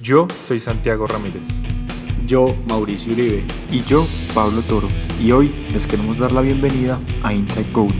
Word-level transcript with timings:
Yo 0.00 0.28
soy 0.46 0.60
Santiago 0.60 1.08
Ramírez. 1.08 1.44
Yo, 2.24 2.46
Mauricio 2.68 3.12
Uribe. 3.12 3.44
Y 3.72 3.82
yo, 3.82 4.06
Pablo 4.32 4.62
Toro. 4.62 4.86
Y 5.20 5.32
hoy 5.32 5.48
les 5.72 5.88
queremos 5.88 6.18
dar 6.18 6.30
la 6.30 6.40
bienvenida 6.40 7.00
a 7.24 7.32
Inside 7.32 7.72
Goat, 7.72 7.92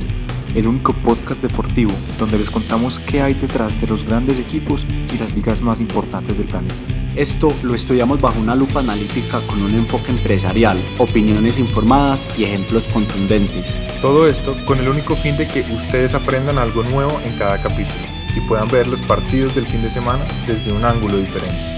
el 0.55 0.69
único 0.69 0.93
podcast 0.93 1.43
deportivo 1.43 1.91
donde 2.21 2.39
les 2.39 2.51
contamos 2.51 3.01
qué 3.01 3.21
hay 3.21 3.35
detrás 3.35 3.79
de 3.81 3.89
los 3.89 4.05
grandes 4.05 4.39
equipos 4.39 4.87
y 5.13 5.19
las 5.19 5.35
ligas 5.35 5.61
más 5.61 5.81
importantes 5.81 6.39
del 6.39 6.47
planeta. 6.47 6.75
Esto 7.17 7.53
lo 7.65 7.75
estudiamos 7.75 8.21
bajo 8.21 8.39
una 8.39 8.55
lupa 8.55 8.79
analítica 8.79 9.41
con 9.49 9.61
un 9.61 9.75
enfoque 9.75 10.13
empresarial, 10.13 10.79
opiniones 10.99 11.59
informadas 11.59 12.25
y 12.39 12.45
ejemplos 12.45 12.85
contundentes. 12.93 13.75
Todo 14.01 14.29
esto 14.29 14.55
con 14.67 14.79
el 14.79 14.89
único 14.89 15.17
fin 15.17 15.37
de 15.37 15.49
que 15.49 15.63
ustedes 15.63 16.15
aprendan 16.15 16.59
algo 16.59 16.85
nuevo 16.85 17.21
en 17.25 17.37
cada 17.37 17.61
capítulo 17.61 18.07
y 18.37 18.41
puedan 18.43 18.69
ver 18.69 18.87
los 18.87 19.03
partidos 19.03 19.57
del 19.57 19.67
fin 19.67 19.83
de 19.83 19.91
semana 19.91 20.25
desde 20.47 20.73
un 20.73 20.85
ángulo 20.85 21.17
diferente. 21.17 21.78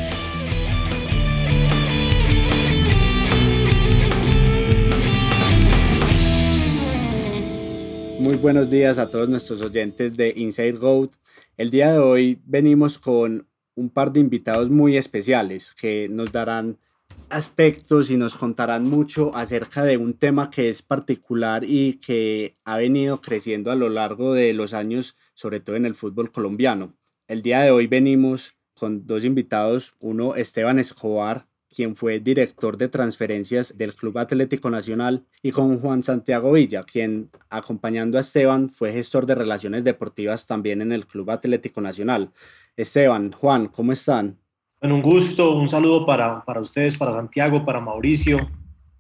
Muy 8.30 8.38
buenos 8.38 8.70
días 8.70 8.98
a 8.98 9.10
todos 9.10 9.28
nuestros 9.28 9.60
oyentes 9.60 10.16
de 10.16 10.32
Inside 10.36 10.78
Goat. 10.78 11.16
El 11.56 11.70
día 11.70 11.90
de 11.90 11.98
hoy 11.98 12.40
venimos 12.44 12.96
con 12.96 13.48
un 13.74 13.90
par 13.90 14.12
de 14.12 14.20
invitados 14.20 14.70
muy 14.70 14.96
especiales 14.96 15.74
que 15.74 16.08
nos 16.08 16.30
darán 16.30 16.78
aspectos 17.28 18.08
y 18.08 18.16
nos 18.16 18.36
contarán 18.36 18.84
mucho 18.84 19.34
acerca 19.34 19.82
de 19.82 19.96
un 19.96 20.14
tema 20.14 20.48
que 20.48 20.68
es 20.68 20.80
particular 20.80 21.64
y 21.64 21.94
que 21.94 22.56
ha 22.62 22.76
venido 22.76 23.20
creciendo 23.20 23.72
a 23.72 23.74
lo 23.74 23.88
largo 23.88 24.32
de 24.32 24.52
los 24.52 24.74
años, 24.74 25.16
sobre 25.34 25.58
todo 25.58 25.74
en 25.74 25.84
el 25.84 25.96
fútbol 25.96 26.30
colombiano. 26.30 26.94
El 27.26 27.42
día 27.42 27.62
de 27.62 27.72
hoy 27.72 27.88
venimos 27.88 28.54
con 28.74 29.08
dos 29.08 29.24
invitados, 29.24 29.94
uno 29.98 30.36
Esteban 30.36 30.78
Escobar, 30.78 31.48
quien 31.74 31.94
fue 31.96 32.18
director 32.18 32.76
de 32.76 32.88
transferencias 32.88 33.78
del 33.78 33.94
Club 33.94 34.18
Atlético 34.18 34.70
Nacional, 34.70 35.24
y 35.42 35.52
con 35.52 35.78
Juan 35.78 36.02
Santiago 36.02 36.52
Villa, 36.52 36.82
quien, 36.82 37.30
acompañando 37.48 38.18
a 38.18 38.22
Esteban, 38.22 38.70
fue 38.70 38.92
gestor 38.92 39.26
de 39.26 39.36
relaciones 39.36 39.84
deportivas 39.84 40.46
también 40.46 40.82
en 40.82 40.92
el 40.92 41.06
Club 41.06 41.30
Atlético 41.30 41.80
Nacional. 41.80 42.30
Esteban, 42.76 43.30
Juan, 43.32 43.68
¿cómo 43.68 43.92
están? 43.92 44.36
Bueno, 44.80 44.96
un 44.96 45.02
gusto, 45.02 45.52
un 45.52 45.68
saludo 45.68 46.06
para, 46.06 46.44
para 46.44 46.60
ustedes, 46.60 46.96
para 46.96 47.12
Santiago, 47.12 47.64
para 47.64 47.80
Mauricio, 47.80 48.38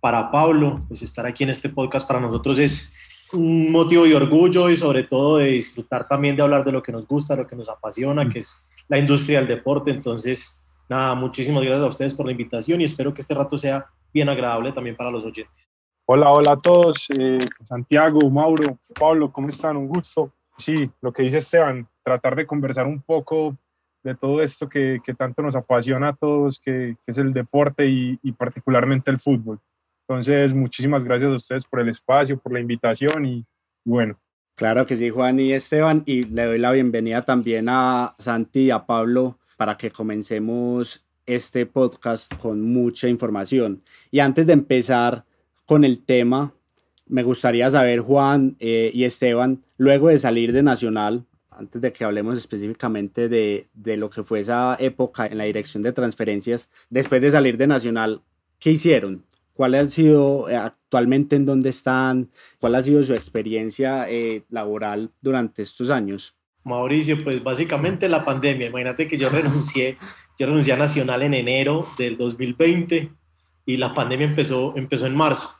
para 0.00 0.30
Pablo. 0.30 0.84
Pues 0.88 1.02
estar 1.02 1.24
aquí 1.26 1.44
en 1.44 1.50
este 1.50 1.70
podcast 1.70 2.06
para 2.06 2.20
nosotros 2.20 2.58
es 2.58 2.92
un 3.32 3.70
motivo 3.70 4.04
de 4.04 4.14
orgullo 4.14 4.68
y 4.68 4.76
sobre 4.76 5.04
todo 5.04 5.38
de 5.38 5.52
disfrutar 5.52 6.06
también 6.06 6.36
de 6.36 6.42
hablar 6.42 6.64
de 6.64 6.72
lo 6.72 6.82
que 6.82 6.92
nos 6.92 7.06
gusta, 7.06 7.36
lo 7.36 7.46
que 7.46 7.56
nos 7.56 7.68
apasiona, 7.68 8.28
que 8.28 8.40
es 8.40 8.68
la 8.88 8.98
industria 8.98 9.38
del 9.38 9.48
deporte. 9.48 9.90
Entonces, 9.90 10.59
nada, 10.90 11.14
muchísimas 11.14 11.62
gracias 11.62 11.82
a 11.82 11.86
ustedes 11.86 12.14
por 12.14 12.26
la 12.26 12.32
invitación 12.32 12.80
y 12.80 12.84
espero 12.84 13.14
que 13.14 13.20
este 13.20 13.32
rato 13.32 13.56
sea 13.56 13.86
bien 14.12 14.28
agradable 14.28 14.72
también 14.72 14.96
para 14.96 15.10
los 15.10 15.24
oyentes. 15.24 15.70
Hola, 16.04 16.32
hola 16.32 16.52
a 16.52 16.60
todos. 16.60 17.06
Eh, 17.16 17.38
Santiago, 17.62 18.28
Mauro, 18.28 18.76
Pablo, 18.98 19.30
¿cómo 19.30 19.48
están? 19.48 19.76
Un 19.76 19.86
gusto. 19.86 20.32
Sí, 20.58 20.90
lo 21.00 21.12
que 21.12 21.22
dice 21.22 21.38
Esteban, 21.38 21.88
tratar 22.02 22.34
de 22.34 22.46
conversar 22.46 22.86
un 22.86 23.00
poco 23.00 23.56
de 24.02 24.16
todo 24.16 24.42
esto 24.42 24.68
que, 24.68 25.00
que 25.04 25.14
tanto 25.14 25.42
nos 25.42 25.54
apasiona 25.54 26.08
a 26.08 26.16
todos, 26.16 26.58
que, 26.58 26.96
que 27.04 27.12
es 27.12 27.18
el 27.18 27.32
deporte 27.32 27.86
y, 27.86 28.18
y, 28.22 28.32
particularmente 28.32 29.10
el 29.10 29.20
fútbol. 29.20 29.60
Entonces, 30.08 30.52
muchísimas 30.52 31.04
gracias 31.04 31.30
a 31.30 31.36
ustedes 31.36 31.64
por 31.64 31.80
el 31.80 31.88
espacio, 31.88 32.38
por 32.38 32.52
la 32.52 32.60
invitación 32.60 33.24
y, 33.26 33.46
y 33.84 33.90
bueno. 33.90 34.18
Claro 34.56 34.84
que 34.86 34.96
sí, 34.96 35.08
Juan 35.10 35.38
y 35.38 35.52
Esteban, 35.52 36.02
y 36.04 36.24
le 36.24 36.46
doy 36.46 36.58
la 36.58 36.72
bienvenida 36.72 37.22
también 37.22 37.68
a 37.68 38.14
Santi 38.18 38.64
y 38.64 38.70
a 38.70 38.84
Pablo 38.84 39.39
para 39.60 39.74
que 39.74 39.90
comencemos 39.90 41.04
este 41.26 41.66
podcast 41.66 42.34
con 42.36 42.62
mucha 42.62 43.08
información. 43.08 43.82
Y 44.10 44.20
antes 44.20 44.46
de 44.46 44.54
empezar 44.54 45.26
con 45.66 45.84
el 45.84 46.02
tema, 46.02 46.54
me 47.06 47.22
gustaría 47.22 47.70
saber, 47.70 48.00
Juan 48.00 48.56
eh, 48.58 48.90
y 48.94 49.04
Esteban, 49.04 49.62
luego 49.76 50.08
de 50.08 50.18
salir 50.18 50.54
de 50.54 50.62
Nacional, 50.62 51.26
antes 51.50 51.82
de 51.82 51.92
que 51.92 52.04
hablemos 52.04 52.38
específicamente 52.38 53.28
de, 53.28 53.68
de, 53.74 53.98
lo 53.98 54.08
que 54.08 54.22
fue 54.22 54.40
esa 54.40 54.78
época 54.80 55.26
en 55.26 55.36
la 55.36 55.44
dirección 55.44 55.82
de 55.82 55.92
transferencias, 55.92 56.70
después 56.88 57.20
de 57.20 57.30
salir 57.30 57.58
de 57.58 57.66
Nacional, 57.66 58.22
¿qué 58.58 58.70
hicieron? 58.70 59.26
¿Cuál 59.52 59.74
ha 59.74 59.86
sido 59.88 60.48
eh, 60.48 60.56
actualmente 60.56 61.36
en 61.36 61.44
dónde 61.44 61.68
están? 61.68 62.30
¿Cuál 62.58 62.76
ha 62.76 62.82
sido 62.82 63.04
su 63.04 63.12
experiencia 63.12 64.08
eh, 64.08 64.42
laboral 64.48 65.10
durante 65.20 65.60
estos 65.60 65.90
años? 65.90 66.39
Mauricio, 66.64 67.16
pues 67.18 67.42
básicamente 67.42 68.08
la 68.08 68.24
pandemia. 68.24 68.68
Imagínate 68.68 69.06
que 69.06 69.16
yo 69.16 69.28
renuncié, 69.30 69.96
yo 70.38 70.46
renuncié 70.46 70.72
a 70.72 70.76
Nacional 70.76 71.22
en 71.22 71.34
enero 71.34 71.88
del 71.96 72.16
2020 72.16 73.10
y 73.66 73.76
la 73.76 73.94
pandemia 73.94 74.26
empezó, 74.26 74.74
empezó 74.76 75.06
en 75.06 75.14
marzo. 75.14 75.50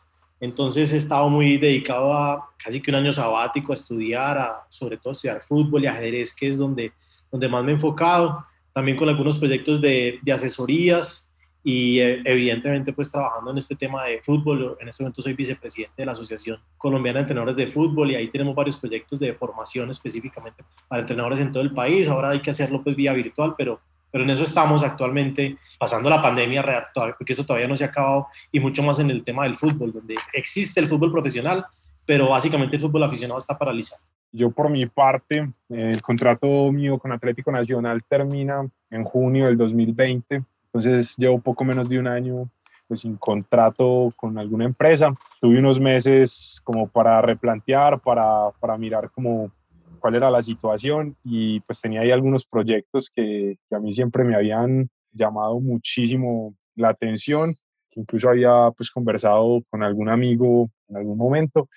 Entonces 0.41 0.93
he 0.93 0.97
estado 0.97 1.29
muy 1.29 1.59
dedicado 1.59 2.15
a 2.15 2.49
casi 2.57 2.81
que 2.81 2.91
un 2.91 2.97
año 2.97 3.13
sabático 3.13 3.73
a 3.73 3.75
estudiar, 3.75 4.39
a, 4.39 4.67
sobre 4.69 4.97
todo 4.97 5.13
estudiar 5.13 5.43
fútbol 5.43 5.85
y 5.85 5.87
ajedrez, 5.87 6.35
que 6.35 6.49
es 6.49 6.59
donde, 6.59 6.93
donde 7.31 7.49
más 7.49 7.63
me 7.63 7.73
he 7.73 7.75
enfocado. 7.75 8.45
También 8.73 8.97
con 8.97 9.09
algunos 9.09 9.39
proyectos 9.39 9.81
de, 9.81 10.19
de 10.23 10.33
asesorías 10.33 11.30
y 11.63 12.01
eh, 12.01 12.23
evidentemente 12.25 12.93
pues 12.93 13.11
trabajando 13.11 13.51
en 13.51 13.59
este 13.59 13.77
tema 13.77 14.05
de 14.05 14.21
fútbol. 14.23 14.77
En 14.81 14.89
este 14.89 15.03
momento 15.03 15.23
soy 15.23 15.35
vicepresidente 15.35 15.95
de 15.97 16.07
la 16.07 16.13
Asociación 16.13 16.59
Colombiana 16.79 17.19
de 17.19 17.23
Entrenadores 17.23 17.57
de 17.57 17.67
Fútbol 17.67 18.11
y 18.11 18.17
ahí 18.17 18.29
tenemos 18.29 18.55
varios 18.55 18.77
proyectos 18.77 19.21
de 19.21 19.35
formación 19.35 19.91
específicamente 19.91 20.65
para 20.89 21.01
entrenadores 21.01 21.41
en 21.41 21.53
todo 21.53 21.63
el 21.63 21.73
país. 21.73 22.09
Ahora 22.09 22.31
hay 22.31 22.41
que 22.41 22.51
hacerlo 22.51 22.83
pues 22.83 22.97
vía 22.97 23.13
virtual, 23.13 23.55
pero 23.57 23.81
pero 24.13 24.25
en 24.25 24.31
eso 24.31 24.43
estamos 24.43 24.83
actualmente 24.83 25.57
pasando 25.79 26.11
la 26.11 26.21
pandemia 26.21 26.63
real, 26.63 26.87
porque 27.17 27.33
eso 27.33 27.45
todavía 27.45 27.69
no 27.69 27.77
se 27.77 27.85
ha 27.85 27.89
acabado 27.89 28.27
y 28.51 28.61
mucho 28.61 28.83
más 28.83 28.99
en 28.99 29.11
el 29.11 29.23
tema 29.23 29.45
del 29.45 29.55
fútbol, 29.55 29.93
donde 29.93 30.17
existe 30.33 30.81
el 30.81 30.89
fútbol 30.89 31.13
profesional, 31.13 31.65
pero 32.05 32.29
básicamente 32.29 32.77
el 32.77 32.83
fútbol 32.83 33.05
aficionado 33.05 33.39
está 33.39 33.57
paralizado. 33.57 34.03
Yo 34.33 34.51
por 34.51 34.71
mi 34.71 34.87
parte, 34.87 35.51
el 35.69 36.03
contrato 36.03 36.71
mío 36.71 36.99
con 36.99 37.13
Atlético 37.13 37.51
Nacional 37.51 38.03
termina 38.09 38.69
en 38.91 39.05
junio 39.05 39.47
del 39.47 39.57
2020, 39.57 40.43
entonces 40.73 41.17
llevo 41.17 41.41
poco 41.41 41.65
menos 41.65 41.89
de 41.89 41.99
un 41.99 42.07
año 42.07 42.51
pues, 42.87 43.01
sin 43.01 43.17
contrato 43.17 44.09
con 44.17 44.39
alguna 44.39 44.65
empresa. 44.65 45.15
Tuve 45.41 45.59
unos 45.59 45.81
meses 45.81 46.61
como 46.65 46.89
para 46.89 47.21
replantear, 47.23 48.01
para, 48.01 48.51
para 48.61 48.77
mirar 48.77 49.11
como 49.11 49.53
cuál 50.01 50.15
era 50.15 50.31
la 50.31 50.43
situación 50.43 51.17
y 51.25 51.61
pues 51.61 51.81
tenía 51.81 52.01
ahí 52.01 52.11
algunos 52.11 52.47
proyectos 52.47 53.11
que, 53.11 53.59
que, 53.69 53.77
a 53.77 53.79
mí 53.79 53.93
siempre 53.93 54.25
me 54.25 54.35
habían 54.35 54.89
llamado 55.13 55.61
muchísimo 55.61 56.55
la 56.75 56.89
atención, 56.89 57.55
incluso 57.95 58.31
había 58.31 58.71
pues 58.77 58.91
conversado 58.91 59.63
con 59.69 59.83
algún 59.83 60.09
amigo 60.09 60.71
en 60.89 60.97
algún 60.97 61.19
momento 61.19 61.69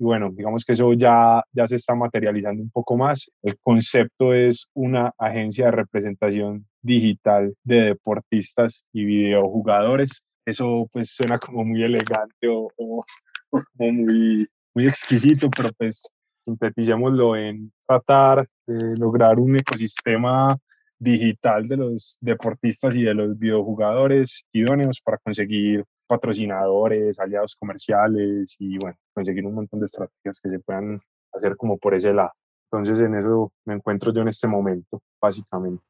y 0.00 0.04
bueno, 0.04 0.30
digamos 0.32 0.64
que 0.64 0.72
eso 0.72 0.94
ya, 0.94 1.44
ya 1.52 1.66
se 1.66 1.76
está 1.76 1.94
materializando 1.94 2.62
un 2.62 2.70
poco 2.70 2.96
más. 2.96 3.30
El 3.42 3.58
concepto 3.58 4.32
es 4.32 4.66
una 4.72 5.12
agencia 5.18 5.66
de 5.66 5.72
representación 5.72 6.66
digital 6.82 7.54
de 7.64 7.82
deportistas 7.82 8.84
y 8.92 9.04
videojugadores. 9.04 10.24
Eso 10.46 10.88
pues 10.92 11.14
suena 11.14 11.38
como 11.38 11.64
muy 11.64 11.82
elegante 11.82 12.48
o, 12.48 13.04
muy, 13.74 14.48
muy 14.74 14.86
exquisito, 14.86 15.50
pero 15.50 15.70
pues 15.76 16.02
sinteticémoslo 16.44 17.36
en 17.36 17.72
tratar 17.86 18.46
de 18.66 18.96
lograr 18.96 19.38
un 19.38 19.56
ecosistema 19.58 20.56
digital 20.98 21.66
de 21.66 21.76
los 21.76 22.18
deportistas 22.20 22.94
y 22.94 23.02
de 23.02 23.14
los 23.14 23.38
videojugadores 23.38 24.44
idóneos 24.52 25.00
para 25.00 25.18
conseguir 25.18 25.84
patrocinadores, 26.06 27.18
aliados 27.18 27.56
comerciales 27.56 28.56
y 28.58 28.76
bueno, 28.78 28.96
conseguir 29.14 29.46
un 29.46 29.54
montón 29.54 29.80
de 29.80 29.86
estrategias 29.86 30.40
que 30.40 30.50
se 30.50 30.58
puedan 30.58 31.00
hacer 31.32 31.56
como 31.56 31.78
por 31.78 31.94
ese 31.94 32.12
lado. 32.12 32.32
Entonces 32.70 32.98
en 33.00 33.14
eso 33.14 33.52
me 33.64 33.74
encuentro 33.74 34.12
yo 34.12 34.22
en 34.22 34.28
este 34.28 34.46
momento, 34.46 35.00
básicamente. 35.20 35.82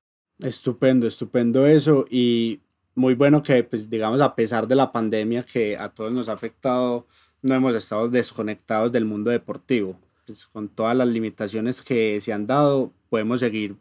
Estupendo, 0.42 1.06
estupendo 1.06 1.66
eso 1.66 2.06
y 2.10 2.60
muy 2.94 3.14
bueno 3.14 3.42
que 3.42 3.62
pues 3.64 3.90
digamos 3.90 4.20
a 4.20 4.34
pesar 4.34 4.66
de 4.66 4.74
la 4.74 4.90
pandemia 4.90 5.42
que 5.42 5.76
a 5.76 5.88
todos 5.88 6.12
nos 6.12 6.28
ha 6.28 6.32
afectado, 6.32 7.06
no 7.42 7.54
hemos 7.54 7.74
estado 7.74 8.08
desconectados 8.08 8.92
del 8.92 9.04
mundo 9.04 9.30
deportivo 9.30 9.98
pues, 10.30 10.46
con 10.46 10.68
todas 10.68 10.96
las 10.96 11.08
limitaciones 11.08 11.82
que 11.82 12.20
se 12.20 12.32
han 12.32 12.46
dado, 12.46 12.92
podemos 13.08 13.40
seguir 13.40 13.74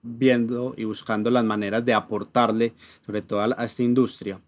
viendo 0.00 0.74
y 0.76 0.84
buscando 0.84 1.28
las 1.28 1.44
maneras 1.44 1.84
de 1.84 1.92
aportarle, 1.92 2.72
sobre 3.04 3.22
todo 3.22 3.40
a, 3.40 3.64
esta 3.64 3.82
industria. 3.82 4.40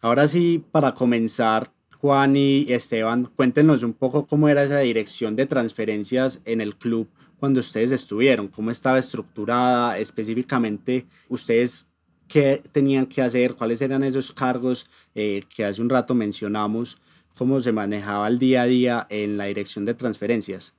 Ahora 0.00 0.26
sí, 0.26 0.60
para 0.72 0.94
comenzar, 0.94 1.70
Juan 2.00 2.36
y 2.36 2.66
Esteban, 2.68 3.30
cuéntenos 3.36 3.84
un 3.84 3.92
poco 3.92 4.26
cómo 4.26 4.48
era 4.48 4.64
esa 4.64 4.80
dirección 4.80 5.36
de 5.36 5.46
transferencias 5.46 6.40
en 6.44 6.60
el 6.60 6.74
club 6.74 7.08
cuando 7.38 7.60
ustedes 7.60 7.92
estuvieron, 7.92 8.48
cómo 8.48 8.70
estaba 8.70 8.98
estructurada, 8.98 9.98
específicamente 9.98 11.06
ustedes 11.28 11.86
qué 12.26 12.62
tenían 12.72 13.06
que 13.06 13.22
hacer, 13.22 13.54
cuáles 13.54 13.80
eran 13.80 14.04
esos 14.04 14.32
cargos 14.32 14.86
eh, 15.14 15.42
que 15.48 15.64
hace 15.64 15.80
un 15.80 15.88
rato 15.88 16.14
mencionamos, 16.14 16.98
cómo 17.36 17.60
se 17.60 17.72
manejaba 17.72 18.28
el 18.28 18.38
día 18.38 18.62
a 18.62 18.66
día 18.66 19.06
en 19.08 19.38
la 19.38 19.44
dirección 19.44 19.84
de 19.84 19.94
transferencias 19.94 20.74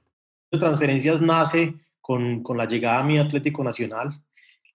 transferencias 0.58 1.22
nace 1.22 1.76
con, 2.02 2.42
con, 2.42 2.58
la 2.58 2.66
llegada 2.66 3.02
a 3.02 3.04
mi 3.04 3.20
Atlético 3.20 3.64
Nacional. 3.64 4.10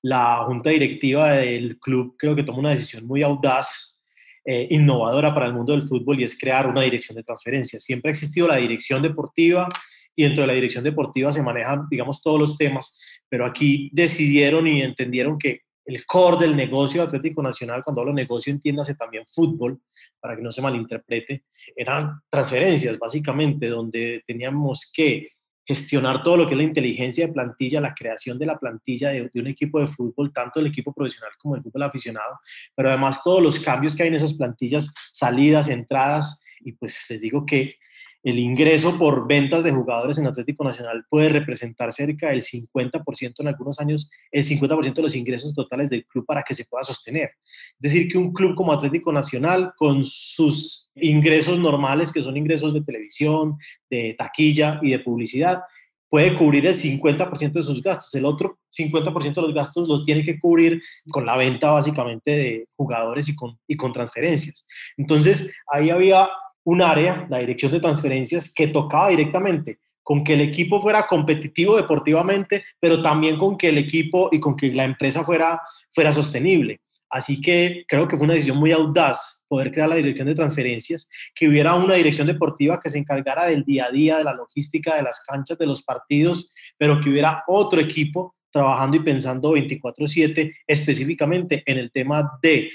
la 0.03 0.45
junta 0.45 0.71
directiva 0.71 1.33
del 1.33 1.79
club 1.79 2.15
creo 2.19 2.37
que 2.37 2.43
toma 2.43 2.59
una 2.59 2.71
decisión 2.71 3.07
muy 3.07 3.23
audaz, 3.23 4.03
eh, 4.45 4.69
innovadora 4.71 5.33
para 5.33 5.47
el 5.47 5.55
mundo 5.55 5.73
del 5.73 5.83
fútbol 5.83 6.21
y 6.21 6.25
es 6.25 6.39
crear 6.39 6.67
una 6.69 6.83
dirección 6.83 7.17
de 7.17 7.23
transferencias. 7.23 7.83
Siempre 7.83 8.11
ha 8.11 8.13
existido 8.13 8.47
la 8.47 8.57
dirección 8.57 9.01
deportiva 9.01 9.69
y 10.15 10.25
dentro 10.25 10.43
de 10.43 10.49
la 10.49 10.55
dirección 10.55 10.85
deportiva 10.85 11.33
se 11.33 11.43
manejan, 11.43 11.87
digamos, 11.91 12.23
todos 12.23 12.39
los 12.39 12.57
temas, 12.57 12.99
pero 13.29 13.45
aquí 13.45 13.91
decidieron 13.93 14.67
y 14.67 14.83
entendieron 14.83 15.39
que 15.39 15.63
el 15.87 16.07
core 16.07 16.47
del 16.47 16.57
negocio 16.57 17.03
Atlético 17.03 17.43
Nacional, 17.43 17.83
cuando 17.85 18.01
hablo 18.01 18.13
de 18.13 18.23
negocio, 18.23 18.53
entiéndase 18.53 18.95
también 18.95 19.25
fútbol, 19.31 19.81
para 20.19 20.35
que 20.35 20.43
no 20.43 20.51
se 20.51 20.63
malinterprete, 20.63 21.45
eran 21.77 22.21
transferencias, 22.31 22.99
básicamente, 22.99 23.69
donde 23.69 24.23
teníamos 24.27 24.91
que 24.93 25.29
gestionar 25.67 26.23
todo 26.23 26.37
lo 26.37 26.47
que 26.47 26.53
es 26.53 26.59
la 26.59 26.65
inteligencia 26.65 27.27
de 27.27 27.33
plantilla, 27.33 27.81
la 27.81 27.95
creación 27.95 28.39
de 28.39 28.47
la 28.47 28.59
plantilla 28.59 29.11
de, 29.11 29.31
un 29.35 29.47
equipo 29.47 29.81
de 29.81 29.87
fútbol, 29.87 30.33
tanto 30.33 30.61
el 30.61 30.67
equipo 30.67 30.93
profesional 30.93 31.33
como 31.39 31.57
el 31.57 31.63
fútbol 31.63 31.83
aficionado, 31.85 32.39
pero 32.75 32.91
además 32.91 33.23
todos 33.23 33.43
los 33.43 33.59
cambios 33.59 33.95
que 33.95 34.03
hay 34.03 34.09
en 34.09 34.17
esas 34.17 34.35
plantillas, 34.35 34.93
salidas, 35.11 35.69
entradas, 35.69 36.43
y 36.61 36.73
pues 36.73 37.05
les 37.09 37.21
digo 37.21 37.45
que 37.47 37.77
el 38.25 38.39
ingreso 38.39 38.99
por 38.99 39.29
ventas 39.29 39.63
de 39.63 39.71
jugadores 39.71 40.17
en 40.17 40.27
Atlético 40.27 40.65
Nacional 40.65 41.05
puede 41.11 41.29
representar 41.29 41.93
cerca 41.93 42.31
del 42.31 42.43
50% 42.43 43.35
en 43.39 43.49
algunos 43.49 43.79
años, 43.79 44.11
el 44.33 44.43
50% 44.43 44.95
de 44.95 45.03
los 45.03 45.15
ingresos 45.15 45.53
totales 45.53 45.91
del 45.91 46.07
club 46.07 46.25
para 46.25 46.43
que 46.43 46.55
se 46.55 46.65
pueda 46.65 46.83
sostener. 46.85 47.33
Es 47.81 47.93
decir, 47.93 48.09
que 48.09 48.17
un 48.17 48.33
club 48.33 48.55
como 48.55 48.73
Atlético 48.73 49.13
Nacional, 49.13 49.75
con 49.77 50.05
sus 50.07 50.91
ingresos 50.95 51.59
normales, 51.59 52.11
que 52.11 52.23
son 52.23 52.39
ingresos 52.39 52.73
de 52.73 52.81
televisión, 52.81 53.59
de 53.91 54.15
taquilla 54.17 54.81
y 54.83 54.93
de 54.93 55.01
publicidad, 55.01 55.61
puede 56.09 56.35
cubrir 56.39 56.65
el 56.67 56.77
50% 56.77 57.53
de 57.53 57.63
sus 57.63 57.83
gastos. 57.83 58.15
El 58.15 58.25
otro 58.25 58.59
50% 58.75 59.35
de 59.35 59.43
los 59.43 59.53
gastos 59.53 59.87
los 59.87 60.03
tiene 60.03 60.23
que 60.23 60.39
cubrir 60.39 60.81
con 61.11 61.27
la 61.27 61.37
venta 61.37 61.73
básicamente 61.73 62.31
de 62.31 62.69
jugadores 62.75 63.29
y 63.29 63.37
con, 63.37 63.59
y 63.67 63.77
con 63.77 63.93
transferencias. 63.93 64.67
Entonces, 64.97 65.51
ahí 65.67 65.91
había 65.91 66.29
un 66.65 66.83
área, 66.83 67.27
la 67.29 67.39
dirección 67.39 67.73
de 67.73 67.81
transferencias, 67.81 68.53
que 68.53 68.69
tocaba 68.69 69.09
directamente 69.09 69.79
con 70.03 70.23
que 70.23 70.35
el 70.35 70.43
equipo 70.43 70.81
fuera 70.81 71.07
competitivo 71.07 71.77
deportivamente, 71.77 72.63
pero 72.79 73.01
también 73.01 73.39
con 73.39 73.57
que 73.57 73.71
el 73.71 73.79
equipo 73.79 74.29
y 74.31 74.39
con 74.39 74.55
que 74.57 74.71
la 74.71 74.85
empresa 74.85 75.25
fuera, 75.25 75.61
fuera 75.93 76.13
sostenible. 76.13 76.81
Así 77.09 77.41
que 77.41 77.85
creo 77.89 78.07
que 78.07 78.17
fue 78.17 78.25
una 78.25 78.35
decisión 78.35 78.59
muy 78.59 78.73
audaz 78.73 79.45
poder 79.49 79.71
crear 79.71 79.89
la 79.89 79.95
dirección 79.95 80.27
de 80.27 80.35
transferencias, 80.35 81.09
que 81.35 81.49
hubiera 81.49 81.75
una 81.75 81.95
dirección 81.95 82.27
deportiva 82.27 82.81
que 82.81 82.91
se 82.91 82.99
encargara 82.99 83.47
del 83.47 83.65
día 83.65 83.87
a 83.87 83.91
día, 83.91 84.19
de 84.19 84.25
la 84.25 84.35
logística, 84.35 84.97
de 84.97 85.05
las 85.05 85.23
canchas, 85.25 85.57
de 85.57 85.67
los 85.67 85.83
partidos, 85.83 86.53
pero 86.77 87.01
que 87.01 87.11
hubiera 87.11 87.45
otro 87.47 87.81
equipo 87.81 88.35
trabajando 88.51 88.97
y 88.97 89.01
pensando 89.01 89.53
24/7 89.53 90.55
específicamente 90.67 91.63
en 91.67 91.79
el 91.79 91.91
tema 91.93 92.39
de 92.43 92.71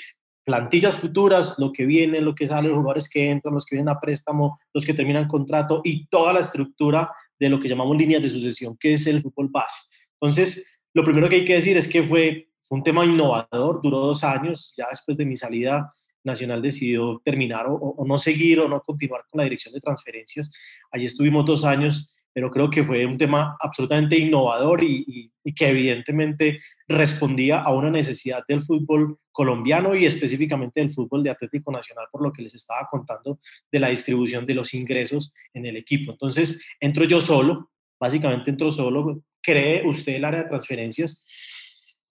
plantillas 0.50 0.98
futuras, 0.98 1.54
lo 1.60 1.72
que 1.72 1.86
viene, 1.86 2.19
lo 2.22 2.34
que 2.34 2.48
sale, 2.48 2.69
los 2.69 2.78
jugadores 2.80 3.07
que 3.07 3.30
entran, 3.30 3.54
los 3.54 3.68
que 3.68 3.75
vienen 3.75 3.94
a 3.94 4.00
préstamo, 4.00 4.60
los 4.74 4.84
que 4.84 4.96
terminan 4.96 5.28
contrato 5.28 5.81
y 5.84 6.07
toda 6.07 6.34
la 6.34 6.40
estructura 6.40 7.12
de 7.38 7.50
lo 7.50 7.60
que 7.60 7.69
llamamos 7.69 7.96
líneas 7.96 8.24
de 8.24 8.30
sucesión, 8.30 8.75
que 8.75 8.94
es 8.94 9.06
el 9.06 9.22
fútbol 9.22 9.50
base. 9.51 9.78
Entonces, 10.19 10.66
lo 10.92 11.04
primero 11.04 11.30
que 11.30 11.36
hay 11.36 11.46
que 11.46 11.54
decir 11.54 11.78
es 11.78 11.88
que 11.88 12.01
fue, 12.01 12.48
un 12.72 12.81
tema 12.81 13.06
innovador, 13.06 13.80
duró 13.84 14.00
dos 14.00 14.24
años, 14.24 14.74
ya 14.75 14.88
después 14.90 15.16
de 15.18 15.25
mi 15.25 15.36
salida 15.36 15.94
Nacional 16.24 16.63
decidió 16.63 17.22
terminar 17.24 17.68
o, 17.68 17.75
o 17.75 18.06
no 18.07 18.18
seguir 18.18 18.60
o 18.60 18.68
no 18.68 18.81
continuar 18.81 19.25
con 19.30 19.38
la 19.38 19.44
dirección 19.44 19.74
de 19.75 19.81
transferencias. 19.81 20.51
Allí 20.92 21.06
estuvimos 21.06 21.46
dos 21.46 21.63
años 21.63 22.19
pero 22.33 22.51
creo 22.51 22.69
que 22.69 22.83
fue 22.83 23.05
un 23.05 23.17
tema 23.17 23.57
absolutamente 23.59 24.17
innovador 24.17 24.83
y, 24.83 25.31
que 25.55 25.67
evidentemente 25.67 26.59
respondía 26.87 27.61
a 27.61 27.73
una 27.73 27.89
necesidad 27.89 28.43
del 28.47 28.61
fútbol 28.61 29.17
colombiano 29.31 29.95
y 29.95 30.05
específicamente 30.05 30.79
del 30.79 30.91
fútbol 30.91 31.23
de 31.23 31.31
Atlético 31.31 31.71
Nacional, 31.71 32.05
por 32.11 32.21
lo 32.21 32.31
que 32.31 32.43
les 32.43 32.53
estaba 32.53 32.87
contando 32.89 33.39
de 33.71 33.79
la 33.79 33.89
distribución 33.89 34.45
de 34.45 34.53
los 34.53 34.75
ingresos 34.75 35.33
en 35.55 35.65
el 35.65 35.75
equipo. 35.75 36.11
Entonces, 36.11 36.61
entro 36.79 37.03
yo 37.05 37.19
solo, 37.19 37.71
básicamente 37.99 38.51
entro 38.51 38.71
solo, 38.71 39.23
cree 39.41 39.87
usted 39.87 40.13
el 40.13 40.25
área 40.25 40.43
de 40.43 40.49
transferencias 40.49 41.25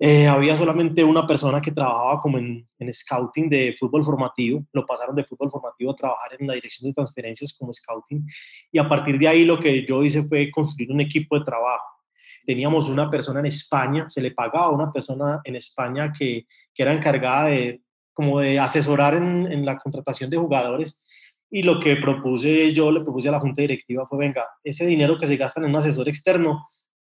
eh, 0.00 0.28
había 0.28 0.54
solamente 0.54 1.02
una 1.02 1.26
persona 1.26 1.60
que 1.60 1.72
trabajaba 1.72 2.20
como 2.20 2.38
en, 2.38 2.68
scouting 2.92 3.48
de 3.48 3.74
fútbol 3.76 4.04
formativo, 4.04 4.64
lo 4.72 4.86
pasaron 4.86 5.16
de 5.16 5.24
fútbol 5.24 5.50
formativo 5.50 5.90
a 5.90 5.96
trabajar 5.96 6.36
en 6.38 6.46
la 6.46 6.54
dirección 6.54 6.88
de 6.88 6.94
transferencias 6.94 7.52
como 7.58 7.72
scouting 7.72 8.24
y 8.70 8.78
a 8.78 8.86
partir 8.86 9.18
de 9.18 9.26
ahí 9.26 9.44
lo 9.44 9.58
que 9.58 9.84
yo 9.84 10.04
hice 10.04 10.22
fue 10.22 10.50
construir 10.52 10.92
un 10.92 11.00
equipo 11.00 11.36
de 11.38 11.44
trabajo. 11.44 11.84
Teníamos 12.46 12.88
una 12.88 13.10
persona 13.10 13.40
en 13.40 13.46
España, 13.46 14.08
se 14.08 14.20
le 14.20 14.30
pagaba 14.30 14.66
a 14.66 14.70
una 14.70 14.92
persona 14.92 15.40
en 15.42 15.56
España 15.56 16.12
que, 16.16 16.46
que 16.72 16.82
era 16.82 16.92
encargada 16.92 17.46
de, 17.46 17.82
como 18.12 18.38
de 18.38 18.58
asesorar 18.58 19.14
en, 19.14 19.50
en 19.50 19.66
la 19.66 19.78
contratación 19.78 20.30
de 20.30 20.36
jugadores 20.36 21.04
y 21.50 21.62
lo 21.62 21.80
que 21.80 21.96
propuse 21.96 22.72
yo, 22.72 22.92
le 22.92 23.00
propuse 23.00 23.30
a 23.30 23.32
la 23.32 23.40
junta 23.40 23.62
directiva 23.62 24.06
fue, 24.06 24.18
venga, 24.18 24.44
ese 24.62 24.86
dinero 24.86 25.18
que 25.18 25.26
se 25.26 25.36
gasta 25.36 25.60
en 25.60 25.66
un 25.66 25.76
asesor 25.76 26.08
externo, 26.08 26.66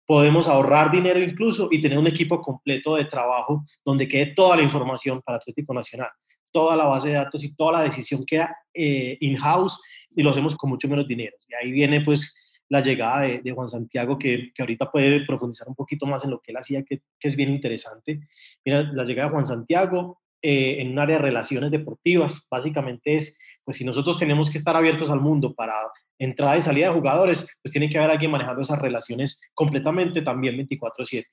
podemos 0.07 0.47
ahorrar 0.47 0.89
dinero 0.89 1.19
incluso 1.19 1.67
y 1.69 1.81
tener 1.81 1.97
un 1.97 2.07
equipo 2.07 2.41
completo 2.41 2.95
de 2.95 3.05
trabajo 3.05 3.65
donde 3.85 4.07
quede 4.07 4.27
toda 4.27 4.55
la 4.55 4.63
información 4.63 5.21
para 5.21 5.37
Atlético 5.37 5.73
Nacional, 5.73 6.09
toda 6.51 6.75
la 6.75 6.85
base 6.85 7.09
de 7.09 7.15
datos 7.15 7.43
y 7.43 7.53
toda 7.53 7.73
la 7.73 7.81
decisión 7.81 8.25
queda 8.25 8.57
eh, 8.73 9.17
in-house 9.19 9.79
y 10.15 10.23
lo 10.23 10.31
hacemos 10.31 10.55
con 10.55 10.69
mucho 10.69 10.87
menos 10.87 11.07
dinero. 11.07 11.35
Y 11.47 11.53
ahí 11.53 11.71
viene 11.71 12.01
pues 12.01 12.33
la 12.69 12.81
llegada 12.81 13.21
de, 13.21 13.51
Juan 13.51 13.67
Santiago, 13.67 14.17
que, 14.17 14.51
que, 14.55 14.61
ahorita 14.61 14.89
puede 14.89 15.25
profundizar 15.25 15.67
un 15.67 15.75
poquito 15.75 16.05
más 16.05 16.23
en 16.23 16.31
lo 16.31 16.41
que 16.41 16.51
él 16.51 16.57
hacía, 16.57 16.83
que, 16.83 17.01
que 17.19 17.27
es 17.27 17.35
bien 17.35 17.49
interesante. 17.49 18.21
Mira, 18.65 18.83
la 18.83 19.03
llegada 19.03 19.29
de 19.29 19.33
Juan 19.33 19.45
Santiago 19.45 20.21
eh, 20.41 20.81
en 20.81 20.91
un 20.91 20.99
área 20.99 21.17
de 21.17 21.23
relaciones 21.23 21.71
deportivas, 21.71 22.47
básicamente 22.49 23.15
es, 23.15 23.37
pues 23.63 23.77
si 23.77 23.83
nosotros 23.83 24.19
tenemos 24.19 24.51
que 24.51 24.57
estar 24.57 24.75
abiertos 24.75 25.09
al 25.09 25.19
mundo 25.19 25.53
para 25.53 25.73
entrada 26.19 26.57
y 26.57 26.61
salida 26.61 26.87
de 26.87 26.93
jugadores, 26.93 27.45
pues 27.61 27.71
tiene 27.71 27.89
que 27.89 27.97
haber 27.97 28.11
alguien 28.11 28.31
manejando 28.31 28.61
esas 28.61 28.79
relaciones 28.79 29.39
completamente 29.53 30.21
también 30.21 30.55
24/7. 30.57 31.25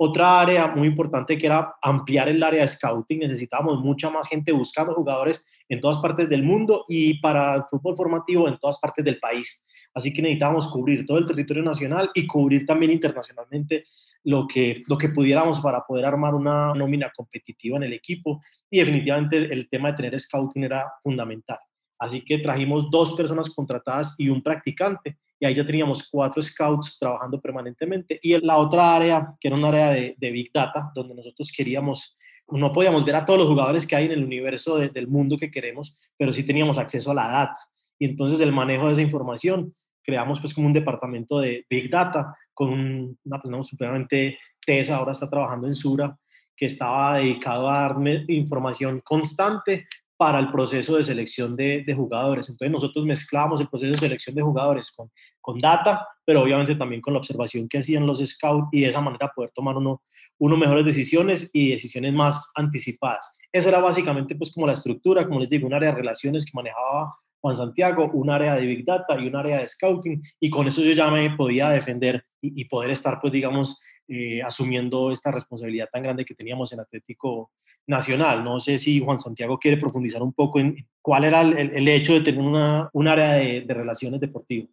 Otra 0.00 0.40
área 0.40 0.68
muy 0.68 0.86
importante 0.86 1.36
que 1.36 1.46
era 1.46 1.74
ampliar 1.82 2.28
el 2.28 2.42
área 2.42 2.60
de 2.60 2.68
scouting, 2.68 3.18
necesitábamos 3.18 3.80
mucha 3.80 4.08
más 4.10 4.28
gente 4.28 4.52
buscando 4.52 4.94
jugadores 4.94 5.44
en 5.68 5.80
todas 5.80 5.98
partes 5.98 6.28
del 6.28 6.44
mundo 6.44 6.84
y 6.88 7.20
para 7.20 7.54
el 7.56 7.64
fútbol 7.68 7.96
formativo 7.96 8.46
en 8.46 8.58
todas 8.58 8.78
partes 8.78 9.04
del 9.04 9.18
país. 9.18 9.64
Así 9.94 10.14
que 10.14 10.22
necesitábamos 10.22 10.68
cubrir 10.68 11.04
todo 11.04 11.18
el 11.18 11.26
territorio 11.26 11.64
nacional 11.64 12.10
y 12.14 12.26
cubrir 12.28 12.64
también 12.64 12.92
internacionalmente 12.92 13.84
lo 14.22 14.46
que, 14.46 14.84
lo 14.86 14.96
que 14.96 15.08
pudiéramos 15.08 15.60
para 15.60 15.84
poder 15.84 16.04
armar 16.04 16.34
una 16.34 16.74
nómina 16.74 17.10
competitiva 17.14 17.76
en 17.78 17.84
el 17.84 17.92
equipo. 17.92 18.40
Y 18.70 18.78
definitivamente 18.78 19.36
el 19.36 19.68
tema 19.68 19.90
de 19.90 19.96
tener 19.96 20.20
scouting 20.20 20.64
era 20.64 20.86
fundamental. 21.02 21.58
Así 21.98 22.24
que 22.24 22.38
trajimos 22.38 22.90
dos 22.90 23.14
personas 23.14 23.50
contratadas 23.50 24.14
y 24.18 24.28
un 24.28 24.42
practicante. 24.42 25.18
Y 25.40 25.46
ahí 25.46 25.54
ya 25.54 25.64
teníamos 25.64 26.08
cuatro 26.08 26.40
scouts 26.40 26.98
trabajando 26.98 27.40
permanentemente. 27.40 28.18
Y 28.22 28.38
la 28.44 28.58
otra 28.58 28.94
área, 28.94 29.34
que 29.40 29.48
era 29.48 29.56
un 29.56 29.64
área 29.64 29.90
de, 29.90 30.30
Big 30.30 30.50
Data, 30.52 30.90
donde 30.94 31.14
nosotros 31.14 31.52
queríamos, 31.54 32.16
no 32.48 32.72
podíamos 32.72 33.04
ver 33.04 33.16
a 33.16 33.24
todos 33.24 33.40
los 33.40 33.48
jugadores 33.48 33.86
que 33.86 33.96
hay 33.96 34.06
en 34.06 34.12
el 34.12 34.24
universo 34.24 34.78
del 34.78 35.08
mundo 35.08 35.36
que 35.36 35.50
queremos, 35.50 36.12
pero 36.16 36.32
sí 36.32 36.44
teníamos 36.44 36.78
acceso 36.78 37.10
a 37.10 37.14
la 37.14 37.28
data. 37.28 37.58
Y 37.98 38.06
entonces 38.06 38.40
el 38.40 38.52
manejo 38.52 38.86
de 38.86 38.92
esa 38.92 39.02
información, 39.02 39.74
creamos 40.02 40.40
pues 40.40 40.54
como 40.54 40.66
un 40.66 40.72
departamento 40.72 41.40
de 41.40 41.66
Big 41.68 41.90
Data 41.90 42.34
con 42.54 43.16
una 43.24 43.42
persona 43.42 43.64
supremamente 43.64 44.38
tesa, 44.64 44.96
ahora 44.96 45.12
está 45.12 45.28
trabajando 45.28 45.66
en 45.66 45.74
Sura, 45.74 46.16
que 46.56 46.66
estaba 46.66 47.18
dedicado 47.18 47.68
a 47.68 47.82
darme 47.82 48.24
información 48.28 49.00
constante 49.04 49.86
para 50.18 50.40
el 50.40 50.50
proceso 50.50 50.96
de 50.96 51.04
selección 51.04 51.54
de, 51.54 51.94
jugadores. 51.96 52.48
Entonces 52.48 52.72
nosotros 52.72 53.06
mezclábamos 53.06 53.60
el 53.60 53.68
proceso 53.68 53.92
de 53.92 53.98
selección 53.98 54.34
de 54.34 54.42
jugadores 54.42 54.90
con, 54.90 55.10
con 55.40 55.60
data, 55.60 56.06
pero 56.24 56.42
obviamente 56.42 56.74
también 56.74 57.00
con 57.00 57.14
la 57.14 57.20
observación 57.20 57.68
que 57.68 57.78
hacían 57.78 58.04
los 58.04 58.18
scouts 58.18 58.68
y 58.72 58.80
de 58.80 58.88
esa 58.88 59.00
manera 59.00 59.30
poder 59.34 59.52
tomar 59.54 59.76
uno, 59.76 60.02
uno 60.38 60.56
mejores 60.56 60.84
decisiones 60.84 61.48
y 61.52 61.70
decisiones 61.70 62.12
más 62.12 62.50
anticipadas. 62.56 63.30
Esa 63.52 63.68
era 63.68 63.78
básicamente 63.78 64.34
pues 64.34 64.50
como 64.52 64.66
la 64.66 64.72
estructura, 64.72 65.24
como 65.24 65.38
les 65.38 65.48
digo, 65.48 65.68
un 65.68 65.74
área 65.74 65.90
de 65.90 65.96
relaciones 65.96 66.44
que 66.44 66.50
manejaba 66.52 67.14
Juan 67.40 67.54
Santiago, 67.54 68.10
un 68.12 68.28
área 68.28 68.56
de 68.56 68.66
Big 68.66 68.84
Data 68.84 69.16
y 69.20 69.28
un 69.28 69.36
área 69.36 69.58
de 69.58 69.68
Scouting 69.68 70.20
y 70.40 70.50
con 70.50 70.66
eso 70.66 70.82
yo 70.82 70.90
ya 70.90 71.12
me 71.12 71.30
podía 71.36 71.70
defender 71.70 72.24
y, 72.42 72.60
y 72.60 72.64
poder 72.64 72.90
estar 72.90 73.20
pues 73.20 73.32
digamos 73.32 73.80
eh, 74.10 74.42
asumiendo 74.42 75.12
esta 75.12 75.30
responsabilidad 75.30 75.90
tan 75.92 76.02
grande 76.02 76.24
que 76.24 76.34
teníamos 76.34 76.72
en 76.72 76.80
Atlético 76.80 77.50
Nacional. 77.86 78.42
No 78.42 78.58
sé 78.58 78.78
si 78.78 79.00
Juan 79.00 79.18
Santiago 79.18 79.58
quiere 79.58 79.76
profundizar 79.76 80.22
un 80.22 80.32
poco 80.32 80.60
en 80.60 80.88
cuál 81.02 81.24
era 81.24 81.42
el, 81.42 81.88
hecho 81.88 82.14
de 82.14 82.22
tener 82.22 82.40
una, 82.40 82.88
un 82.94 83.06
área 83.06 83.34
de, 83.34 83.66
relaciones 83.68 84.18
deportivas. 84.18 84.70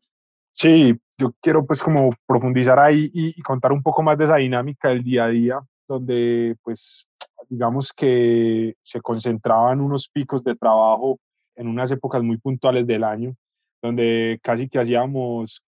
Sí, 0.53 0.97
yo 1.17 1.33
quiero 1.41 1.65
pues 1.65 1.83
como 1.83 2.11
profundizar 2.25 2.79
ahí 2.79 3.11
y, 3.13 3.41
contar 3.41 3.73
un 3.73 3.83
poco 3.83 4.01
más 4.01 4.17
de 4.17 4.23
esa 4.23 4.37
dinámica 4.37 4.87
del 4.87 5.03
día 5.03 5.25
a 5.25 5.29
día, 5.29 5.59
donde 5.85 6.55
pues 6.63 7.09
digamos 7.49 7.91
que 7.91 8.75
se 8.83 9.01
concentraban 9.01 9.81
unos 9.81 10.07
picos 10.07 10.45
de 10.45 10.55
trabajo 10.55 11.19
en 11.57 11.67
unas 11.67 11.91
épocas 11.91 12.23
muy 12.23 12.37
puntuales 12.37 12.87
del 12.87 13.03
año, 13.03 13.35
donde 13.81 14.39
casi 14.41 14.69
que 14.69 14.79
hacíamos 14.79 15.61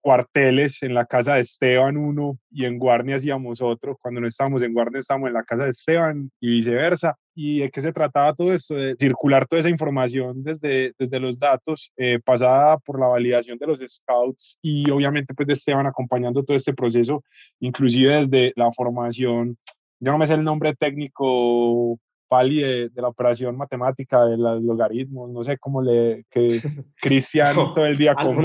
cuarteles, 0.00 0.82
en 0.82 0.94
la 0.94 1.06
casa 1.06 1.34
de 1.34 1.40
Esteban 1.40 1.96
uno 1.96 2.38
y 2.50 2.64
en 2.64 2.78
Guarnia 2.78 3.16
hacíamos 3.16 3.62
otro. 3.62 3.96
Cuando 4.00 4.20
no 4.20 4.26
estábamos 4.26 4.62
en 4.62 4.74
Guarnia 4.74 4.98
estábamos 4.98 5.28
en 5.28 5.34
la 5.34 5.44
casa 5.44 5.64
de 5.64 5.70
Esteban 5.70 6.30
y 6.40 6.50
viceversa. 6.50 7.16
¿Y 7.34 7.60
de 7.60 7.70
qué 7.70 7.80
se 7.80 7.92
trataba 7.92 8.34
todo 8.34 8.52
esto? 8.52 8.74
De 8.74 8.96
circular 8.98 9.46
toda 9.46 9.60
esa 9.60 9.68
información 9.68 10.42
desde, 10.42 10.92
desde 10.98 11.20
los 11.20 11.38
datos, 11.38 11.90
eh, 11.96 12.18
pasada 12.22 12.78
por 12.78 13.00
la 13.00 13.06
validación 13.06 13.56
de 13.58 13.66
los 13.66 13.80
scouts 13.86 14.58
y 14.60 14.90
obviamente 14.90 15.34
pues 15.34 15.46
de 15.46 15.54
Esteban 15.54 15.86
acompañando 15.86 16.42
todo 16.42 16.56
este 16.56 16.74
proceso, 16.74 17.22
inclusive 17.60 18.26
desde 18.26 18.52
la 18.56 18.70
formación, 18.72 19.56
yo 20.00 20.10
no 20.10 20.18
me 20.18 20.26
sé 20.26 20.34
el 20.34 20.44
nombre 20.44 20.74
técnico 20.74 21.96
Pali 22.28 22.60
de, 22.60 22.90
la 22.96 23.08
operación 23.08 23.56
matemática, 23.56 24.24
de 24.24 24.36
los 24.36 24.62
logaritmos, 24.62 25.30
no 25.30 25.44
sé 25.44 25.58
cómo 25.58 25.80
le, 25.80 26.24
que 26.30 26.60
Cristian 27.00 27.54
todo 27.54 27.86
el 27.86 27.96
día 27.96 28.14
como... 28.14 28.40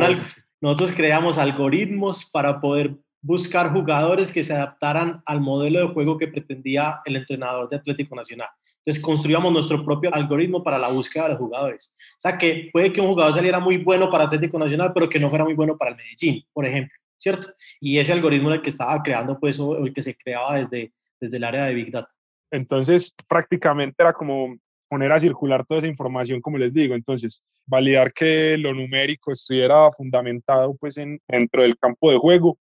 Nosotros 0.61 0.91
creamos 0.91 1.37
algoritmos 1.37 2.25
para 2.25 2.59
poder 2.59 2.95
buscar 3.21 3.71
jugadores 3.71 4.31
que 4.31 4.43
se 4.43 4.53
adaptaran 4.53 5.21
al 5.25 5.41
modelo 5.41 5.79
de 5.79 5.93
juego 5.93 6.17
que 6.17 6.27
pretendía 6.27 7.01
el 7.05 7.17
entrenador 7.17 7.69
de 7.69 7.77
Atlético 7.77 8.15
Nacional. 8.15 8.47
Entonces 8.87 9.03
construíamos 9.03 9.51
nuestro 9.51 9.83
propio 9.83 10.13
algoritmo 10.13 10.63
para 10.63 10.79
la 10.79 10.87
búsqueda 10.87 11.23
de 11.23 11.29
los 11.31 11.39
jugadores. 11.39 11.93
O 11.93 12.21
sea 12.21 12.37
que 12.37 12.69
puede 12.71 12.93
que 12.93 13.01
un 13.01 13.07
jugador 13.07 13.33
saliera 13.33 13.59
muy 13.59 13.77
bueno 13.77 14.09
para 14.09 14.23
Atlético 14.23 14.57
Nacional, 14.57 14.91
pero 14.93 15.09
que 15.09 15.19
no 15.19 15.29
fuera 15.29 15.43
muy 15.43 15.55
bueno 15.55 15.77
para 15.77 15.91
el 15.91 15.97
Medellín, 15.97 16.43
por 16.53 16.65
ejemplo, 16.65 16.95
¿cierto? 17.17 17.49
Y 17.81 17.99
ese 17.99 18.13
algoritmo 18.13 18.49
el 18.51 18.61
que 18.61 18.69
estaba 18.69 19.03
creando, 19.03 19.37
pues, 19.37 19.59
o 19.59 19.77
el 19.77 19.93
que 19.93 20.01
se 20.01 20.15
creaba 20.15 20.55
desde, 20.55 20.93
desde 21.19 21.35
el 21.35 21.43
área 21.43 21.65
de 21.65 21.73
Big 21.73 21.91
Data. 21.91 22.09
Entonces, 22.49 23.13
prácticamente 23.27 24.01
era 24.01 24.13
como 24.13 24.57
poner 24.87 25.11
a 25.11 25.19
circular 25.19 25.65
toda 25.65 25.79
esa 25.79 25.87
información, 25.87 26.41
como 26.41 26.57
les 26.57 26.73
digo. 26.73 26.95
Entonces, 26.95 27.41
validar 27.65 28.13
que 28.13 28.57
lo 28.57 28.73
numérico 28.73 29.31
estuviera 29.31 29.91
fundamentado 29.91 30.75
pues 30.75 30.97
en, 30.97 31.19
dentro 31.27 31.63
del 31.63 31.77
campo 31.77 32.11
de 32.11 32.17
juego 32.17 32.57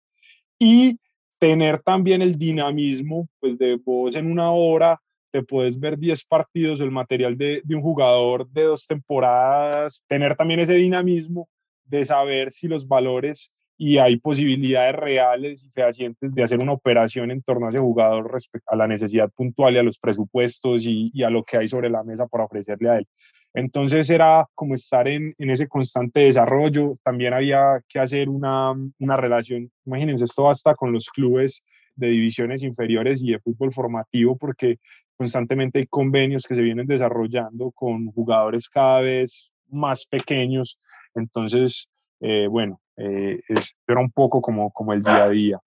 y 0.58 0.98
tener 1.38 1.80
también 1.80 2.22
el 2.22 2.38
dinamismo, 2.38 3.28
pues 3.40 3.58
de 3.58 3.76
vos 3.76 4.16
en 4.16 4.30
una 4.30 4.50
hora 4.50 5.00
te 5.30 5.42
puedes 5.42 5.78
ver 5.78 5.98
10 5.98 6.24
partidos, 6.24 6.80
el 6.80 6.90
material 6.90 7.36
de, 7.36 7.60
de 7.62 7.74
un 7.74 7.82
jugador 7.82 8.48
de 8.48 8.62
dos 8.62 8.86
temporadas, 8.86 10.02
tener 10.06 10.34
también 10.34 10.60
ese 10.60 10.74
dinamismo 10.74 11.48
de 11.84 12.04
saber 12.04 12.52
si 12.52 12.68
los 12.68 12.88
valores 12.88 13.52
y 13.78 13.98
hay 13.98 14.16
posibilidades 14.16 14.94
reales 14.94 15.62
y 15.62 15.70
fehacientes 15.70 16.34
de 16.34 16.42
hacer 16.42 16.60
una 16.60 16.72
operación 16.72 17.30
en 17.30 17.42
torno 17.42 17.66
a 17.66 17.68
ese 17.68 17.78
jugador 17.78 18.32
respecto 18.32 18.72
a 18.72 18.76
la 18.76 18.86
necesidad 18.86 19.30
puntual 19.30 19.74
y 19.74 19.78
a 19.78 19.82
los 19.82 19.98
presupuestos 19.98 20.84
y, 20.84 21.22
a 21.22 21.30
lo 21.30 21.44
que 21.44 21.58
hay 21.58 21.68
sobre 21.68 21.90
la 21.90 22.02
mesa 22.02 22.26
para 22.26 22.44
ofrecerle 22.44 22.88
a 22.88 22.98
él. 22.98 23.06
Entonces 23.52 24.08
era 24.08 24.46
como 24.54 24.74
estar 24.74 25.08
en, 25.08 25.34
en 25.38 25.50
ese 25.50 25.68
constante 25.68 26.20
desarrollo. 26.20 26.98
También 27.02 27.34
había 27.34 27.82
que 27.88 27.98
hacer 27.98 28.28
una, 28.28 28.72
una 28.98 29.16
relación, 29.16 29.70
imagínense, 29.84 30.24
esto 30.24 30.44
basta 30.44 30.74
con 30.74 30.92
los 30.92 31.08
clubes 31.08 31.64
de 31.96 32.08
divisiones 32.08 32.62
inferiores 32.62 33.22
y 33.22 33.32
de 33.32 33.40
fútbol 33.40 33.72
formativo 33.72 34.36
porque 34.36 34.78
constantemente 35.16 35.80
hay 35.80 35.86
convenios 35.86 36.44
que 36.46 36.54
se 36.54 36.60
vienen 36.60 36.86
desarrollando 36.86 37.70
con 37.72 38.06
jugadores 38.12 38.68
cada 38.68 39.00
vez 39.00 39.50
más 39.68 40.06
pequeños. 40.06 40.78
Entonces, 41.14 41.88
eh, 42.20 42.46
bueno, 42.48 42.80
eh, 42.96 43.40
era 43.86 44.00
un 44.00 44.10
poco 44.10 44.40
como, 44.40 44.70
como 44.72 44.92
el 44.92 45.02
día 45.02 45.24
a 45.24 45.28
día 45.28 45.60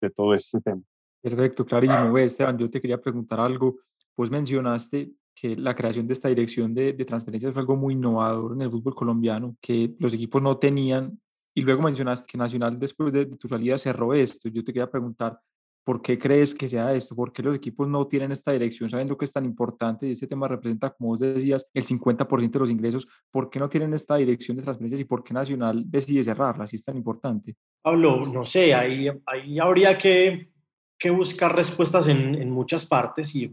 de 0.00 0.10
todo 0.10 0.34
este 0.34 0.60
tema. 0.60 0.82
Perfecto, 1.22 1.64
clarísimo. 1.64 2.16
Esteban, 2.18 2.58
yo 2.58 2.70
te 2.70 2.80
quería 2.80 3.00
preguntar 3.00 3.40
algo. 3.40 3.78
Vos 4.16 4.30
mencionaste 4.30 5.10
que 5.34 5.56
la 5.56 5.74
creación 5.74 6.06
de 6.06 6.12
esta 6.12 6.28
dirección 6.28 6.74
de, 6.74 6.92
de 6.92 7.04
transferencias 7.04 7.52
fue 7.52 7.60
algo 7.60 7.76
muy 7.76 7.94
innovador 7.94 8.52
en 8.52 8.62
el 8.62 8.70
fútbol 8.70 8.94
colombiano, 8.94 9.56
que 9.60 9.94
los 9.98 10.12
equipos 10.14 10.42
no 10.42 10.58
tenían. 10.58 11.18
Y 11.54 11.62
luego 11.62 11.82
mencionaste 11.82 12.26
que 12.30 12.38
Nacional, 12.38 12.78
después 12.78 13.12
de, 13.12 13.24
de 13.26 13.36
tu 13.36 13.48
salida, 13.48 13.76
cerró 13.76 14.14
esto. 14.14 14.48
Yo 14.48 14.62
te 14.62 14.72
quería 14.72 14.90
preguntar, 14.90 15.38
¿Por 15.90 16.02
qué 16.02 16.16
crees 16.16 16.54
que 16.54 16.68
sea 16.68 16.94
esto? 16.94 17.16
¿Por 17.16 17.32
qué 17.32 17.42
los 17.42 17.56
equipos 17.56 17.88
no 17.88 18.06
tienen 18.06 18.30
esta 18.30 18.52
dirección 18.52 18.88
sabiendo 18.88 19.18
que 19.18 19.24
es 19.24 19.32
tan 19.32 19.44
importante 19.44 20.06
y 20.06 20.12
este 20.12 20.28
tema 20.28 20.46
representa, 20.46 20.90
como 20.90 21.10
vos 21.10 21.18
decías, 21.18 21.66
el 21.74 21.84
50% 21.84 22.48
de 22.48 22.58
los 22.60 22.70
ingresos? 22.70 23.08
¿Por 23.28 23.50
qué 23.50 23.58
no 23.58 23.68
tienen 23.68 23.92
esta 23.92 24.14
dirección 24.14 24.56
de 24.56 24.62
transferencias 24.62 25.00
y 25.00 25.04
por 25.04 25.24
qué 25.24 25.34
Nacional 25.34 25.82
decide 25.90 26.22
cerrarla 26.22 26.68
si 26.68 26.76
es 26.76 26.84
tan 26.84 26.96
importante? 26.96 27.56
Pablo, 27.82 28.24
no 28.24 28.44
sé, 28.44 28.72
ahí, 28.72 29.08
ahí 29.26 29.58
habría 29.58 29.98
que, 29.98 30.52
que 30.96 31.10
buscar 31.10 31.56
respuestas 31.56 32.06
en, 32.06 32.36
en 32.36 32.50
muchas 32.50 32.86
partes 32.86 33.34
y 33.34 33.50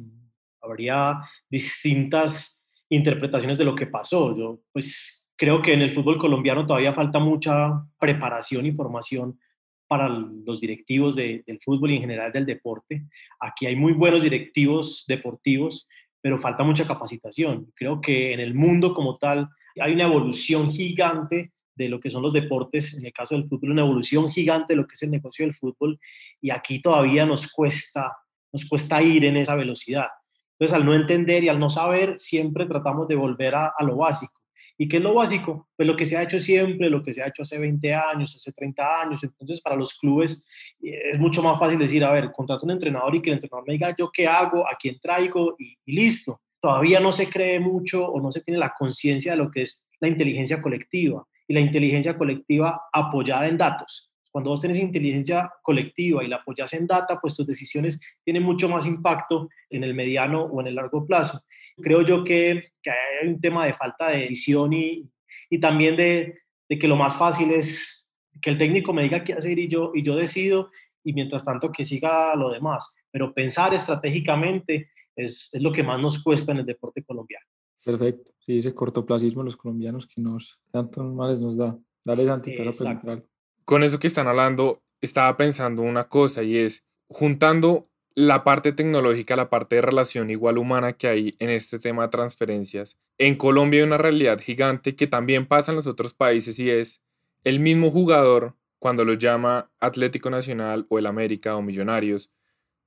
habría 0.62 1.20
distintas 1.50 2.64
interpretaciones 2.88 3.58
de 3.58 3.66
lo 3.66 3.74
que 3.74 3.88
pasó. 3.88 4.38
Yo 4.38 4.60
pues 4.72 5.28
creo 5.36 5.60
que 5.60 5.74
en 5.74 5.82
el 5.82 5.90
fútbol 5.90 6.20
colombiano 6.20 6.68
todavía 6.68 6.94
falta 6.94 7.18
mucha 7.18 7.84
preparación 7.98 8.68
y 8.68 8.74
formación 8.74 9.40
para 9.88 10.10
los 10.10 10.60
directivos 10.60 11.16
del 11.16 11.60
fútbol 11.64 11.92
y 11.92 11.96
en 11.96 12.02
general 12.02 12.32
del 12.32 12.46
deporte. 12.46 13.06
Aquí 13.40 13.66
hay 13.66 13.76
muy 13.76 13.94
buenos 13.94 14.24
directivos 14.24 15.06
deportivos, 15.08 15.88
pero 16.22 16.38
falta 16.38 16.64
mucha 16.64 16.86
capacitación. 16.86 17.72
Creo 17.76 18.02
que 18.02 18.34
en 18.34 18.40
el 18.40 18.54
mundo 18.54 18.94
como 18.94 19.18
tal 19.18 19.48
hay 19.80 19.94
una 19.94 20.06
evolución 20.06 20.72
gigante 20.72 21.52
de 21.76 21.90
lo 21.90 22.00
que 22.00 22.10
son 22.10 22.24
los 22.24 22.34
deportes, 22.34 22.96
en 22.96 23.06
el 23.06 23.14
caso 23.14 23.36
del 23.36 23.48
fútbol, 23.48 23.72
una 23.72 23.84
evolución 23.84 24.32
gigante 24.32 24.74
de 24.74 24.78
lo 24.78 24.88
que 24.88 24.96
es 24.96 25.04
el 25.04 25.12
negocio 25.12 25.46
del 25.46 25.54
fútbol, 25.54 26.00
y 26.42 26.50
aquí 26.50 26.82
todavía 26.82 27.26
nos 27.26 27.52
cuesta, 27.52 28.18
nos 28.52 28.66
cuesta 28.66 29.02
ir 29.02 29.26
en 29.26 29.38
esa 29.38 29.56
velocidad. 29.56 30.08
Entonces, 30.54 30.76
al 30.76 30.86
no 30.86 30.96
entender 30.96 31.44
y 31.44 31.50
al 31.50 31.60
no 31.60 31.70
saber, 31.70 32.18
siempre 32.18 32.66
tratamos 32.66 33.08
de 33.08 33.16
volver 33.16 33.54
a, 33.54 33.74
a 33.78 33.84
lo 33.84 33.98
básico. 33.98 34.42
¿Y 34.78 34.88
qué 34.88 34.98
es 34.98 35.04
lo 35.04 35.16
básico? 35.16 35.68
Pues 35.76 35.88
lo 35.88 35.96
que 35.96 36.06
se 36.06 36.18
ha 36.18 36.24
hecho 36.24 36.40
siempre, 36.40 36.90
lo 36.90 37.04
que 37.04 37.12
se 37.12 37.24
ha 37.24 37.28
hecho 37.28 37.42
hace 37.42 37.58
20 37.58 37.94
años, 37.94 38.36
hace 38.36 38.52
30 38.52 39.02
años. 39.02 39.24
Entonces, 39.24 39.60
para 39.60 39.76
los 39.76 39.98
clubes 39.98 40.46
eh, 40.82 41.14
es 41.14 41.20
mucho 41.20 41.42
más 41.42 41.58
fácil 41.60 41.80
decir, 41.80 42.04
a 42.04 42.12
ver, 42.12 42.32
contrato 42.32 42.66
un 42.66 42.72
entrenador 42.72 43.16
y 43.16 43.22
que 43.22 43.32
el 43.32 43.36
entrenador 43.36 43.66
me 43.68 43.74
diga 43.74 43.96
yo 43.98 44.12
qué 44.12 44.28
hago, 44.28 44.68
a 44.68 44.76
quién 44.80 45.00
traigo 45.00 45.56
y, 45.58 45.78
y 45.86 45.94
listo. 45.94 46.42
Todavía 46.60 47.00
no 47.00 47.12
se 47.12 47.30
cree 47.30 47.60
mucho 47.60 48.06
o 48.06 48.22
no 48.22 48.32
se 48.32 48.42
tiene 48.42 48.60
la 48.60 48.74
conciencia 48.78 49.32
de 49.32 49.38
lo 49.38 49.50
que 49.50 49.64
es 49.64 49.88
la 50.00 50.08
inteligencia 50.08 50.62
colectiva 50.62 51.26
y 51.48 51.54
la 51.54 51.60
inteligencia 51.60 52.18
colectiva 52.18 52.82
apoyada 52.92 53.48
en 53.48 53.58
datos. 53.58 54.12
Cuando 54.32 54.52
vos 54.52 54.62
tenés 54.62 54.78
inteligencia 54.78 55.52
colectiva 55.64 56.24
y 56.24 56.28
la 56.28 56.36
apoyas 56.38 56.72
en 56.74 56.86
data, 56.86 57.20
pues 57.20 57.36
tus 57.36 57.48
decisiones 57.48 58.00
tienen 58.24 58.44
mucho 58.44 58.70
más 58.70 58.86
impacto 58.86 59.50
en 59.70 59.84
el 59.84 59.96
mediano 59.96 60.44
o 60.44 60.62
en 60.62 60.68
el 60.68 60.76
largo 60.76 61.08
plazo. 61.08 61.42
Creo 61.82 62.02
yo 62.02 62.24
que, 62.24 62.72
que 62.82 62.90
hay 62.90 63.28
un 63.28 63.40
tema 63.40 63.66
de 63.66 63.74
falta 63.74 64.10
de 64.10 64.28
visión 64.28 64.74
y, 64.74 65.10
y 65.50 65.60
también 65.60 65.96
de, 65.96 66.40
de, 66.68 66.80
que 66.80 66.88
lo 66.88 66.96
más 66.96 67.18
fácil 67.18 67.52
es 67.52 68.08
que 68.42 68.50
el 68.50 68.58
técnico 68.58 68.94
me 68.94 69.04
diga 69.04 69.24
qué 69.24 69.34
hacer 69.34 69.58
y 69.58 69.68
yo, 69.68 69.92
y 69.94 70.04
yo 70.04 70.16
decido 70.16 70.70
y 71.04 71.14
mientras 71.14 71.46
tanto 71.46 71.72
que 71.72 71.86
siga 71.86 72.36
lo 72.36 72.52
demás. 72.52 72.94
Pero 73.12 73.34
pensar 73.34 73.74
estratégicamente 73.74 74.90
es, 75.16 75.50
es 75.54 75.62
lo 75.62 75.72
que 75.72 75.84
más 75.84 76.00
nos 76.00 76.22
cuesta 76.22 76.52
en 76.52 76.60
el 76.60 76.66
deporte 76.66 77.04
colombiano. 77.04 77.46
Perfecto. 77.84 78.32
Sí, 78.40 78.58
ese 78.58 78.74
cortoplacismo 78.74 79.44
los 79.44 79.56
colombianos 79.56 80.08
que 80.08 80.20
nos 80.20 80.60
tanto 80.72 81.04
males 81.04 81.40
nos 81.40 81.56
da. 81.56 81.78
Dale, 82.04 82.26
Santi, 82.26 82.56
para. 82.78 83.24
Con 83.64 83.84
eso 83.84 84.00
que 84.00 84.08
están 84.08 84.28
hablando, 84.28 84.82
estaba 85.02 85.36
pensando 85.36 85.82
una 85.82 86.08
cosa 86.08 86.44
y 86.44 86.58
es, 86.58 86.86
juntando 87.08 87.84
la 88.18 88.44
parte 88.44 88.72
tecnológica, 88.72 89.36
la 89.36 89.48
parte 89.48 89.76
de 89.76 89.84
relación 89.84 90.32
igual 90.32 90.58
humana 90.58 90.94
que 90.94 91.08
hay 91.08 91.36
en 91.38 91.52
este 91.52 91.78
tema 91.78 92.02
de 92.02 92.10
transferencias. 92.10 92.98
En 93.20 93.36
Colombia 93.36 93.82
hay 93.82 93.86
una 93.86 94.00
realidad 94.00 94.40
gigante 94.40 94.96
que 94.96 95.06
también 95.06 95.46
pasa 95.46 95.72
en 95.72 95.76
los 95.76 95.86
otros 95.86 96.16
países 96.16 96.58
y 96.58 96.68
es 96.68 97.04
el 97.44 97.60
mismo 97.60 97.92
jugador, 97.92 98.56
cuando 98.80 99.06
lo 99.06 99.14
llama 99.14 99.70
Atlético 99.80 100.32
Nacional 100.32 100.88
o 100.90 100.98
el 100.98 101.06
América 101.06 101.56
o 101.56 101.62
Millonarios, 101.62 102.32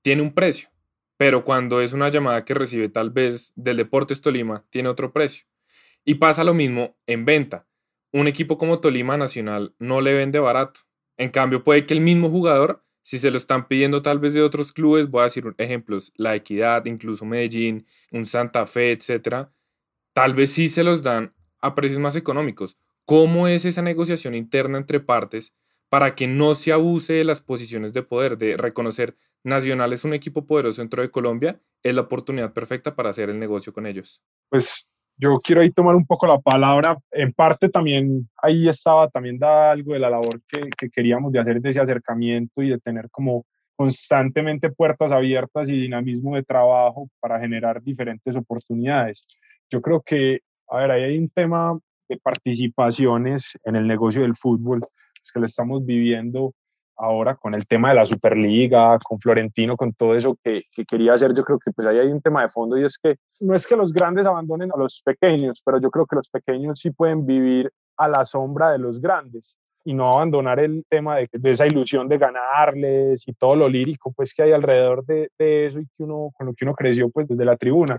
tiene 0.03 0.21
un 0.21 0.35
precio, 0.35 0.69
pero 1.17 1.45
cuando 1.45 1.81
es 1.81 1.93
una 1.93 2.09
llamada 2.09 2.45
que 2.45 2.55
recibe 2.55 2.89
tal 2.89 3.11
vez 3.11 3.53
del 3.55 3.77
Deportes 3.77 4.23
Tolima, 4.23 4.65
tiene 4.71 4.89
otro 4.89 5.13
precio. 5.13 5.47
Y 6.05 6.15
pasa 6.15 6.43
lo 6.43 6.55
mismo 6.55 6.97
en 7.07 7.25
venta. 7.25 7.69
Un 8.13 8.27
equipo 8.27 8.59
como 8.59 8.81
Tolima 8.81 9.17
Nacional 9.17 9.77
no 9.79 10.01
le 10.01 10.13
vende 10.13 10.41
barato. 10.41 10.81
En 11.17 11.31
cambio, 11.31 11.63
puede 11.63 11.87
que 11.87 11.95
el 11.95 12.01
mismo 12.01 12.31
jugador 12.31 12.83
si 13.11 13.19
se 13.19 13.33
lo 13.33 13.39
están 13.39 13.67
pidiendo 13.67 14.03
tal 14.03 14.21
vez 14.21 14.35
de 14.35 14.41
otros 14.41 14.71
clubes, 14.71 15.11
voy 15.11 15.23
a 15.23 15.25
decir 15.25 15.53
ejemplos, 15.59 16.13
la 16.15 16.37
Equidad, 16.37 16.87
incluso 16.87 17.25
Medellín, 17.25 17.85
un 18.13 18.25
Santa 18.25 18.67
Fe, 18.67 18.93
etcétera, 18.93 19.51
tal 20.13 20.33
vez 20.33 20.53
sí 20.53 20.69
se 20.69 20.85
los 20.85 21.03
dan 21.03 21.35
a 21.61 21.75
precios 21.75 21.99
más 21.99 22.15
económicos. 22.15 22.79
¿Cómo 23.05 23.49
es 23.49 23.65
esa 23.65 23.83
negociación 23.83 24.37
interna 24.37 24.79
entre 24.79 25.01
partes 25.01 25.53
para 25.89 26.15
que 26.15 26.29
no 26.29 26.55
se 26.55 26.71
abuse 26.71 27.15
de 27.15 27.25
las 27.25 27.41
posiciones 27.41 27.93
de 27.93 28.05
poder, 28.05 28.39
de 28.39 28.57
reconocer 28.57 29.17
Nacional 29.43 29.93
es 29.93 30.05
un 30.05 30.15
equipo 30.15 30.47
poderoso 30.47 30.81
dentro 30.81 31.03
de 31.03 31.11
Colombia, 31.11 31.61
es 31.83 31.93
la 31.93 32.03
oportunidad 32.03 32.53
perfecta 32.53 32.95
para 32.95 33.11
hacer 33.11 33.29
el 33.29 33.41
negocio 33.41 33.73
con 33.73 33.87
ellos? 33.87 34.23
Pues 34.51 34.87
yo 35.21 35.39
quiero 35.39 35.61
ahí 35.61 35.71
tomar 35.71 35.95
un 35.95 36.07
poco 36.07 36.27
la 36.27 36.39
palabra. 36.39 36.97
En 37.11 37.33
parte 37.33 37.69
también 37.69 38.29
ahí 38.43 38.69
estaba 38.69 39.09
también 39.09 39.39
da 39.39 39.71
algo 39.71 39.93
de 39.93 39.99
la 39.99 40.11
labor 40.11 40.41
que, 40.49 40.71
que, 40.77 40.89
queríamos 40.89 41.31
de 41.31 41.39
hacer 41.39 41.61
de 41.61 41.71
ese 41.71 41.81
acercamiento 41.81 42.63
y 42.63 42.71
de 42.71 42.79
tener 42.79 43.11
como 43.11 43.45
constantemente 43.77 44.71
puertas 44.71 45.13
abiertas 45.13 45.69
y 45.69 45.79
dinamismo 45.79 46.37
de 46.37 46.43
trabajo 46.43 47.09
para 47.21 47.39
generar 47.39 47.83
diferentes 47.83 48.35
oportunidades. 48.35 49.27
Yo 49.71 49.81
creo 49.83 50.01
que, 50.01 50.41
a 50.69 50.79
ver, 50.79 50.91
ahí 50.91 51.03
hay 51.03 51.19
un 51.19 51.29
tema 51.29 51.79
de 52.09 52.17
participaciones 52.19 53.53
en 53.65 53.77
el 53.77 53.87
negocio 53.87 54.23
del 54.23 54.35
fútbol 54.35 54.81
pues, 54.81 55.33
que 55.33 55.41
lo 55.41 55.47
estamos 55.47 55.85
viviendo 55.85 56.55
ahora 57.01 57.35
con 57.35 57.55
el 57.55 57.67
tema 57.67 57.89
de 57.89 57.95
la 57.97 58.07
Superliga, 58.07 58.99
con 58.99 59.19
Florentino, 59.19 59.77
con 59.77 59.93
todo 59.95 60.15
eso 60.15 60.37
que, 60.45 60.65
que, 60.73 60.85
quería 60.85 61.15
hacer, 61.15 61.35
yo 61.35 61.43
creo 61.45 61.59
que 61.59 61.73
pues 61.73 61.87
ahí 61.89 61.99
hay 61.99 62.09
un 62.09 62.21
tema 62.21 62.43
de 62.43 62.51
fondo 62.51 62.77
y 62.77 62.85
es 62.85 62.99
que 62.99 63.17
no 63.41 63.55
es 63.55 63.67
que 63.67 63.77
los 63.77 63.93
grandes 63.93 64.27
abandonen 64.27 64.71
a 64.73 64.79
los 64.79 65.03
pequeños, 65.05 65.63
pero 65.65 65.81
yo 65.81 65.91
creo 65.91 66.07
que 66.07 66.17
los 66.17 66.29
pequeños 66.29 66.79
sí 66.79 66.91
pueden 66.91 67.27
vivir 67.27 67.71
a 67.97 68.09
la 68.09 68.25
sombra 68.25 68.71
de 68.71 68.79
los 68.79 69.01
grandes 69.01 69.57
y 69.85 69.95
no 69.95 70.11
abandonar 70.11 70.61
el 70.61 70.85
tema 70.89 71.17
de, 71.17 71.29
de 71.33 71.51
esa 71.51 71.67
ilusión 71.67 72.07
de 72.07 72.19
ganarles 72.19 73.27
y 73.27 73.33
todo 73.33 73.57
lo 73.57 73.69
lírico 73.69 74.13
pues 74.13 74.35
que 74.35 74.43
hay 74.43 74.53
alrededor 74.53 75.05
de, 75.07 75.31
de, 75.39 75.67
eso 75.67 75.81
y 75.81 75.87
que 75.87 76.03
uno, 76.03 76.31
con 76.37 76.49
lo 76.49 76.55
que 76.55 76.65
uno 76.65 76.75
creció 76.75 77.09
pues 77.09 77.27
desde 77.27 77.45
la 77.45 77.57
tribuna. 77.57 77.99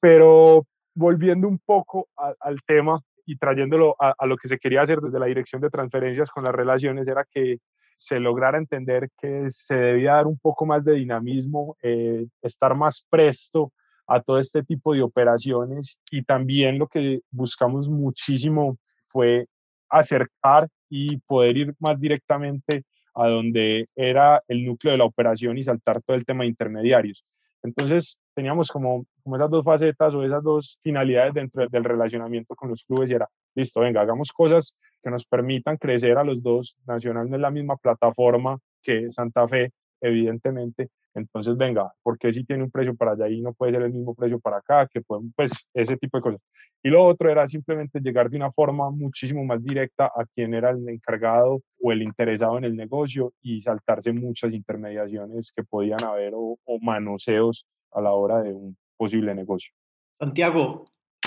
Pero 0.00 0.64
volviendo 0.94 1.46
un 1.48 1.58
poco 1.58 2.08
al 2.16 2.62
tema 2.66 3.00
y 3.26 3.36
trayéndolo 3.36 3.94
a, 4.00 4.14
a, 4.18 4.26
lo 4.26 4.38
que 4.38 4.48
se 4.48 4.58
quería 4.58 4.80
hacer 4.80 5.00
desde 5.00 5.18
la 5.18 5.26
dirección 5.26 5.60
de 5.60 5.68
transferencias 5.68 6.30
con 6.30 6.44
las 6.44 6.54
relaciones, 6.54 7.06
era 7.06 7.26
que 7.30 7.58
se 7.98 8.20
lograra 8.20 8.58
entender 8.58 9.10
que 9.20 9.46
se 9.50 9.76
debía 9.76 10.14
dar 10.14 10.26
un 10.26 10.38
poco 10.38 10.64
más 10.64 10.84
de 10.84 10.94
dinamismo, 10.94 11.76
eh, 11.82 12.26
estar 12.40 12.74
más 12.74 13.04
presto 13.10 13.72
a 14.06 14.22
todo 14.22 14.38
este 14.38 14.62
tipo 14.62 14.94
de 14.94 15.02
operaciones 15.02 15.98
y 16.10 16.22
también 16.22 16.78
lo 16.78 16.86
que 16.86 17.20
buscamos 17.30 17.88
muchísimo 17.88 18.78
fue 19.04 19.46
acercar 19.90 20.68
y 20.88 21.18
poder 21.18 21.56
ir 21.56 21.74
más 21.78 22.00
directamente 22.00 22.84
a 23.14 23.28
donde 23.28 23.88
era 23.96 24.42
el 24.46 24.64
núcleo 24.64 24.92
de 24.92 24.98
la 24.98 25.04
operación 25.04 25.58
y 25.58 25.62
saltar 25.62 26.00
todo 26.02 26.16
el 26.16 26.24
tema 26.24 26.44
de 26.44 26.50
intermediarios. 26.50 27.24
Entonces 27.64 28.18
teníamos 28.34 28.70
como, 28.70 29.04
como 29.24 29.36
esas 29.36 29.50
dos 29.50 29.64
facetas 29.64 30.14
o 30.14 30.22
esas 30.22 30.42
dos 30.42 30.78
finalidades 30.82 31.34
dentro 31.34 31.66
del 31.68 31.84
relacionamiento 31.84 32.54
con 32.54 32.68
los 32.68 32.84
clubes 32.84 33.10
y 33.10 33.14
era, 33.14 33.28
listo, 33.56 33.80
venga, 33.80 34.00
hagamos 34.00 34.30
cosas 34.30 34.76
que 35.02 35.10
nos 35.10 35.24
permitan 35.24 35.76
crecer 35.76 36.18
a 36.18 36.24
los 36.24 36.42
dos. 36.42 36.76
Nacional 36.86 37.28
no 37.28 37.36
es 37.36 37.42
la 37.42 37.50
misma 37.50 37.76
plataforma 37.76 38.58
que 38.82 39.10
Santa 39.10 39.46
Fe, 39.48 39.72
evidentemente. 40.00 40.88
Entonces, 41.14 41.56
venga, 41.56 41.92
porque 42.02 42.32
si 42.32 42.44
tiene 42.44 42.62
un 42.62 42.70
precio 42.70 42.94
para 42.94 43.12
allá 43.12 43.28
y 43.28 43.40
no 43.40 43.52
puede 43.52 43.72
ser 43.72 43.82
el 43.82 43.92
mismo 43.92 44.14
precio 44.14 44.38
para 44.38 44.58
acá? 44.58 44.86
Que 44.86 45.00
pueden, 45.00 45.32
pues 45.32 45.52
ese 45.74 45.96
tipo 45.96 46.18
de 46.18 46.22
cosas. 46.22 46.40
Y 46.82 46.90
lo 46.90 47.04
otro 47.04 47.28
era 47.28 47.48
simplemente 47.48 48.00
llegar 48.00 48.30
de 48.30 48.36
una 48.36 48.52
forma 48.52 48.90
muchísimo 48.90 49.44
más 49.44 49.62
directa 49.64 50.06
a 50.06 50.24
quien 50.32 50.54
era 50.54 50.70
el 50.70 50.88
encargado 50.88 51.60
o 51.80 51.92
el 51.92 52.02
interesado 52.02 52.56
en 52.58 52.64
el 52.64 52.76
negocio 52.76 53.32
y 53.42 53.60
saltarse 53.60 54.12
muchas 54.12 54.52
intermediaciones 54.52 55.52
que 55.52 55.64
podían 55.64 56.04
haber 56.04 56.34
o, 56.34 56.56
o 56.64 56.78
manoseos 56.80 57.66
a 57.92 58.00
la 58.00 58.12
hora 58.12 58.42
de 58.42 58.52
un 58.52 58.76
posible 58.96 59.34
negocio. 59.34 59.72
Santiago, 60.20 60.84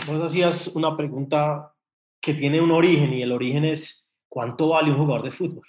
vos 0.07 0.21
hacías 0.21 0.73
una 0.75 0.95
pregunta 0.95 1.73
que 2.21 2.33
tiene 2.33 2.61
un 2.61 2.71
origen 2.71 3.13
y 3.13 3.21
el 3.21 3.31
origen 3.31 3.65
es 3.65 4.09
cuánto 4.29 4.69
vale 4.69 4.91
un 4.91 4.97
jugador 4.97 5.23
de 5.23 5.31
fútbol. 5.31 5.65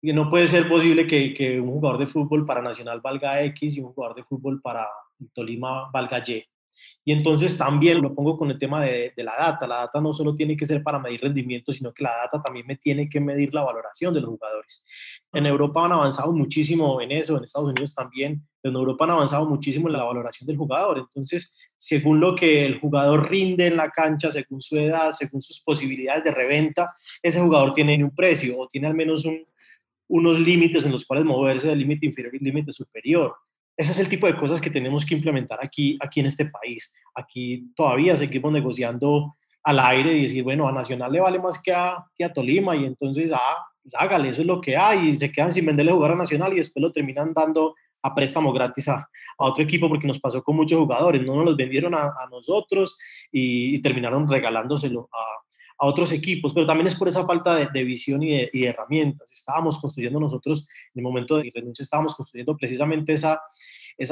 Y 0.00 0.12
no 0.12 0.30
puede 0.30 0.46
ser 0.46 0.68
posible 0.68 1.06
que, 1.06 1.34
que 1.34 1.60
un 1.60 1.70
jugador 1.70 1.98
de 1.98 2.06
fútbol 2.06 2.46
para 2.46 2.62
Nacional 2.62 3.00
valga 3.00 3.42
X 3.44 3.76
y 3.76 3.80
un 3.80 3.92
jugador 3.92 4.16
de 4.16 4.24
fútbol 4.24 4.60
para 4.62 4.88
Tolima 5.34 5.90
valga 5.92 6.22
Y. 6.26 6.44
Y 7.04 7.12
entonces 7.12 7.56
también 7.56 8.02
lo 8.02 8.14
pongo 8.14 8.36
con 8.36 8.50
el 8.50 8.58
tema 8.58 8.82
de, 8.82 9.12
de, 9.16 9.22
la 9.22 9.34
data. 9.38 9.66
La 9.66 9.76
data 9.76 10.00
no 10.00 10.12
solo 10.12 10.34
tiene 10.34 10.56
que 10.56 10.66
ser 10.66 10.82
para 10.82 10.98
medir 10.98 11.20
rendimiento, 11.20 11.72
sino 11.72 11.92
que 11.92 12.02
la 12.02 12.16
data 12.16 12.42
también 12.42 12.66
me 12.66 12.76
tiene 12.76 13.08
que 13.08 13.20
medir 13.20 13.54
la 13.54 13.62
valoración 13.62 14.12
de 14.12 14.20
los 14.20 14.30
jugadores. 14.30 14.84
En 15.32 15.46
Europa 15.46 15.84
han 15.84 15.92
avanzado 15.92 16.32
muchísimo 16.32 17.00
en 17.00 17.12
eso, 17.12 17.36
en 17.36 17.44
Estados 17.44 17.68
Unidos 17.68 17.94
también. 17.94 18.42
En 18.62 18.74
Europa 18.74 19.04
han 19.04 19.12
avanzado 19.12 19.46
muchísimo 19.46 19.88
en 19.88 19.92
la 19.92 20.04
valoración 20.04 20.46
del 20.46 20.56
jugador. 20.56 20.98
Entonces, 20.98 21.56
según 21.76 22.20
lo 22.20 22.34
que 22.34 22.66
el 22.66 22.80
jugador 22.80 23.30
rinde 23.30 23.66
en 23.66 23.76
la 23.76 23.90
cancha, 23.90 24.30
según 24.30 24.60
su 24.60 24.76
edad, 24.76 25.12
según 25.12 25.40
sus 25.40 25.60
posibilidades 25.60 26.24
de 26.24 26.30
reventa, 26.32 26.92
ese 27.22 27.40
jugador 27.40 27.72
tiene 27.72 28.02
un 28.02 28.14
precio 28.14 28.58
o 28.58 28.66
tiene 28.66 28.88
al 28.88 28.94
menos 28.94 29.24
un, 29.24 29.46
unos 30.08 30.38
límites 30.38 30.86
en 30.86 30.92
los 30.92 31.04
cuales 31.04 31.24
moverse 31.24 31.68
del 31.68 31.78
límite 31.78 32.06
inferior 32.06 32.34
y 32.34 32.38
límite 32.38 32.72
superior. 32.72 33.34
Ese 33.76 33.92
es 33.92 33.98
el 33.98 34.08
tipo 34.08 34.26
de 34.26 34.36
cosas 34.36 34.60
que 34.60 34.70
tenemos 34.70 35.04
que 35.04 35.14
implementar 35.14 35.58
aquí, 35.62 35.98
aquí 36.00 36.20
en 36.20 36.26
este 36.26 36.46
país. 36.46 36.94
Aquí 37.14 37.70
todavía 37.74 38.16
seguimos 38.16 38.52
negociando 38.52 39.36
al 39.64 39.80
aire 39.80 40.14
y 40.14 40.22
decir, 40.22 40.42
bueno, 40.44 40.68
a 40.68 40.72
Nacional 40.72 41.12
le 41.12 41.20
vale 41.20 41.38
más 41.38 41.60
que 41.60 41.72
a, 41.72 42.04
que 42.14 42.24
a 42.24 42.32
Tolima 42.32 42.76
y 42.76 42.84
entonces, 42.84 43.32
ah, 43.34 43.66
pues 43.82 43.94
hágale, 43.96 44.30
eso 44.30 44.40
es 44.40 44.46
lo 44.46 44.60
que 44.60 44.76
hay 44.76 45.08
y 45.08 45.16
se 45.16 45.30
quedan 45.30 45.52
sin 45.52 45.66
venderle 45.66 45.92
jugar 45.92 46.12
a 46.12 46.16
Nacional 46.16 46.52
y 46.52 46.56
después 46.56 46.82
lo 46.82 46.92
terminan 46.92 47.34
dando 47.34 47.74
a 48.02 48.14
préstamo 48.14 48.52
gratis 48.52 48.88
a, 48.88 49.08
otro 49.38 49.62
equipo 49.62 49.88
porque 49.88 50.06
nos 50.06 50.18
pasó 50.18 50.42
con 50.42 50.56
muchos 50.56 50.78
jugadores, 50.78 51.20
no 51.22 51.36
nos 51.36 51.44
los 51.44 51.56
vendieron 51.56 51.94
a, 51.94 52.04
a 52.04 52.28
nosotros 52.30 52.96
y, 53.30 53.74
y, 53.74 53.82
terminaron 53.82 54.26
regalándoselo 54.26 55.10
a, 55.12 55.45
a 55.78 55.86
otros 55.86 56.12
equipos, 56.12 56.54
pero 56.54 56.66
también 56.66 56.86
es 56.86 56.94
por 56.94 57.08
esa 57.08 57.26
falta 57.26 57.68
de, 57.68 57.84
visión 57.84 58.22
y 58.22 58.30
de, 58.30 58.50
y 58.52 58.60
de, 58.60 58.68
herramientas. 58.68 59.30
Estábamos 59.30 59.78
construyendo 59.78 60.18
nosotros, 60.18 60.66
en 60.94 61.00
el 61.00 61.02
momento 61.02 61.36
de 61.36 61.52
renuncia, 61.54 61.82
estábamos 61.82 62.14
construyendo 62.14 62.56
precisamente 62.56 63.12
esa, 63.12 63.40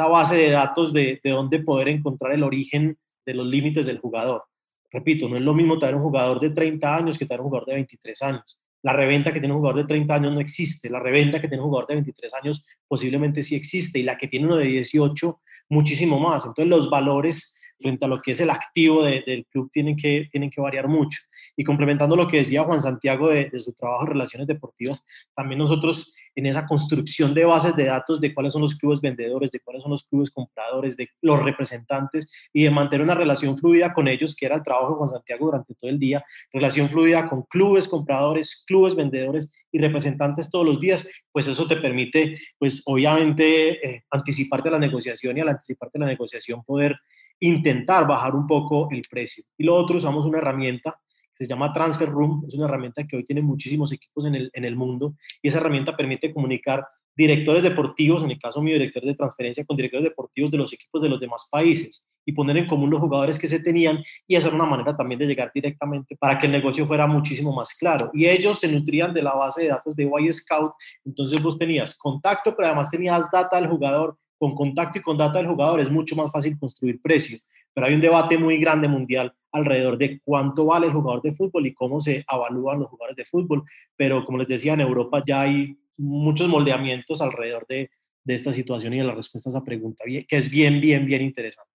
base 0.09 0.37
de 0.37 0.51
datos 0.51 0.93
de, 0.93 1.21
de 1.23 1.31
dónde 1.31 1.61
poder 1.61 1.89
encontrar 1.89 2.33
el 2.33 2.43
origen 2.43 2.99
de 3.25 3.35
los 3.35 3.47
límites 3.47 3.87
del 3.87 3.99
jugador. 3.99 4.45
Repito, 4.91 5.29
no 5.29 5.37
es 5.37 5.43
lo 5.43 5.55
mismo 5.55 5.79
tener 5.79 5.95
un 5.95 6.03
jugador 6.03 6.39
de 6.39 6.51
30 6.51 6.97
años 6.97 7.19
que 7.19 7.27
tener 7.27 7.41
un 7.41 7.49
jugador 7.49 7.67
de 7.69 7.75
23 7.75 8.23
años. 8.23 8.59
La 8.83 8.93
reventa 8.93 9.33
que 9.33 9.41
tiene 9.41 9.55
un 9.55 9.61
jugador 9.61 9.83
de 9.83 9.89
30 9.89 10.15
años 10.15 10.33
no 10.35 10.41
existe, 10.41 10.91
la 10.91 11.01
reventa 11.01 11.41
que 11.41 11.49
tiene 11.49 11.63
un 11.63 11.71
jugador 11.71 11.89
de 11.89 11.95
23 11.95 12.35
años 12.35 12.67
posiblemente 12.87 13.43
sí 13.43 13.55
existe 13.55 13.99
y 13.99 14.03
la 14.03 14.19
que 14.19 14.29
tiene 14.29 14.47
uno 14.47 14.57
de 14.57 14.67
18 14.67 15.41
muchísimo 15.71 16.21
más. 16.21 16.45
Entonces 16.45 16.69
los 16.69 16.91
valores 16.91 17.57
frente 17.85 18.07
a 18.07 18.09
lo 18.09 18.23
que 18.23 18.31
es 18.31 18.41
el 18.41 18.49
activo 18.49 19.05
de, 19.05 19.23
del 19.27 19.45
club 19.45 19.71
tienen 19.71 19.95
que, 19.95 20.27
tienen 20.33 20.51
que 20.51 20.59
variar 20.59 20.89
mucho. 20.89 21.21
Y 21.55 21.65
complementando 21.65 22.17
lo 22.17 22.27
que 22.27 22.39
decía 22.39 22.65
Juan 22.65 22.81
Santiago 22.81 23.29
de, 23.29 23.51
de, 23.51 23.59
su 23.59 23.75
trabajo 23.75 24.05
en 24.05 24.13
relaciones 24.13 24.47
deportivas, 24.47 25.05
también 25.35 25.59
nosotros 25.59 26.15
en 26.35 26.47
esa 26.47 26.67
construcción 26.67 27.35
de 27.35 27.45
bases 27.45 27.77
de 27.77 27.85
datos 27.85 28.23
de 28.23 28.33
cuáles 28.33 28.55
son 28.55 28.63
los 28.63 28.75
clubes 28.75 29.03
vendedores, 29.03 29.51
de 29.51 29.61
cuáles 29.61 29.83
son 29.83 29.91
los 29.91 30.05
clubes 30.05 30.31
compradores, 30.31 30.97
de 30.97 31.11
los 31.21 31.43
representantes 31.43 32.33
y 32.55 32.65
de 32.65 32.71
mantener 32.71 33.05
una 33.05 33.15
relación 33.15 33.59
fluida 33.59 33.93
con 33.93 34.09
ellos, 34.09 34.35
que 34.35 34.47
era 34.47 34.57
el 34.57 34.63
trabajo 34.63 34.93
de 34.93 34.97
Juan 34.97 35.09
Santiago 35.11 35.45
durante 35.45 35.75
todo 35.75 35.91
el 35.91 35.99
día, 35.99 36.25
relación 36.55 36.89
fluida 36.89 37.29
con 37.29 37.43
clubes 37.43 37.87
compradores, 37.87 38.65
clubes 38.67 38.97
vendedores 38.97 39.51
y 39.71 39.79
representantes 39.79 40.51
todos 40.51 40.65
los 40.65 40.81
días, 40.81 41.07
pues 41.33 41.47
eso 41.49 41.67
te 41.67 41.77
permite, 41.77 42.39
pues 42.59 42.81
obviamente, 42.87 43.87
eh, 43.87 44.05
anticiparte 44.11 44.71
a 44.71 44.73
la 44.73 44.79
negociación 44.79 45.37
y 45.37 45.41
al 45.41 45.49
anticiparte 45.49 45.99
a 45.99 46.01
la 46.01 46.07
negociación 46.07 46.65
poder 46.65 46.97
intentar 47.41 48.07
bajar 48.07 48.35
un 48.35 48.47
poco 48.47 48.89
el 48.91 49.03
precio. 49.11 49.45
Y 49.59 49.65
lo 49.65 49.77
otro, 49.77 49.99
usamos 49.99 50.25
una 50.27 50.39
herramienta 50.39 50.99
que 51.37 51.45
se 51.45 51.49
llama 51.49 51.73
Transfer 51.73 52.09
Room, 52.09 52.45
es 52.47 52.55
una 52.55 52.67
herramienta 52.67 53.05
que 53.07 53.17
hoy 53.17 53.25
tiene 53.25 53.43
muchísimos 53.43 53.93
equipos 53.93 54.25
en 54.27 54.37
el, 54.37 54.51
en 54.53 54.65
el 54.65 54.77
mundo 54.77 55.17
y 55.43 55.49
esa 55.49 55.59
herramienta 55.59 55.97
permite 55.97 56.33
comunicar 56.33 56.87
directores 57.17 57.63
deportivos, 57.63 58.25
en 58.25 58.33
el 58.33 58.39
caso 58.39 58.61
mío, 58.61 58.75
director 58.75 59.05
de 59.05 59.15
transferencia 59.15 59.65
con 59.65 59.77
directores 59.77 60.05
deportivos 60.05 60.51
de 60.51 60.59
los 60.59 60.73
equipos 60.73 61.03
de 61.03 61.09
los 61.09 61.21
demás 61.21 61.49
países 61.51 62.07
y 62.27 62.33
poner 62.33 62.57
en 62.57 62.67
común 62.67 62.91
los 62.91 63.01
jugadores 63.01 63.39
que 63.39 63.47
se 63.47 63.61
tenían 63.61 64.03
y 64.27 64.37
hacer 64.37 64.55
una 64.55 64.65
manera 64.65 64.97
también 64.97 65.19
de 65.19 65.27
llegar 65.27 65.53
directamente 65.55 66.17
para 66.17 66.39
que 66.39 66.47
el 66.47 66.53
negocio 66.53 66.87
fuera 66.87 67.07
muchísimo 67.07 67.53
más 67.53 67.75
claro. 67.75 68.11
Y 68.15 68.27
ellos 68.27 68.59
se 68.59 68.69
nutrían 68.69 69.13
de 69.13 69.23
la 69.23 69.35
base 69.35 69.63
de 69.63 69.69
datos 69.69 69.95
de 69.95 70.05
Y 70.05 70.33
Scout, 70.33 70.73
entonces 71.05 71.41
vos 71.43 71.59
tenías 71.59 71.97
contacto, 71.97 72.55
pero 72.57 72.69
además 72.69 72.91
tenías 72.91 73.31
data 73.31 73.61
del 73.61 73.69
jugador, 73.69 74.19
con 74.39 74.55
contacto 74.55 74.99
y 74.99 75.03
con 75.03 75.17
data 75.17 75.39
del 75.39 75.49
jugador 75.49 75.81
es 75.81 75.91
mucho 75.91 76.17
más 76.17 76.31
fácil 76.31 76.59
construir 76.59 77.01
precio. 77.01 77.39
Pero 77.73 77.87
hay 77.87 77.95
un 77.95 78.01
debate 78.01 78.39
muy 78.39 78.59
grande 78.59 78.89
mundial 78.89 79.35
alrededor 79.53 79.99
de 79.99 80.21
cuánto 80.25 80.67
vale 80.67 80.87
el 80.87 80.93
jugador 80.93 81.23
de 81.23 81.33
fútbol 81.33 81.67
y 81.67 81.75
cómo 81.75 82.01
se 82.01 82.25
evalúan 82.33 82.81
los 82.81 82.89
jugadores 82.89 83.17
de 83.17 83.25
fútbol. 83.25 83.65
Pero 83.97 84.25
como 84.25 84.39
les 84.39 84.49
decía, 84.49 84.75
en 84.75 84.81
Europa 84.81 85.23
ya 85.27 85.43
hay 85.43 85.77
muchos 85.97 86.49
moldeamientos 86.49 87.21
alrededor 87.21 87.67
de, 87.69 87.91
de 88.25 88.35
esta 88.35 88.53
situación 88.53 88.95
y 88.95 88.99
de 88.99 89.05
la 89.05 89.15
respuesta 89.15 89.49
a 89.49 89.53
esa 89.53 89.65
pregunta, 89.65 90.05
que 90.05 90.37
es 90.37 90.51
bien, 90.51 90.81
bien, 90.81 91.07
bien 91.07 91.23
interesante. 91.23 91.71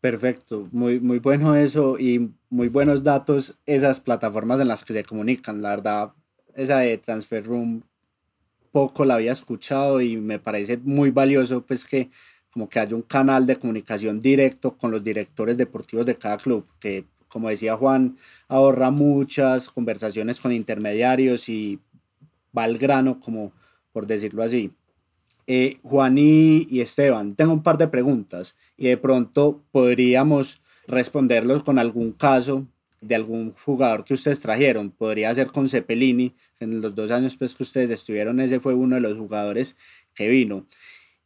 Perfecto, 0.00 0.68
muy, 0.72 0.98
muy 0.98 1.20
bueno 1.20 1.54
eso 1.54 1.96
y 1.96 2.34
muy 2.50 2.68
buenos 2.68 3.04
datos 3.04 3.56
esas 3.66 4.00
plataformas 4.00 4.60
en 4.60 4.66
las 4.66 4.84
que 4.84 4.92
se 4.92 5.04
comunican. 5.04 5.62
La 5.62 5.70
verdad, 5.70 6.12
esa 6.56 6.78
de 6.78 6.98
Transfer 6.98 7.44
Room 7.44 7.82
poco 8.72 9.04
la 9.04 9.14
había 9.14 9.32
escuchado 9.32 10.00
y 10.00 10.16
me 10.16 10.38
parece 10.38 10.78
muy 10.78 11.10
valioso 11.10 11.64
pues 11.64 11.84
que 11.84 12.10
como 12.50 12.68
que 12.68 12.80
haya 12.80 12.96
un 12.96 13.02
canal 13.02 13.46
de 13.46 13.56
comunicación 13.56 14.20
directo 14.20 14.76
con 14.76 14.90
los 14.90 15.02
directores 15.02 15.56
deportivos 15.56 16.04
de 16.04 16.16
cada 16.16 16.36
club, 16.36 16.66
que 16.80 17.06
como 17.28 17.48
decía 17.48 17.76
Juan, 17.76 18.18
ahorra 18.48 18.90
muchas 18.90 19.68
conversaciones 19.68 20.38
con 20.38 20.52
intermediarios 20.52 21.48
y 21.48 21.80
va 22.56 22.64
al 22.64 22.76
grano, 22.76 23.20
como 23.20 23.52
por 23.92 24.06
decirlo 24.06 24.42
así. 24.42 24.72
Eh, 25.46 25.78
Juan 25.82 26.18
y, 26.18 26.66
y 26.70 26.82
Esteban, 26.82 27.34
tengo 27.34 27.54
un 27.54 27.62
par 27.62 27.78
de 27.78 27.88
preguntas 27.88 28.54
y 28.76 28.88
de 28.88 28.98
pronto 28.98 29.62
podríamos 29.72 30.60
responderlos 30.86 31.64
con 31.64 31.78
algún 31.78 32.12
caso 32.12 32.66
de 33.02 33.14
algún 33.14 33.52
jugador 33.64 34.04
que 34.04 34.14
ustedes 34.14 34.40
trajeron. 34.40 34.90
Podría 34.90 35.34
ser 35.34 35.48
con 35.48 35.68
Cepelini, 35.68 36.34
en 36.60 36.80
los 36.80 36.94
dos 36.94 37.10
años 37.10 37.36
pues, 37.36 37.54
que 37.54 37.64
ustedes 37.64 37.90
estuvieron, 37.90 38.40
ese 38.40 38.60
fue 38.60 38.72
uno 38.72 38.94
de 38.94 39.02
los 39.02 39.18
jugadores 39.18 39.76
que 40.14 40.28
vino. 40.28 40.66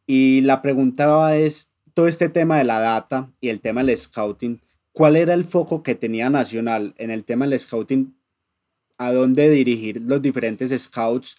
Y 0.07 0.41
la 0.41 0.63
pregunta 0.63 1.37
es, 1.37 1.69
todo 1.95 2.09
este 2.09 2.29
tema 2.29 2.59
de 2.59 2.65
la 2.65 2.81
data 2.81 3.31
y 3.41 3.49
el 3.51 3.61
tema 3.61 3.85
del 3.85 3.97
scouting, 3.97 4.61
¿cuál 4.93 5.17
era 5.17 5.35
el 5.35 5.45
foco 5.45 5.83
que 5.83 5.95
tenía 5.95 6.31
Nacional 6.31 6.95
en 6.99 7.11
el 7.11 7.25
tema 7.25 7.47
del 7.47 7.59
scouting 7.59 8.15
a 8.99 9.13
dónde 9.13 9.51
dirigir 9.51 10.01
los 10.03 10.23
diferentes 10.23 10.71
scouts 10.83 11.37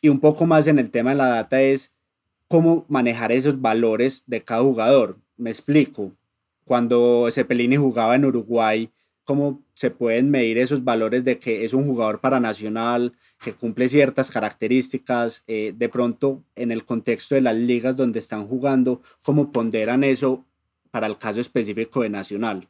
y 0.00 0.08
un 0.08 0.20
poco 0.20 0.46
más 0.46 0.66
en 0.66 0.78
el 0.78 0.90
tema 0.90 1.10
de 1.10 1.16
la 1.16 1.26
data 1.28 1.60
es 1.60 1.92
cómo 2.48 2.84
manejar 2.88 3.32
esos 3.32 3.60
valores 3.60 4.22
de 4.26 4.42
cada 4.42 4.62
jugador. 4.62 5.18
Me 5.36 5.50
explico. 5.50 6.12
Cuando 6.64 7.28
Cepelini 7.30 7.76
jugaba 7.76 8.16
en 8.16 8.24
Uruguay, 8.24 8.90
cómo 9.30 9.62
se 9.74 9.92
pueden 9.92 10.28
medir 10.28 10.58
esos 10.58 10.82
valores 10.82 11.22
de 11.22 11.38
que 11.38 11.64
es 11.64 11.72
un 11.72 11.86
jugador 11.86 12.20
para 12.20 12.40
nacional, 12.40 13.12
que 13.38 13.52
cumple 13.52 13.88
ciertas 13.88 14.28
características, 14.28 15.44
eh, 15.46 15.72
de 15.72 15.88
pronto 15.88 16.42
en 16.56 16.72
el 16.72 16.84
contexto 16.84 17.36
de 17.36 17.40
las 17.40 17.54
ligas 17.54 17.96
donde 17.96 18.18
están 18.18 18.48
jugando, 18.48 19.02
cómo 19.22 19.52
ponderan 19.52 20.02
eso 20.02 20.44
para 20.90 21.06
el 21.06 21.16
caso 21.16 21.40
específico 21.40 22.02
de 22.02 22.10
Nacional. 22.10 22.68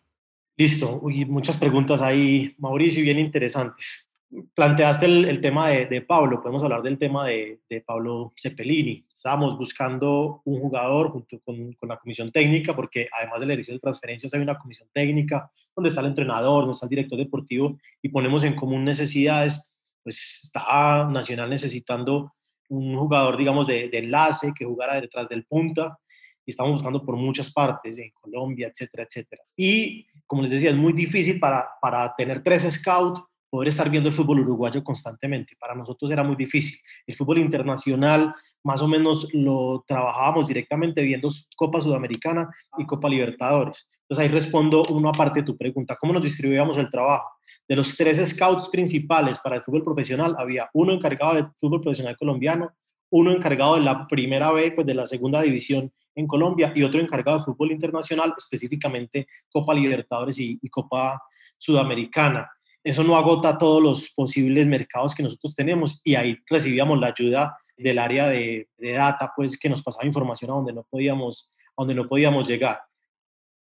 Listo, 0.59 1.01
muchas 1.29 1.57
preguntas 1.57 2.03
ahí, 2.03 2.55
Mauricio, 2.59 3.03
bien 3.05 3.19
interesantes 3.19 4.10
planteaste 4.55 5.07
el, 5.07 5.41
tema 5.41 5.69
de, 5.69 6.03
Pablo, 6.03 6.41
podemos 6.41 6.63
hablar 6.63 6.83
del 6.83 6.99
tema 6.99 7.27
de, 7.27 7.61
Pablo 7.85 8.33
Cepelini. 8.37 9.05
Estábamos 9.13 9.59
buscando 9.59 10.43
un 10.45 10.61
jugador 10.61 11.11
junto 11.11 11.41
con, 11.41 11.77
la 11.83 11.97
comisión 11.97 12.31
técnica, 12.31 12.75
porque 12.75 13.09
además 13.17 13.41
de 13.41 13.47
la 13.47 13.53
dirección 13.53 13.77
de 13.77 13.81
transferencias 13.81 14.33
hay 14.35 14.41
una 14.41 14.59
comisión 14.59 14.89
técnica 14.93 15.51
donde 15.75 15.89
está 15.89 16.01
el 16.01 16.09
entrenador, 16.09 16.63
donde 16.63 16.73
está 16.73 16.87
el 16.87 16.91
director 16.91 17.19
deportivo 17.19 17.79
y 18.03 18.09
ponemos 18.09 18.45
en 18.45 18.55
común 18.55 18.85
necesidades. 18.85 19.73
Pues 20.03 20.45
está 20.45 21.09
Nacional 21.11 21.51
necesitando 21.51 22.33
un 22.69 22.97
jugador, 22.97 23.37
digamos, 23.37 23.67
de, 23.67 23.91
enlace 23.93 24.53
que 24.57 24.65
jugara 24.65 25.01
detrás 25.01 25.29
del 25.29 25.45
punta 25.45 25.99
y 26.47 26.53
estamos 26.53 26.73
buscando 26.75 27.05
por 27.05 27.17
muchas 27.17 27.53
partes, 27.53 27.99
en 27.99 28.11
Colombia, 28.13 28.69
etcétera, 28.69 29.05
etcétera. 29.05 29.43
Y 29.57 30.07
como 30.27 30.43
les 30.43 30.53
decía, 30.53 30.71
es 30.71 30.77
muy 30.77 30.93
difícil 30.93 31.41
para, 31.41 31.69
para 31.83 32.15
tener 32.17 32.43
tres 32.43 32.63
scouts 32.63 33.21
poder 33.51 33.69
estar 33.69 33.91
viendo 33.91 34.09
el 34.09 34.15
fútbol 34.15 34.41
uruguayo 34.41 34.83
constantemente. 34.83 35.57
Para 35.59 35.75
nosotros 35.75 36.11
era 36.11 36.23
muy 36.23 36.37
difícil. 36.37 36.79
El 37.07 37.17
fútbol 37.17 37.39
internacional 37.39 38.33
más 38.63 38.81
o 38.81 38.89
menos 38.89 39.29
lo 39.35 39.85
trabajábamos 39.87 40.47
directamente 40.47 41.03
viendo 41.03 41.29
Copa 41.57 41.81
Sudamericana 41.81 42.49
y 42.79 42.87
Copa 42.87 43.09
Libertadores. 43.09 43.89
Entonces 44.03 44.23
ahí 44.23 44.29
respondo 44.29 44.83
una 44.91 45.11
parte 45.11 45.41
de 45.41 45.47
tu 45.47 45.57
pregunta. 45.57 45.97
¿Cómo 46.01 46.13
nos 46.13 46.23
distribuíamos 46.23 46.77
el 46.77 46.89
trabajo? 46.89 47.29
De 47.69 47.77
los 47.77 47.97
tres 47.97 48.19
scouts 48.31 48.69
principales 48.69 49.41
para 49.41 49.57
el 49.57 49.63
fútbol 49.63 49.83
profesional, 49.83 50.35
había 50.39 50.71
uno 50.73 50.93
encargado 50.93 51.35
del 51.35 51.47
fútbol 51.59 51.81
profesional 51.81 52.17
colombiano, 52.17 52.73
uno 53.11 53.33
encargado 53.33 53.75
de 53.75 53.83
la 53.83 54.07
primera 54.07 54.53
B, 54.53 54.73
pues 54.73 54.87
de 54.87 54.95
la 54.95 55.07
segunda 55.07 55.43
división 55.43 55.93
en 56.15 56.27
Colombia, 56.27 56.73
y 56.75 56.83
otro 56.83 57.01
encargado 57.01 57.39
de 57.39 57.45
fútbol 57.45 57.73
internacional, 57.73 58.33
específicamente 58.37 59.27
Copa 59.49 59.75
Libertadores 59.75 60.39
y, 60.39 60.59
y 60.61 60.69
Copa 60.69 61.21
Sudamericana 61.59 62.49
eso 62.83 63.05
no 63.05 63.17
agota 63.17 63.59
todos 63.59 63.83
los 63.83 64.11
posibles 64.11 64.67
mercados 64.67 65.15
que 65.15 65.23
nosotros 65.23 65.55
tenemos 65.55 66.01
y 66.05 66.15
ahí 66.15 66.37
recibíamos 66.49 66.99
la 66.99 67.09
ayuda 67.09 67.57
del 67.77 67.99
área 67.99 68.29
de, 68.29 68.69
data, 68.79 69.33
pues 69.35 69.59
que 69.59 69.69
nos 69.69 69.83
pasaba 69.83 70.07
información 70.07 70.51
a 70.51 70.55
donde 70.55 70.73
no 70.73 70.85
podíamos, 70.89 71.53
donde 71.77 71.95
no 71.95 72.09
podíamos 72.09 72.49
llegar. 72.49 72.81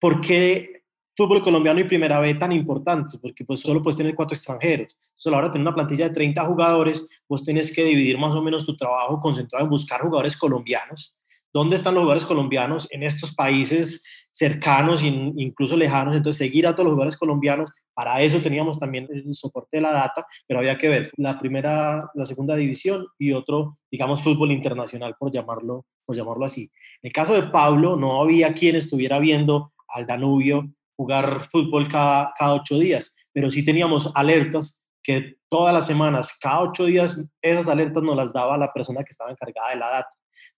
¿Por 0.00 0.20
qué 0.20 0.82
fútbol 1.16 1.42
colombiano 1.42 1.80
y 1.80 1.84
primera 1.84 2.20
B 2.20 2.34
tan 2.34 2.52
importantes? 2.52 3.18
Porque 3.20 3.44
pues 3.44 3.60
solo 3.60 3.82
puedes 3.82 3.96
tener 3.96 4.14
cuatro 4.14 4.34
extranjeros. 4.34 4.96
Solo 5.14 5.36
ahora 5.36 5.50
tener 5.50 5.66
una 5.66 5.74
plantilla 5.74 6.08
de 6.08 6.14
30 6.14 6.44
jugadores, 6.44 7.06
vos 7.28 7.42
tenés 7.42 7.74
que 7.74 7.84
dividir 7.84 8.18
más 8.18 8.34
o 8.34 8.42
menos 8.42 8.66
tu 8.66 8.76
trabajo 8.76 9.20
concentrado 9.20 9.64
en 9.64 9.70
buscar 9.70 10.00
jugadores 10.00 10.36
colombianos. 10.36 11.14
¿Dónde 11.52 11.76
están 11.76 11.94
los 11.94 12.02
jugadores 12.02 12.26
colombianos 12.26 12.86
en 12.90 13.02
estos 13.02 13.34
países 13.34 14.04
cercanos, 14.36 15.02
incluso 15.02 15.78
lejanos, 15.78 16.14
entonces 16.14 16.36
seguir 16.36 16.66
a 16.66 16.74
todos 16.74 16.84
los 16.84 16.92
jugadores 16.92 17.16
colombianos, 17.16 17.70
para 17.94 18.20
eso 18.20 18.42
teníamos 18.42 18.78
también 18.78 19.08
el 19.10 19.34
soporte 19.34 19.78
de 19.78 19.80
la 19.80 19.92
data, 19.92 20.26
pero 20.46 20.60
había 20.60 20.76
que 20.76 20.88
ver 20.88 21.10
la 21.16 21.38
primera, 21.38 22.10
la 22.12 22.26
segunda 22.26 22.54
división 22.54 23.06
y 23.18 23.32
otro, 23.32 23.78
digamos, 23.90 24.22
fútbol 24.22 24.52
internacional, 24.52 25.14
por 25.18 25.32
llamarlo, 25.32 25.86
por 26.04 26.14
llamarlo 26.14 26.44
así. 26.44 26.70
En 27.00 27.08
el 27.08 27.12
caso 27.14 27.32
de 27.32 27.44
Pablo, 27.44 27.96
no 27.96 28.20
había 28.20 28.52
quien 28.52 28.76
estuviera 28.76 29.18
viendo 29.18 29.72
al 29.88 30.06
Danubio 30.06 30.68
jugar 30.98 31.48
fútbol 31.50 31.88
cada, 31.88 32.34
cada 32.38 32.56
ocho 32.56 32.78
días, 32.78 33.14
pero 33.32 33.50
sí 33.50 33.64
teníamos 33.64 34.12
alertas 34.14 34.82
que 35.02 35.36
todas 35.48 35.72
las 35.72 35.86
semanas, 35.86 36.36
cada 36.38 36.60
ocho 36.60 36.84
días, 36.84 37.26
esas 37.40 37.70
alertas 37.70 38.02
nos 38.02 38.16
las 38.16 38.34
daba 38.34 38.58
la 38.58 38.70
persona 38.70 39.02
que 39.02 39.12
estaba 39.12 39.30
encargada 39.30 39.70
de 39.70 39.76
la 39.76 39.88
data. 39.88 40.10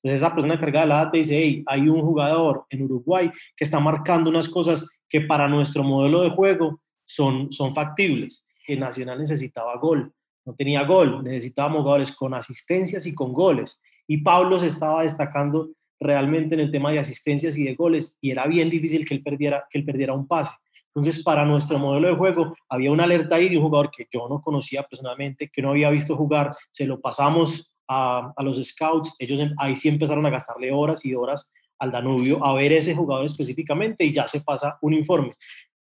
Entonces 0.02 0.20
esa 0.20 0.34
persona 0.34 0.54
encargada 0.54 0.84
de 0.84 0.88
la 0.88 1.04
data 1.04 1.18
dice, 1.18 1.38
hey, 1.38 1.62
hay 1.66 1.88
un 1.88 2.00
jugador 2.02 2.64
en 2.70 2.82
Uruguay 2.82 3.30
que 3.56 3.64
está 3.64 3.80
marcando 3.80 4.30
unas 4.30 4.48
cosas 4.48 4.86
que 5.08 5.22
para 5.22 5.48
nuestro 5.48 5.82
modelo 5.82 6.22
de 6.22 6.30
juego 6.30 6.80
son, 7.04 7.48
factibles. 7.74 8.46
El 8.66 8.80
Nacional 8.80 9.18
necesitaba 9.18 9.76
gol, 9.76 10.12
no 10.44 10.54
tenía 10.54 10.84
gol, 10.84 11.24
necesitábamos 11.24 11.80
jugadores 11.80 12.12
con 12.12 12.34
asistencias 12.34 13.06
y 13.06 13.14
con 13.14 13.32
goles. 13.32 13.80
Y 14.06 14.18
Pablo 14.18 14.58
se 14.58 14.66
estaba 14.66 15.02
destacando 15.02 15.70
realmente 15.98 16.54
en 16.54 16.60
el 16.60 16.70
tema 16.70 16.92
de 16.92 17.00
asistencias 17.00 17.56
y 17.56 17.64
de 17.64 17.74
goles 17.74 18.16
y 18.20 18.30
era 18.30 18.46
bien 18.46 18.70
difícil 18.70 19.04
que 19.04 19.14
él 19.14 19.22
perdiera, 19.22 19.64
que 19.68 19.78
él 19.78 19.84
perdiera 19.84 20.12
un 20.12 20.28
pase. 20.28 20.52
Entonces, 20.94 21.22
para 21.22 21.44
nuestro 21.44 21.78
modelo 21.78 22.08
de 22.08 22.16
juego, 22.16 22.54
había 22.68 22.90
una 22.90 23.04
alerta 23.04 23.36
ahí 23.36 23.48
de 23.48 23.56
un 23.56 23.64
jugador 23.64 23.90
que 23.90 24.06
yo 24.10 24.28
no 24.28 24.40
conocía 24.40 24.82
personalmente, 24.82 25.50
que 25.52 25.62
no 25.62 25.70
había 25.70 25.90
visto 25.90 26.16
jugar, 26.16 26.52
se 26.70 26.86
lo 26.86 27.00
pasamos 27.00 27.72
a, 27.88 28.34
los 28.42 28.62
scouts, 28.62 29.16
ellos 29.18 29.40
ahí 29.58 29.74
sí 29.74 29.88
empezaron 29.88 30.24
a 30.26 30.30
gastarle 30.30 30.70
horas 30.72 31.04
y 31.04 31.14
horas 31.14 31.50
al 31.78 31.90
Danubio 31.90 32.44
a 32.44 32.54
ver 32.54 32.72
ese 32.72 32.94
jugador 32.94 33.24
específicamente 33.24 34.04
y 34.04 34.12
ya 34.12 34.28
se 34.28 34.40
pasa 34.40 34.78
un 34.82 34.94
informe. 34.94 35.34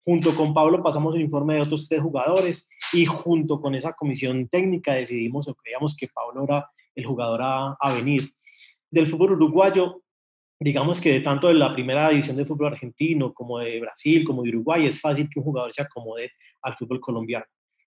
Junto 0.04 0.36
con 0.36 0.54
Pablo 0.54 0.84
pasamos 0.84 1.16
el 1.16 1.22
informe 1.22 1.56
de 1.56 1.62
otros 1.62 1.88
tres 1.88 2.02
jugadores 2.02 2.70
y 2.94 3.06
junto 3.06 3.60
con 3.60 3.74
esa 3.74 3.94
comisión 3.94 4.48
técnica 4.48 4.94
decidimos 4.94 5.48
o 5.48 5.56
creíamos 5.56 5.96
que 5.96 6.08
Pablo 6.08 6.44
era 6.44 6.70
el 6.94 7.06
jugador 7.06 7.42
a, 7.42 7.78
a 7.80 7.94
venir. 7.94 8.32
Del 8.92 9.08
fútbol 9.08 9.34
uruguayo, 9.34 10.04
digamos 10.60 11.02
que 11.02 11.20
tanto 11.22 11.48
de 11.48 11.56
la 11.56 11.74
primera 11.74 12.10
división 12.10 12.38
de 12.38 12.46
fútbol 12.46 12.68
argentino 12.68 13.34
como 13.34 13.60
de 13.60 13.80
Brasil, 13.80 14.24
como 14.24 14.44
de 14.44 14.50
Uruguay, 14.50 14.86
es 14.86 15.02
fácil 15.02 15.28
que 15.28 15.40
un 15.40 15.46
jugador 15.46 15.74
se 15.74 15.82
acomode 15.82 16.32
al 16.62 16.76
fútbol 16.76 17.00
colombiano 17.00 17.46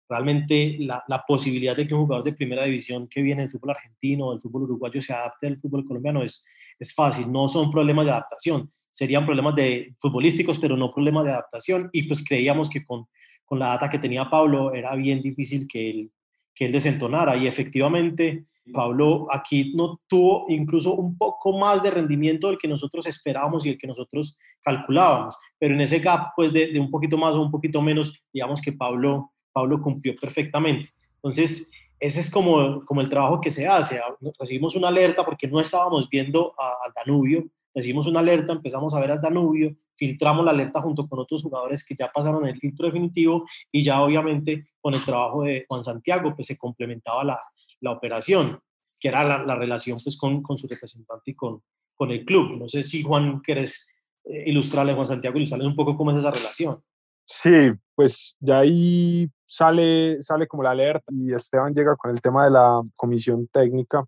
realmente 0.10 0.78
la, 0.80 1.04
la, 1.08 1.24
posibilidad 1.28 1.76
de 1.76 1.88
que 1.88 1.94
un 1.94 2.02
jugador 2.02 2.24
de 2.24 2.34
primera 2.34 2.64
división 2.64 3.08
que 3.08 3.22
viene 3.22 3.42
del 3.42 3.52
fútbol 3.52 3.72
argentino 3.72 4.28
o 4.28 4.32
del 4.32 4.42
fútbol 4.42 4.64
uruguayo 4.64 5.02
se 5.02 5.14
adapte 5.14 5.48
al 5.48 5.60
fútbol 5.60 5.86
colombiano 5.86 6.24
es, 6.24 6.46
es 6.80 6.94
fácil, 6.94 7.32
no 7.32 7.48
son 7.48 7.72
problemas 7.72 8.06
de 8.06 8.12
adaptación, 8.12 8.70
serían 8.90 9.26
problemas 9.26 9.56
de 9.56 9.96
futbolísticos, 10.00 10.60
pero 10.60 10.78
no 10.78 10.92
problemas 10.92 11.26
de 11.26 11.32
adaptación. 11.32 11.90
Y 11.92 12.04
pues 12.04 12.24
creíamos 12.24 12.70
que 12.70 12.86
con, 12.86 13.06
con 13.46 13.60
la 13.60 13.68
data 13.68 13.90
que 13.90 14.00
tenía 14.00 14.30
Pablo 14.30 14.74
era 14.74 14.96
bien 14.96 15.22
difícil 15.22 15.68
que 15.68 15.90
él, 15.90 16.12
que 16.56 16.66
él 16.66 16.72
desentonara. 16.72 17.36
Y 17.38 17.48
efectivamente 17.48 18.46
Pablo 18.74 19.28
aquí 19.32 19.74
no 19.76 20.02
tuvo 20.08 20.46
incluso 20.50 20.94
un 20.94 21.18
poco 21.18 21.58
más 21.58 21.82
de 21.84 21.92
rendimiento 21.92 22.48
del 22.48 22.58
que 22.58 22.68
nosotros 22.68 23.06
esperábamos 23.08 23.66
y 23.66 23.70
el 23.70 23.78
que 23.78 23.88
nosotros 23.88 24.38
calculábamos, 24.62 25.38
pero 25.58 25.74
en 25.74 25.82
ese 25.82 26.00
gap 26.00 26.32
pues 26.36 26.52
de, 26.52 26.68
de 26.68 26.80
un 26.80 26.92
poquito 26.92 27.18
más 27.18 27.36
o 27.36 27.42
un 27.42 27.52
poquito 27.52 27.82
menos, 27.82 28.14
digamos 28.34 28.62
que 28.62 28.74
Pablo 28.74 29.32
Pablo 29.58 29.82
cumplió 29.82 30.16
perfectamente. 30.16 30.92
Entonces, 31.16 31.68
ese 32.00 32.20
es 32.20 32.30
como, 32.30 32.86
como 32.86 33.02
el 33.02 33.10
trabajo 33.10 33.42
que 33.42 33.50
se 33.50 33.68
hace. 33.68 34.00
Recibimos 34.40 34.76
una 34.76 34.90
alerta 34.90 35.26
porque 35.26 35.48
no 35.48 35.60
estábamos 35.60 36.08
viendo 36.08 36.54
al 36.60 36.94
Danubio, 36.94 37.44
recibimos 37.74 38.06
una 38.06 38.20
alerta, 38.20 38.54
empezamos 38.54 38.94
a 38.94 39.00
ver 39.00 39.10
al 39.10 39.22
Danubio, 39.22 39.76
filtramos 39.96 40.46
la 40.46 40.52
alerta 40.52 40.80
junto 40.80 41.08
con 41.08 41.18
otros 41.18 41.42
jugadores 41.42 41.84
que 41.84 41.96
ya 41.96 42.12
pasaron 42.12 42.46
el 42.46 42.60
filtro 42.60 42.86
definitivo 42.86 43.48
y 43.72 43.84
ya 43.84 44.00
obviamente 44.00 44.68
con 44.80 44.94
el 44.94 45.04
trabajo 45.04 45.42
de 45.42 45.66
Juan 45.68 45.82
Santiago 45.82 46.36
pues 46.36 46.46
se 46.46 46.58
complementaba 46.58 47.24
la, 47.24 47.40
la 47.82 47.92
operación, 47.92 48.60
que 49.00 49.08
era 49.08 49.24
la, 49.24 49.44
la 49.44 49.56
relación 49.56 49.98
pues 50.04 50.16
con, 50.18 50.44
con, 50.44 50.60
su 50.60 50.68
representante 50.68 51.32
y 51.32 51.34
con, 51.34 51.64
con 51.96 52.12
el 52.12 52.24
club. 52.26 52.60
No 52.60 52.70
sé 52.70 52.84
si 52.84 53.02
Juan 53.02 53.40
quieres 53.40 53.90
eh, 54.24 54.44
ilustrarle 54.46 54.94
Juan 54.94 55.08
Santiago, 55.08 55.38
ilustrarle 55.38 55.66
un 55.66 55.76
poco 55.76 55.98
cómo 55.98 56.12
es 56.12 56.18
esa 56.18 56.30
relación. 56.30 56.80
Sí, 57.26 57.72
pues 57.94 58.38
ya 58.40 58.60
ahí 58.60 59.30
sale, 59.48 60.22
sale 60.22 60.48
como 60.48 60.64
la 60.64 60.72
alerta 60.72 61.12
y 61.12 61.34
Esteban 61.34 61.74
llega 61.74 61.96
con 61.96 62.12
el 62.12 62.22
tema 62.22 62.44
de 62.46 62.52
la 62.52 62.82
comisión 62.96 63.48
técnica 63.48 64.06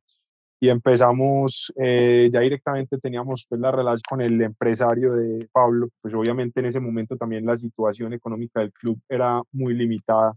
y 0.59 0.69
empezamos, 0.69 1.71
eh, 1.77 2.29
ya 2.31 2.41
directamente 2.41 2.97
teníamos 2.97 3.45
pues 3.47 3.61
la 3.61 3.71
relación 3.71 4.03
con 4.09 4.21
el 4.21 4.41
empresario 4.41 5.13
de 5.13 5.47
Pablo, 5.51 5.87
pues 6.01 6.13
obviamente 6.13 6.59
en 6.59 6.65
ese 6.65 6.81
momento 6.81 7.15
también 7.15 7.45
la 7.45 7.55
situación 7.55 8.11
económica 8.13 8.59
del 8.59 8.73
club 8.73 8.99
era 9.07 9.41
muy 9.53 9.73
limitada. 9.73 10.33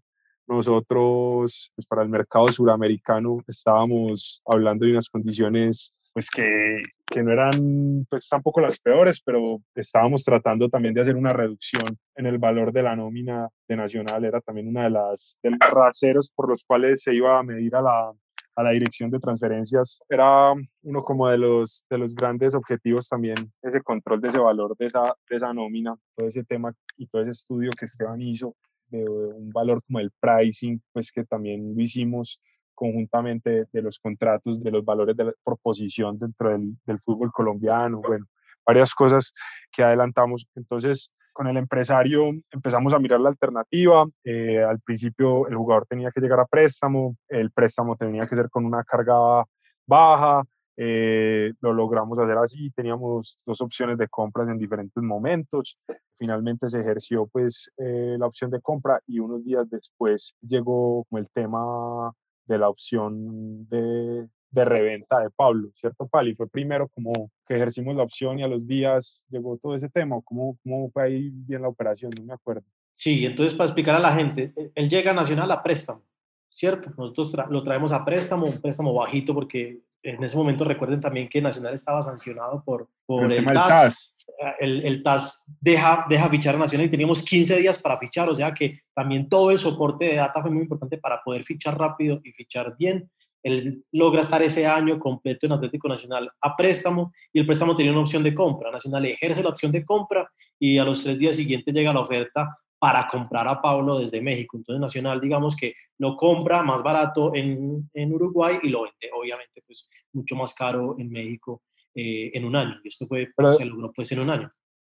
Nosotros, 0.47 1.73
pues 1.75 1.87
para 1.87 2.03
el 2.03 2.09
mercado 2.09 2.49
suramericano, 2.49 3.39
estábamos 3.49 4.41
hablando 4.47 4.87
de 4.87 4.93
unas 4.93 5.09
condiciones 5.09 5.93
pues 6.13 6.29
que, 6.31 6.83
que, 7.07 7.23
no 7.23 7.33
eran 7.33 8.07
pues 8.09 8.29
tampoco 8.29 8.61
las 8.61 8.79
peores, 8.79 9.21
pero 9.25 9.61
estábamos 9.75 10.25
tratando 10.25 10.69
también 10.69 10.95
de 10.95 11.01
hacer 11.01 11.17
una 11.17 11.33
reducción 11.33 11.85
en 12.17 12.27
el 12.27 12.39
valor 12.39 12.73
de 12.73 12.83
la 12.83 12.97
nómina 12.97 13.49
de 13.69 13.77
Nacional, 13.77 14.25
era 14.25 14.41
también 14.41 14.69
una 14.69 14.85
de 14.85 14.91
las 14.91 15.37
de 15.43 15.51
los 15.51 15.59
raseros 15.71 16.31
por 16.35 16.49
los 16.49 16.65
cuales 16.65 17.03
se 17.03 17.15
iba 17.15 17.39
a 17.39 17.43
medir 17.43 17.75
a 17.75 17.83
la, 17.83 18.13
a 18.57 18.63
la 18.63 18.71
dirección 18.71 19.11
de 19.11 19.19
transferencias. 19.19 20.01
Era 20.09 20.53
uno 20.83 21.03
como 21.03 21.29
de 21.29 21.39
los, 21.39 21.87
de 21.89 21.99
los 21.99 22.15
grandes 22.15 22.55
objetivos 22.55 23.09
también, 23.09 23.37
ese 23.63 23.81
control 23.81 24.21
de 24.21 24.29
ese 24.29 24.39
valor 24.39 24.77
de 24.77 24.87
esa, 24.87 25.15
de 25.29 25.37
esa 25.37 25.53
nómina, 25.53 25.97
todo 26.17 26.29
ese 26.29 26.45
tema 26.45 26.73
y 26.97 27.07
todo 27.07 27.23
ese 27.23 27.31
estudio 27.31 27.71
que 27.79 27.87
Esteban 27.87 28.21
hizo 28.21 28.55
de 28.89 29.09
un 29.09 29.51
valor 29.51 29.83
como 29.87 30.01
el 30.01 30.11
pricing, 30.21 30.83
pues 30.93 31.11
que 31.11 31.25
también 31.25 31.75
lo 31.75 31.81
hicimos 31.83 32.41
conjuntamente 32.83 33.67
de 33.73 33.83
los 33.83 34.01
contratos, 34.01 34.61
de 34.61 34.73
los 34.73 34.85
valores 34.85 35.17
de 35.17 35.27
la 35.27 35.33
proposición 35.45 36.19
dentro 36.19 36.49
del, 36.51 36.77
del 36.85 36.99
fútbol 36.99 37.31
colombiano, 37.31 38.01
bueno, 38.01 38.27
varias 38.67 38.93
cosas 38.93 39.33
que 39.71 39.85
adelantamos. 39.85 40.49
Entonces, 40.57 41.13
con 41.33 41.47
el 41.47 41.57
empresario 41.59 42.33
empezamos 42.51 42.93
a 42.93 42.99
mirar 42.99 43.21
la 43.21 43.29
alternativa. 43.29 44.05
Eh, 44.25 44.61
al 44.65 44.81
principio 44.81 45.47
el 45.47 45.55
jugador 45.55 45.87
tenía 45.87 46.11
que 46.11 46.21
llegar 46.21 46.41
a 46.41 46.47
préstamo, 46.47 47.17
el 47.29 47.53
préstamo 47.53 47.95
tenía 47.95 48.27
que 48.27 48.35
ser 48.35 48.51
con 48.51 48.65
una 48.65 48.83
carga 48.83 49.45
baja, 49.87 50.43
eh, 50.77 51.53
lo 51.61 51.73
logramos 51.73 52.19
hacer 52.19 52.37
así, 52.39 52.73
teníamos 52.73 53.39
dos 53.47 53.61
opciones 53.61 53.97
de 53.97 54.09
compras 54.09 54.49
en 54.49 54.59
diferentes 54.59 55.01
momentos. 55.01 55.79
Finalmente 56.19 56.69
se 56.69 56.81
ejerció 56.81 57.29
pues 57.29 57.71
eh, 57.79 58.17
la 58.19 58.27
opción 58.27 58.51
de 58.51 58.61
compra 58.61 59.01
y 59.07 59.21
unos 59.21 59.45
días 59.45 59.71
después 59.71 60.35
llegó 60.41 61.07
el 61.13 61.29
tema 61.31 62.13
de 62.47 62.59
la 62.59 62.69
opción 62.69 63.69
de, 63.69 64.29
de 64.53 64.65
reventa 64.65 65.21
de 65.21 65.31
Pablo, 65.31 65.71
¿cierto, 65.75 66.07
Pali? 66.07 66.35
Fue 66.35 66.47
primero 66.49 66.89
como 66.89 67.31
que 67.47 67.57
ejercimos 67.57 67.97
la 67.97 68.03
opción 68.03 68.39
y 68.39 68.43
a 68.43 68.49
los 68.49 68.67
días 68.67 69.25
llegó 69.31 69.57
todo 69.57 69.75
ese 69.75 69.89
tema. 69.89 70.17
¿Cómo, 70.25 70.59
cómo 70.63 70.91
fue 70.91 71.05
ahí 71.05 71.31
bien 71.33 71.63
la 71.63 71.69
operación? 71.69 72.13
No 72.19 72.25
me 72.25 72.35
acuerdo. 72.35 72.63
Sí, 72.95 73.25
entonces 73.25 73.57
para 73.57 73.67
explicar 73.67 73.97
a 73.97 74.01
la 74.01 74.15
gente, 74.15 74.53
e, 74.57 74.71
él 74.75 74.89
llega 74.89 75.11
a 75.11 75.15
Nacional 75.15 75.51
a 75.51 75.63
préstamo, 75.63 76.03
¿cierto? 76.51 76.91
Nosotros 76.97 77.35
lo 77.51 77.63
traemos 77.63 77.93
a 77.93 78.05
préstamo, 78.05 78.47
un 78.47 78.61
préstamo 78.61 78.93
bajito 78.95 79.35
porque 79.35 79.81
en 80.03 80.23
ese 80.23 80.37
momento 80.37 80.65
recuerden 80.65 81.01
también 81.01 81.29
que 81.29 81.41
Nacional 81.41 81.75
estaba 81.75 82.03
sancionado 82.03 82.63
por, 82.63 82.89
por 83.07 83.33
el, 83.33 83.45
TAS. 83.47 84.15
El, 84.59 84.85
el, 84.85 85.03
TAS 85.03 85.45
deja, 85.61 86.07
deja 86.09 86.29
fichar 86.29 86.55
a 86.55 86.59
Nacional 86.59 86.87
y 86.87 86.91
teníamos 86.91 87.23
15 87.23 87.59
días 87.59 87.79
para 87.79 87.99
fichar, 87.99 88.29
o 88.29 88.35
sea 88.35 88.53
que 88.53 88.81
también 88.95 89.29
todo 89.29 89.51
el 89.51 89.59
soporte 89.59 90.07
de 90.07 90.17
data 90.17 90.43
fue 90.43 90.51
muy 90.51 90.63
importante 90.63 90.99
para 90.99 91.21
poder 91.23 91.45
fichar 91.45 91.79
rápido 91.79 92.21
y 92.25 92.33
fichar 92.33 92.77
bien. 92.77 93.11
Él 93.43 93.85
logra 93.91 94.21
estar 94.21 94.41
ese 94.43 94.67
año 94.67 94.99
completo 94.99 95.47
en 95.47 95.53
Atlético 95.53 95.89
Nacional 95.89 96.31
a 96.41 96.57
préstamo 96.57 97.13
y 97.33 97.41
el 97.41 97.47
préstamo 97.47 97.75
tenía 97.75 97.93
una 97.93 98.03
opción 98.03 98.23
de 98.23 98.35
compra. 98.35 98.71
Nacional 98.71 99.05
ejerce 99.07 99.43
la 99.43 99.51
opción 99.51 99.73
de 99.73 99.85
compra 99.85 100.31
y 100.59 100.79
a 100.79 100.85
los 100.85 101.03
tres 101.03 101.19
días 101.19 101.37
siguientes 101.37 101.75
llega 101.75 101.93
la 101.93 102.01
oferta 102.01 102.57
para 102.79 103.07
comprar 103.09 103.47
a 103.49 103.61
Pablo 103.61 103.99
desde 103.99 104.21
México. 104.21 104.57
Entonces 104.57 104.81
Nacional, 104.81 105.21
digamos 105.21 105.57
que 105.57 105.75
lo 105.99 106.17
compra 106.17 106.63
más 106.63 106.83
barato 106.83 107.35
en, 107.35 107.89
en 107.95 108.13
Uruguay 108.13 108.59
y 108.63 108.69
lo 108.69 108.83
vende, 108.83 109.11
obviamente, 109.17 109.63
pues 109.67 109.89
mucho 110.13 110.37
más 110.37 110.55
caro 110.55 110.97
en 110.99 111.11
México 111.11 111.63
eh, 111.95 112.31
en 112.35 112.45
un 112.45 112.57
año. 112.57 112.81
Y 112.83 112.89
esto 112.89 113.07
fue, 113.07 113.29
pero, 113.37 113.55
se 113.55 113.65
logró 113.65 113.93
pues 113.93 114.11
en 114.13 114.21
un 114.21 114.31
año. 114.31 114.51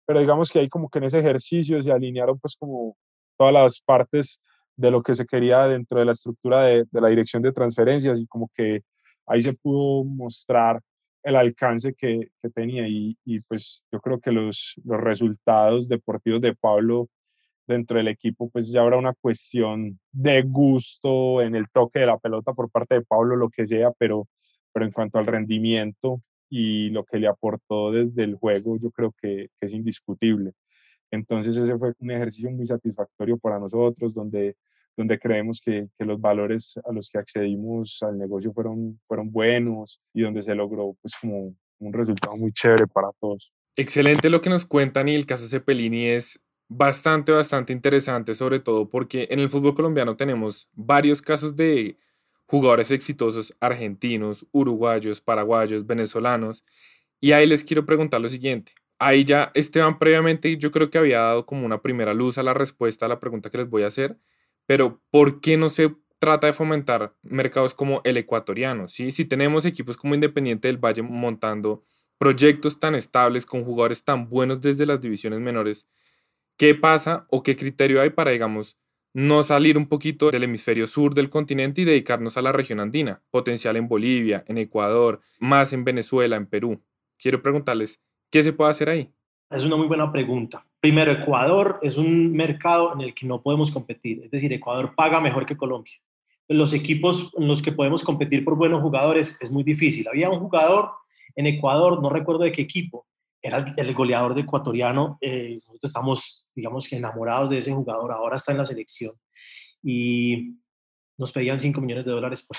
Pero 0.06 0.20
digamos 0.20 0.50
que 0.50 0.60
ahí 0.60 0.68
como 0.68 0.88
que 0.88 0.98
en 0.98 1.04
ese 1.04 1.18
ejercicio 1.18 1.80
se 1.82 1.92
alinearon 1.92 2.38
pues 2.38 2.56
como 2.56 2.96
todas 3.36 3.52
las 3.52 3.80
partes 3.80 4.42
de 4.76 4.90
lo 4.90 5.02
que 5.02 5.14
se 5.14 5.26
quería 5.26 5.66
dentro 5.66 5.98
de 5.98 6.06
la 6.06 6.12
estructura 6.12 6.62
de, 6.62 6.84
de, 6.90 7.00
la 7.00 7.08
dirección 7.08 7.42
de 7.42 7.52
transferencias 7.52 8.20
y 8.20 8.26
como 8.26 8.50
que 8.54 8.82
ahí 9.26 9.40
se 9.40 9.52
pudo 9.52 10.04
mostrar 10.04 10.80
el 11.22 11.36
alcance 11.36 11.94
que, 11.94 12.30
que 12.40 12.50
tenía 12.50 12.88
y, 12.88 13.16
y, 13.24 13.40
pues 13.40 13.84
yo 13.92 14.00
creo 14.00 14.20
que 14.20 14.32
los, 14.32 14.80
los 14.84 15.00
resultados 15.00 15.88
deportivos 15.88 16.40
de 16.40 16.54
Pablo 16.54 17.08
dentro 17.66 17.98
del 17.98 18.08
equipo 18.08 18.48
pues 18.50 18.72
ya 18.72 18.80
habrá 18.80 18.96
una 18.96 19.14
cuestión 19.14 19.98
de 20.10 20.42
gusto 20.42 21.42
en 21.42 21.54
el 21.54 21.68
toque 21.70 22.00
de 22.00 22.06
la 22.06 22.18
pelota 22.18 22.54
por 22.54 22.70
parte 22.70 22.94
de 22.94 23.02
Pablo, 23.02 23.36
lo 23.36 23.50
que 23.50 23.66
sea, 23.66 23.92
pero, 23.98 24.26
pero 24.72 24.86
en 24.86 24.92
cuanto 24.92 25.18
al 25.18 25.26
rendimiento 25.26 26.22
y 26.50 26.90
lo 26.90 27.04
que 27.04 27.18
le 27.18 27.28
aportó 27.28 27.92
desde 27.92 28.24
el 28.24 28.36
juego, 28.36 28.78
yo 28.78 28.90
creo 28.90 29.14
que, 29.20 29.48
que 29.58 29.66
es 29.66 29.72
indiscutible. 29.74 30.52
Entonces 31.10 31.56
ese 31.56 31.76
fue 31.78 31.92
un 31.98 32.10
ejercicio 32.10 32.50
muy 32.50 32.66
satisfactorio 32.66 33.38
para 33.38 33.58
nosotros, 33.58 34.14
donde 34.14 34.56
donde 34.98 35.18
creemos 35.18 35.60
que, 35.64 35.86
que, 35.96 36.04
los 36.04 36.20
valores 36.20 36.78
a 36.84 36.92
los 36.92 37.08
que 37.08 37.18
accedimos 37.18 38.02
al 38.02 38.18
negocio 38.18 38.52
fueron, 38.52 39.00
fueron 39.06 39.30
buenos 39.30 40.00
y 40.12 40.22
donde 40.22 40.42
se 40.42 40.56
logró 40.56 40.96
pues 41.00 41.14
como 41.20 41.54
un 41.78 41.92
resultado 41.92 42.36
muy 42.36 42.52
chévere 42.52 42.86
para 42.88 43.08
todos. 43.20 43.52
Excelente 43.76 44.28
lo 44.28 44.40
que 44.40 44.50
nos 44.50 44.66
cuentan 44.66 45.08
y 45.08 45.14
el 45.14 45.24
caso 45.24 45.46
Cepelini 45.46 46.06
es 46.06 46.40
bastante, 46.68 47.30
bastante 47.30 47.72
interesante, 47.72 48.34
sobre 48.34 48.58
todo 48.58 48.90
porque 48.90 49.28
en 49.30 49.38
el 49.38 49.48
fútbol 49.48 49.74
colombiano 49.74 50.16
tenemos 50.16 50.68
varios 50.72 51.22
casos 51.22 51.54
de 51.54 51.96
jugadores 52.48 52.90
exitosos 52.90 53.54
argentinos, 53.60 54.46
uruguayos, 54.52 55.20
paraguayos, 55.20 55.86
venezolanos. 55.86 56.64
Y 57.20 57.32
ahí 57.32 57.46
les 57.46 57.62
quiero 57.62 57.84
preguntar 57.84 58.22
lo 58.22 58.28
siguiente. 58.28 58.72
Ahí 58.98 59.24
ya 59.24 59.52
Esteban 59.54 59.98
previamente 59.98 60.56
yo 60.56 60.70
creo 60.70 60.90
que 60.90 60.98
había 60.98 61.20
dado 61.20 61.46
como 61.46 61.66
una 61.66 61.82
primera 61.82 62.14
luz 62.14 62.38
a 62.38 62.42
la 62.42 62.54
respuesta 62.54 63.04
a 63.04 63.08
la 63.08 63.20
pregunta 63.20 63.50
que 63.50 63.58
les 63.58 63.68
voy 63.68 63.82
a 63.82 63.88
hacer, 63.88 64.18
pero 64.66 65.00
¿por 65.10 65.40
qué 65.40 65.56
no 65.58 65.68
se 65.68 65.94
trata 66.18 66.46
de 66.46 66.52
fomentar 66.54 67.14
mercados 67.22 67.74
como 67.74 68.00
el 68.04 68.16
ecuatoriano? 68.16 68.88
Si 68.88 69.24
tenemos 69.26 69.66
equipos 69.66 69.98
como 69.98 70.14
Independiente 70.14 70.68
del 70.68 70.78
Valle 70.78 71.02
montando 71.02 71.84
proyectos 72.16 72.80
tan 72.80 72.94
estables 72.94 73.44
con 73.44 73.62
jugadores 73.62 74.04
tan 74.04 74.28
buenos 74.28 74.60
desde 74.62 74.86
las 74.86 75.00
divisiones 75.02 75.40
menores, 75.40 75.86
¿qué 76.56 76.74
pasa 76.74 77.26
o 77.28 77.42
qué 77.42 77.56
criterio 77.56 78.00
hay 78.00 78.10
para, 78.10 78.30
digamos, 78.30 78.78
no 79.14 79.42
salir 79.42 79.76
un 79.78 79.86
poquito 79.86 80.30
del 80.30 80.44
hemisferio 80.44 80.86
sur 80.86 81.14
del 81.14 81.30
continente 81.30 81.80
y 81.80 81.84
dedicarnos 81.84 82.36
a 82.36 82.42
la 82.42 82.52
región 82.52 82.80
andina, 82.80 83.22
potencial 83.30 83.76
en 83.76 83.88
Bolivia, 83.88 84.44
en 84.46 84.58
Ecuador, 84.58 85.20
más 85.38 85.72
en 85.72 85.84
Venezuela, 85.84 86.36
en 86.36 86.46
Perú? 86.46 86.80
Quiero 87.18 87.42
preguntarles, 87.42 88.00
¿qué 88.30 88.42
se 88.42 88.52
puede 88.52 88.70
hacer 88.70 88.88
ahí? 88.90 89.10
Es 89.50 89.64
una 89.64 89.76
muy 89.76 89.86
buena 89.86 90.12
pregunta. 90.12 90.64
Primero, 90.80 91.10
Ecuador 91.10 91.80
es 91.82 91.96
un 91.96 92.32
mercado 92.32 92.92
en 92.94 93.00
el 93.00 93.14
que 93.14 93.26
no 93.26 93.42
podemos 93.42 93.70
competir, 93.70 94.22
es 94.24 94.30
decir, 94.30 94.52
Ecuador 94.52 94.94
paga 94.94 95.20
mejor 95.20 95.46
que 95.46 95.56
Colombia. 95.56 95.94
Los 96.48 96.72
equipos 96.72 97.32
en 97.36 97.48
los 97.48 97.60
que 97.60 97.72
podemos 97.72 98.02
competir 98.02 98.44
por 98.44 98.56
buenos 98.56 98.80
jugadores 98.80 99.36
es 99.40 99.50
muy 99.50 99.64
difícil. 99.64 100.06
Había 100.08 100.30
un 100.30 100.38
jugador 100.38 100.90
en 101.34 101.46
Ecuador, 101.46 102.00
no 102.00 102.10
recuerdo 102.10 102.44
de 102.44 102.52
qué 102.52 102.62
equipo, 102.62 103.06
era 103.42 103.74
el 103.76 103.94
goleador 103.94 104.34
de 104.34 104.42
ecuatoriano. 104.42 105.18
Eh, 105.20 105.54
nosotros 105.66 105.90
estamos, 105.90 106.46
digamos 106.58 106.92
enamorados 106.92 107.50
de 107.50 107.58
ese 107.58 107.72
jugador, 107.72 108.10
ahora 108.10 108.34
está 108.34 108.50
en 108.50 108.58
la 108.58 108.64
selección. 108.64 109.12
Y 109.80 110.56
nos 111.16 111.30
pedían 111.30 111.58
5 111.58 111.80
millones 111.80 112.04
de 112.04 112.10
dólares 112.10 112.44
por, 112.46 112.56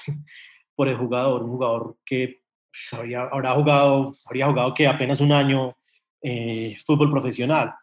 por 0.76 0.88
el 0.88 0.96
jugador, 0.96 1.44
un 1.44 1.52
jugador 1.52 1.98
que 2.06 2.42
pues, 2.72 2.94
había, 3.00 3.24
habrá 3.24 3.52
jugado, 3.56 4.16
habría 4.26 4.48
jugado 4.48 4.74
que 4.74 4.88
apenas 4.88 5.20
un 5.20 5.34
año 5.34 5.68
eh, 6.22 6.78
fútbol 6.86 7.12
profesional 7.12 7.74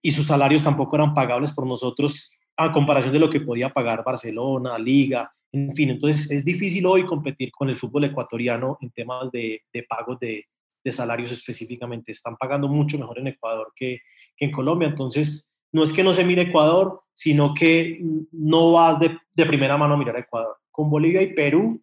y 0.00 0.10
sus 0.12 0.26
salarios 0.26 0.62
tampoco 0.62 0.96
eran 0.96 1.12
pagables 1.12 1.52
por 1.52 1.66
nosotros 1.66 2.32
a 2.56 2.72
comparación 2.72 3.12
de 3.12 3.18
lo 3.18 3.28
que 3.28 3.40
podía 3.40 3.68
pagar 3.68 4.02
Barcelona, 4.02 4.78
Liga, 4.78 5.30
en 5.52 5.72
fin, 5.72 5.90
entonces 5.90 6.30
es 6.30 6.44
difícil 6.44 6.86
hoy 6.86 7.04
competir 7.04 7.50
con 7.50 7.68
el 7.68 7.76
fútbol 7.76 8.04
ecuatoriano 8.04 8.78
en 8.80 8.90
temas 8.90 9.30
de, 9.30 9.62
de 9.72 9.82
pagos 9.82 10.18
de, 10.18 10.44
de, 10.84 10.92
salarios 10.92 11.32
específicamente. 11.32 12.12
Están 12.12 12.36
pagando 12.36 12.68
mucho 12.68 12.98
mejor 12.98 13.18
en 13.18 13.28
Ecuador 13.28 13.72
que, 13.74 14.00
que, 14.36 14.44
en 14.44 14.52
Colombia, 14.52 14.88
entonces 14.88 15.55
no 15.76 15.82
es 15.82 15.92
que 15.92 16.02
no 16.02 16.14
se 16.14 16.24
mire 16.24 16.40
Ecuador, 16.40 17.02
sino 17.12 17.52
que 17.52 18.00
no 18.32 18.72
vas 18.72 18.98
de, 18.98 19.18
primera 19.44 19.76
mano 19.76 19.92
a 19.92 19.98
mirar 19.98 20.16
a 20.16 20.20
Ecuador. 20.20 20.56
Con 20.70 20.88
Bolivia 20.88 21.20
y 21.20 21.34
Perú 21.34 21.82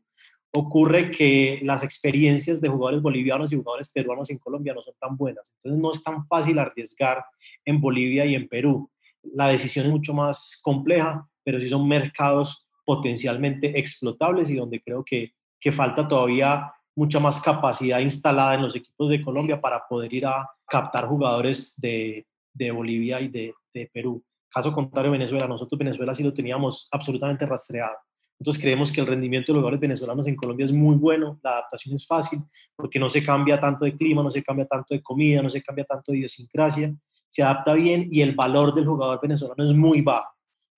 ocurre 0.51 1.11
que 1.11 1.59
las 1.61 1.83
experiencias 1.83 2.59
de 2.59 2.69
jugadores 2.69 3.03
bolivianos 3.03 3.53
y 3.53 3.55
jugadores 3.55 3.89
peruanos 3.89 4.31
en 4.31 4.39
Colombia 4.39 4.73
no 4.73 4.81
son 4.81 4.95
tan 4.99 5.15
buenas. 5.15 5.53
Entonces 5.57 5.79
no 5.79 5.91
es 5.91 6.03
tan 6.03 6.25
fácil 6.25 6.57
arriesgar 6.57 7.23
en 7.65 7.79
Bolivia 7.79 8.25
y 8.25 8.33
en 8.33 8.47
Perú. 8.47 8.89
La 9.21 9.49
decisión 9.49 9.85
es 9.85 9.91
mucho 9.91 10.11
más 10.11 10.59
compleja, 10.63 11.29
pero 11.43 11.59
sí 11.59 11.69
son 11.69 11.87
mercados 11.87 12.67
potencialmente 12.83 13.77
explotables 13.77 14.49
y 14.49 14.55
donde 14.55 14.81
creo 14.81 15.03
que, 15.05 15.33
que 15.59 15.71
falta 15.71 16.07
todavía 16.07 16.73
mucha 16.95 17.19
más 17.19 17.39
capacidad 17.41 17.99
instalada 17.99 18.55
en 18.55 18.63
los 18.63 18.75
equipos 18.75 19.11
de 19.11 19.21
Colombia 19.21 19.61
para 19.61 19.87
poder 19.87 20.11
ir 20.11 20.25
a 20.25 20.49
captar 20.67 21.07
jugadores 21.07 21.79
de, 21.79 22.25
de 22.53 22.71
Bolivia 22.71 23.19
y 23.21 23.29
de, 23.29 23.53
de 23.73 23.89
Perú. 23.91 24.23
Caso 24.49 24.71
contrario, 24.71 25.11
Venezuela, 25.11 25.47
nosotros 25.47 25.79
Venezuela 25.79 26.13
sí 26.13 26.23
lo 26.23 26.33
teníamos 26.33 26.87
absolutamente 26.91 27.45
rastreado 27.45 27.97
nosotros 28.43 28.61
creemos 28.61 28.91
que 28.91 28.99
el 28.99 29.07
rendimiento 29.07 29.51
de 29.51 29.53
los 29.53 29.61
jugadores 29.61 29.79
venezolanos 29.79 30.27
en 30.27 30.35
Colombia 30.35 30.65
es 30.65 30.71
muy 30.73 30.95
bueno, 30.95 31.39
la 31.43 31.51
adaptación 31.51 31.95
es 31.95 32.05
fácil, 32.05 32.39
porque 32.75 32.99
no 32.99 33.09
se 33.09 33.23
cambia 33.23 33.57
tanto 33.57 33.85
de 33.85 33.95
clima, 33.95 34.21
no 34.21 34.31
se 34.31 34.43
cambia 34.43 34.65
tanto 34.65 34.93
de 34.93 35.01
comida, 35.01 35.41
no 35.41 35.49
se 35.49 35.61
cambia 35.61 35.85
tanto 35.85 36.11
de 36.11 36.17
idiosincrasia, 36.17 36.93
se 37.29 37.41
adapta 37.41 37.73
bien 37.73 38.09
y 38.11 38.21
el 38.21 38.35
valor 38.35 38.73
del 38.73 38.85
jugador 38.85 39.19
venezolano 39.21 39.63
es 39.63 39.73
muy 39.73 40.01
bajo. 40.01 40.29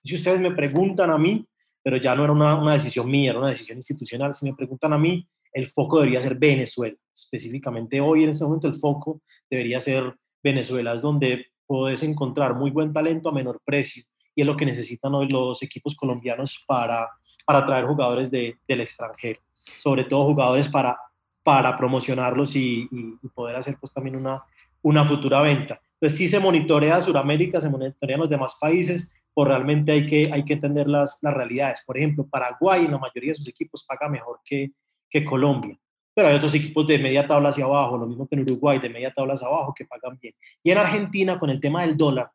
Si 0.03 0.13
ustedes 0.13 0.39
me 0.41 0.51
preguntan 0.51 1.09
a 1.09 1.17
mí, 1.17 1.43
pero 1.81 1.97
ya 1.97 2.13
no 2.13 2.23
era 2.23 2.33
una, 2.33 2.55
una 2.55 2.73
decisión 2.73 3.09
mía, 3.09 3.31
era 3.31 3.39
una 3.39 3.49
decisión 3.49 3.79
institucional, 3.79 4.35
si 4.35 4.45
me 4.45 4.55
preguntan 4.55 4.93
a 4.93 4.99
mí, 4.99 5.27
el 5.51 5.65
foco 5.65 5.97
debería 5.97 6.21
ser 6.21 6.35
Venezuela. 6.35 6.95
Específicamente 7.13 7.99
hoy, 7.99 8.25
en 8.25 8.29
este 8.29 8.43
momento, 8.43 8.67
el 8.67 8.75
foco 8.75 9.21
debería 9.49 9.79
ser 9.79 10.15
Venezuela, 10.43 10.93
es 10.93 11.01
donde 11.01 11.47
puedes 11.65 12.03
encontrar 12.03 12.55
muy 12.55 12.71
buen 12.71 12.93
talento 12.93 13.29
a 13.29 13.31
menor 13.31 13.61
precio 13.63 14.03
y 14.33 14.41
es 14.41 14.47
lo 14.47 14.55
que 14.55 14.65
necesitan 14.65 15.13
hoy 15.13 15.27
los 15.29 15.61
equipos 15.63 15.95
colombianos 15.95 16.63
para 16.67 17.09
para 17.45 17.65
traer 17.65 17.85
jugadores 17.85 18.29
de, 18.31 18.57
del 18.67 18.81
extranjero, 18.81 19.39
sobre 19.77 20.03
todo 20.03 20.25
jugadores 20.25 20.67
para, 20.67 20.97
para 21.43 21.77
promocionarlos 21.77 22.55
y, 22.55 22.89
poder 23.33 23.55
hacer 23.55 23.77
pues 23.79 23.93
también 23.93 24.15
una, 24.15 24.43
una 24.81 25.05
futura 25.05 25.41
venta. 25.41 25.79
Entonces 25.93 26.17
sí 26.17 26.27
se 26.27 26.39
monitorea 26.39 26.99
Sudamérica, 26.99 27.61
se 27.61 27.69
monitorean 27.69 28.19
los 28.19 28.29
demás 28.29 28.57
países, 28.59 29.13
o 29.33 29.45
realmente 29.45 29.91
hay 29.91 30.07
que, 30.07 30.29
hay 30.31 30.43
que 30.43 30.53
entender 30.53 30.87
las, 30.87 31.19
las 31.21 31.33
realidades. 31.33 31.83
Por 31.85 31.97
ejemplo, 31.97 32.27
Paraguay 32.27 32.85
en 32.85 32.91
la 32.91 32.97
mayoría 32.97 33.31
de 33.31 33.35
sus 33.35 33.47
equipos 33.47 33.83
paga 33.83 34.09
mejor 34.09 34.39
que, 34.43 34.71
que 35.09 35.23
Colombia, 35.23 35.77
pero 36.15 36.29
hay 36.29 36.35
otros 36.35 36.55
equipos 36.55 36.87
de 36.87 36.97
media 36.97 37.27
tabla 37.27 37.49
hacia 37.49 37.65
abajo, 37.65 37.97
lo 37.97 38.07
mismo 38.07 38.25
que 38.25 38.35
en 38.35 38.43
Uruguay, 38.43 38.79
de 38.79 38.89
media 38.89 39.13
tabla 39.13 39.33
hacia 39.33 39.47
abajo, 39.47 39.73
que 39.77 39.85
pagan 39.85 40.17
bien. 40.21 40.33
Y 40.63 40.71
en 40.71 40.77
Argentina, 40.77 41.37
con 41.37 41.49
el 41.49 41.59
tema 41.59 41.81
del 41.81 41.97
dólar, 41.97 42.31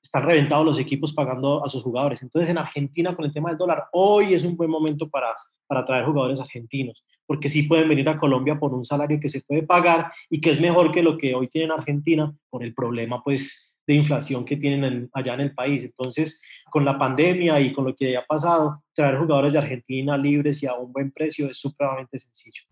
están 0.00 0.24
reventados 0.24 0.64
los 0.64 0.78
equipos 0.78 1.12
pagando 1.12 1.64
a 1.64 1.68
sus 1.68 1.82
jugadores. 1.82 2.22
Entonces, 2.22 2.48
en 2.50 2.58
Argentina, 2.58 3.16
con 3.16 3.24
el 3.24 3.32
tema 3.32 3.48
del 3.48 3.58
dólar, 3.58 3.86
hoy 3.92 4.34
es 4.34 4.44
un 4.44 4.56
buen 4.56 4.70
momento 4.70 5.08
para, 5.08 5.34
para 5.66 5.84
traer 5.84 6.04
jugadores 6.04 6.40
argentinos, 6.40 7.04
porque 7.26 7.48
sí 7.48 7.64
pueden 7.64 7.88
venir 7.88 8.08
a 8.08 8.18
Colombia 8.18 8.56
por 8.58 8.72
un 8.72 8.84
salario 8.84 9.18
que 9.18 9.28
se 9.28 9.42
puede 9.42 9.64
pagar 9.64 10.12
y 10.30 10.40
que 10.40 10.50
es 10.50 10.60
mejor 10.60 10.92
que 10.92 11.02
lo 11.02 11.18
que 11.18 11.34
hoy 11.34 11.48
tienen 11.48 11.72
Argentina 11.72 12.32
por 12.50 12.62
el 12.62 12.72
problema, 12.72 13.22
pues, 13.22 13.72
de 13.86 13.94
inflación 13.94 14.44
que 14.44 14.56
tienen 14.56 15.10
allá 15.12 15.34
en 15.34 15.40
el 15.40 15.54
país. 15.54 15.84
Entonces, 15.84 16.40
con 16.70 16.84
la 16.84 16.98
pandemia 16.98 17.60
y 17.60 17.72
con 17.72 17.84
lo 17.84 17.94
que 17.96 18.16
ha 18.16 18.24
pasado, 18.24 18.82
traer 18.94 19.18
jugadores 19.18 19.52
de 19.52 19.58
Argentina 19.58 20.16
libres 20.16 20.62
y 20.62 20.66
a 20.66 20.74
un 20.74 20.92
buen 20.92 21.10
precio 21.10 21.48
es 21.48 21.58
supremamente 21.58 22.18
sencillo. 22.18 22.62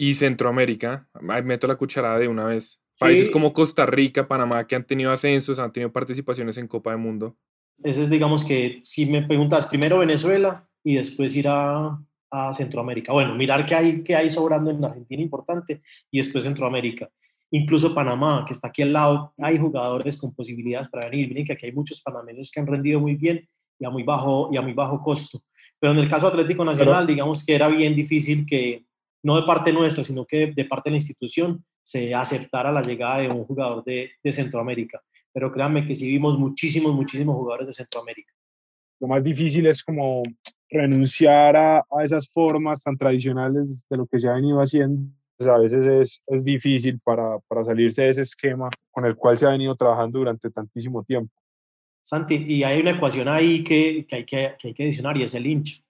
Y 0.00 0.14
Centroamérica, 0.14 1.06
meto 1.44 1.66
la 1.66 1.76
cucharada 1.76 2.18
de 2.18 2.26
una 2.26 2.46
vez. 2.46 2.82
Países 2.98 3.28
como 3.28 3.52
Costa 3.52 3.84
Rica, 3.84 4.26
Panamá, 4.26 4.66
que 4.66 4.74
han 4.74 4.86
tenido 4.86 5.12
ascensos, 5.12 5.58
han 5.58 5.72
tenido 5.72 5.92
participaciones 5.92 6.56
en 6.56 6.68
Copa 6.68 6.92
del 6.92 7.00
Mundo. 7.00 7.36
Ese 7.82 8.02
es, 8.02 8.08
digamos 8.08 8.42
que, 8.42 8.80
si 8.82 9.04
me 9.04 9.20
preguntas, 9.20 9.66
primero 9.66 9.98
Venezuela 9.98 10.66
y 10.82 10.94
después 10.94 11.36
ir 11.36 11.48
a, 11.48 11.98
a 12.30 12.52
Centroamérica. 12.54 13.12
Bueno, 13.12 13.34
mirar 13.34 13.66
qué 13.66 13.74
hay, 13.74 14.02
qué 14.02 14.16
hay 14.16 14.30
sobrando 14.30 14.70
en 14.70 14.82
Argentina 14.82 15.20
importante 15.22 15.82
y 16.10 16.16
después 16.16 16.44
Centroamérica 16.44 17.10
incluso 17.50 17.94
Panamá, 17.94 18.44
que 18.46 18.52
está 18.52 18.68
aquí 18.68 18.82
al 18.82 18.92
lado, 18.92 19.34
hay 19.38 19.58
jugadores 19.58 20.16
con 20.16 20.32
posibilidades 20.32 20.88
para 20.88 21.10
venir. 21.10 21.28
Miren 21.28 21.44
que 21.44 21.52
aquí 21.52 21.66
hay 21.66 21.72
muchos 21.72 22.00
panameños 22.00 22.50
que 22.50 22.60
han 22.60 22.66
rendido 22.66 23.00
muy 23.00 23.16
bien 23.16 23.46
y 23.78 23.84
a 23.84 23.90
muy 23.90 24.02
bajo, 24.02 24.50
y 24.52 24.56
a 24.56 24.62
muy 24.62 24.72
bajo 24.72 25.02
costo. 25.02 25.42
Pero 25.78 25.92
en 25.92 25.98
el 25.98 26.08
caso 26.08 26.28
Atlético 26.28 26.64
Nacional, 26.64 27.06
digamos 27.06 27.44
que 27.44 27.54
era 27.54 27.68
bien 27.68 27.96
difícil 27.96 28.46
que, 28.46 28.84
no 29.22 29.36
de 29.36 29.46
parte 29.46 29.72
nuestra, 29.72 30.04
sino 30.04 30.24
que 30.24 30.52
de 30.54 30.64
parte 30.64 30.90
de 30.90 30.92
la 30.92 30.98
institución, 30.98 31.64
se 31.82 32.14
aceptara 32.14 32.72
la 32.72 32.82
llegada 32.82 33.18
de 33.18 33.28
un 33.28 33.44
jugador 33.44 33.84
de, 33.84 34.10
de 34.22 34.32
Centroamérica. 34.32 35.02
Pero 35.32 35.52
créanme 35.52 35.86
que 35.86 35.96
sí 35.96 36.08
vimos 36.08 36.38
muchísimos, 36.38 36.94
muchísimos 36.94 37.36
jugadores 37.36 37.68
de 37.68 37.72
Centroamérica. 37.72 38.32
Lo 39.00 39.08
más 39.08 39.24
difícil 39.24 39.66
es 39.66 39.82
como 39.82 40.22
renunciar 40.68 41.56
a, 41.56 41.78
a 41.78 42.02
esas 42.02 42.28
formas 42.30 42.82
tan 42.82 42.96
tradicionales 42.96 43.86
de 43.88 43.96
lo 43.96 44.06
que 44.06 44.20
se 44.20 44.28
ha 44.28 44.34
venido 44.34 44.58
haciendo 44.58 45.10
pues, 45.40 45.48
a 45.48 45.56
veces 45.56 45.86
es, 45.86 46.22
es 46.26 46.44
difícil 46.44 47.00
para, 47.00 47.38
para, 47.48 47.64
salirse 47.64 48.02
de 48.02 48.10
ese 48.10 48.20
esquema 48.20 48.68
con 48.90 49.06
el 49.06 49.16
cual 49.16 49.38
se 49.38 49.46
ha 49.46 49.50
venido 49.50 49.74
trabajando 49.74 50.18
durante 50.18 50.50
tantísimo 50.50 51.02
tiempo. 51.02 51.32
Santi, 52.02 52.34
y 52.34 52.62
hay 52.62 52.78
una 52.78 52.90
ecuación 52.90 53.26
ahí 53.26 53.64
que, 53.64 54.04
que, 54.06 54.16
hay, 54.16 54.24
que, 54.26 54.54
que 54.58 54.68
hay 54.68 54.74
que 54.74 54.82
adicionar 54.82 55.16
y 55.16 55.22
es 55.22 55.32
el 55.32 55.46
hincha. 55.46 55.80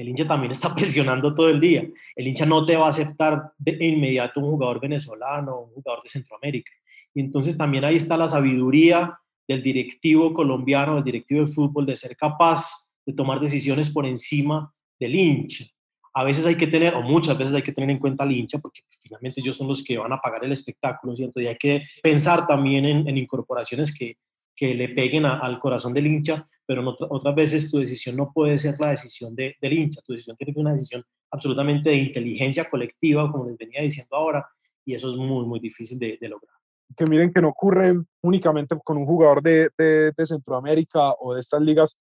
El 0.00 0.08
hincha 0.08 0.26
también 0.26 0.50
está 0.50 0.74
presionando 0.74 1.34
todo 1.34 1.48
el 1.48 1.60
día. 1.60 1.86
El 2.16 2.28
hincha 2.28 2.46
no 2.46 2.64
te 2.64 2.76
va 2.76 2.86
a 2.86 2.90
aceptar 2.90 3.52
de 3.58 3.76
inmediato 3.84 4.40
un 4.40 4.50
jugador 4.50 4.80
venezolano, 4.80 5.60
un 5.60 5.74
jugador 5.74 6.02
de 6.02 6.10
Centroamérica. 6.10 6.72
Y 7.14 7.20
entonces 7.20 7.56
también 7.56 7.84
ahí 7.84 7.96
está 7.96 8.16
la 8.16 8.28
sabiduría 8.28 9.18
del 9.46 9.62
directivo 9.62 10.32
colombiano, 10.32 10.94
del 10.94 11.04
directivo 11.04 11.40
de 11.40 11.48
fútbol, 11.48 11.86
de 11.86 11.96
ser 11.96 12.16
capaz 12.16 12.88
de 13.04 13.12
tomar 13.12 13.40
decisiones 13.40 13.90
por 13.90 14.06
encima 14.06 14.72
del 14.98 15.14
hincha 15.14 15.64
a 16.12 16.24
veces 16.24 16.46
hay 16.46 16.56
que 16.56 16.66
tener, 16.66 16.94
o 16.94 17.02
muchas 17.02 17.38
veces 17.38 17.54
hay 17.54 17.62
que 17.62 17.72
tener 17.72 17.90
en 17.90 17.98
cuenta 17.98 18.24
al 18.24 18.32
hincha, 18.32 18.58
porque 18.58 18.82
finalmente 19.00 19.40
ellos 19.40 19.56
son 19.56 19.68
los 19.68 19.82
que 19.82 19.98
van 19.98 20.12
a 20.12 20.20
pagar 20.20 20.44
el 20.44 20.52
espectáculo, 20.52 21.16
¿cierto? 21.16 21.40
Y 21.40 21.46
hay 21.46 21.56
que 21.56 21.82
pensar 22.02 22.46
también 22.46 22.84
en, 22.84 23.16
incorporaciones 23.16 23.96
que, 23.96 24.16
que 24.56 24.74
le 24.74 24.88
peguen 24.88 25.24
al 25.24 25.58
corazón 25.60 25.94
del 25.94 26.06
hincha, 26.06 26.44
pero 26.70 26.96
otras 27.08 27.34
veces 27.34 27.68
tu 27.68 27.78
decisión 27.78 28.14
no 28.14 28.30
puede 28.32 28.56
ser 28.56 28.78
la 28.78 28.90
decisión 28.90 29.34
de, 29.34 29.56
del 29.60 29.72
hincha, 29.72 30.00
tu 30.02 30.12
decisión 30.12 30.36
tiene 30.36 30.52
que 30.52 30.54
ser 30.54 30.60
una 30.60 30.72
decisión 30.74 31.04
absolutamente 31.32 31.90
de 31.90 31.96
inteligencia 31.96 32.70
colectiva, 32.70 33.28
como 33.28 33.46
les 33.46 33.58
venía 33.58 33.82
diciendo 33.82 34.14
ahora, 34.14 34.48
y 34.84 34.94
eso 34.94 35.10
es 35.10 35.16
muy, 35.16 35.44
muy 35.46 35.58
difícil 35.58 35.98
de, 35.98 36.16
lograr. 36.28 36.54
Que 36.96 37.06
miren 37.06 37.32
que 37.32 37.40
no 37.40 37.48
ocurre 37.48 37.94
únicamente 38.22 38.76
con 38.84 38.98
un 38.98 39.04
jugador 39.04 39.42
de, 39.42 39.70
de, 39.76 40.12
de 40.16 40.26
Centroamérica 40.26 41.12
o 41.18 41.34
de 41.34 41.40
estas 41.40 41.60
ligas, 41.60 41.98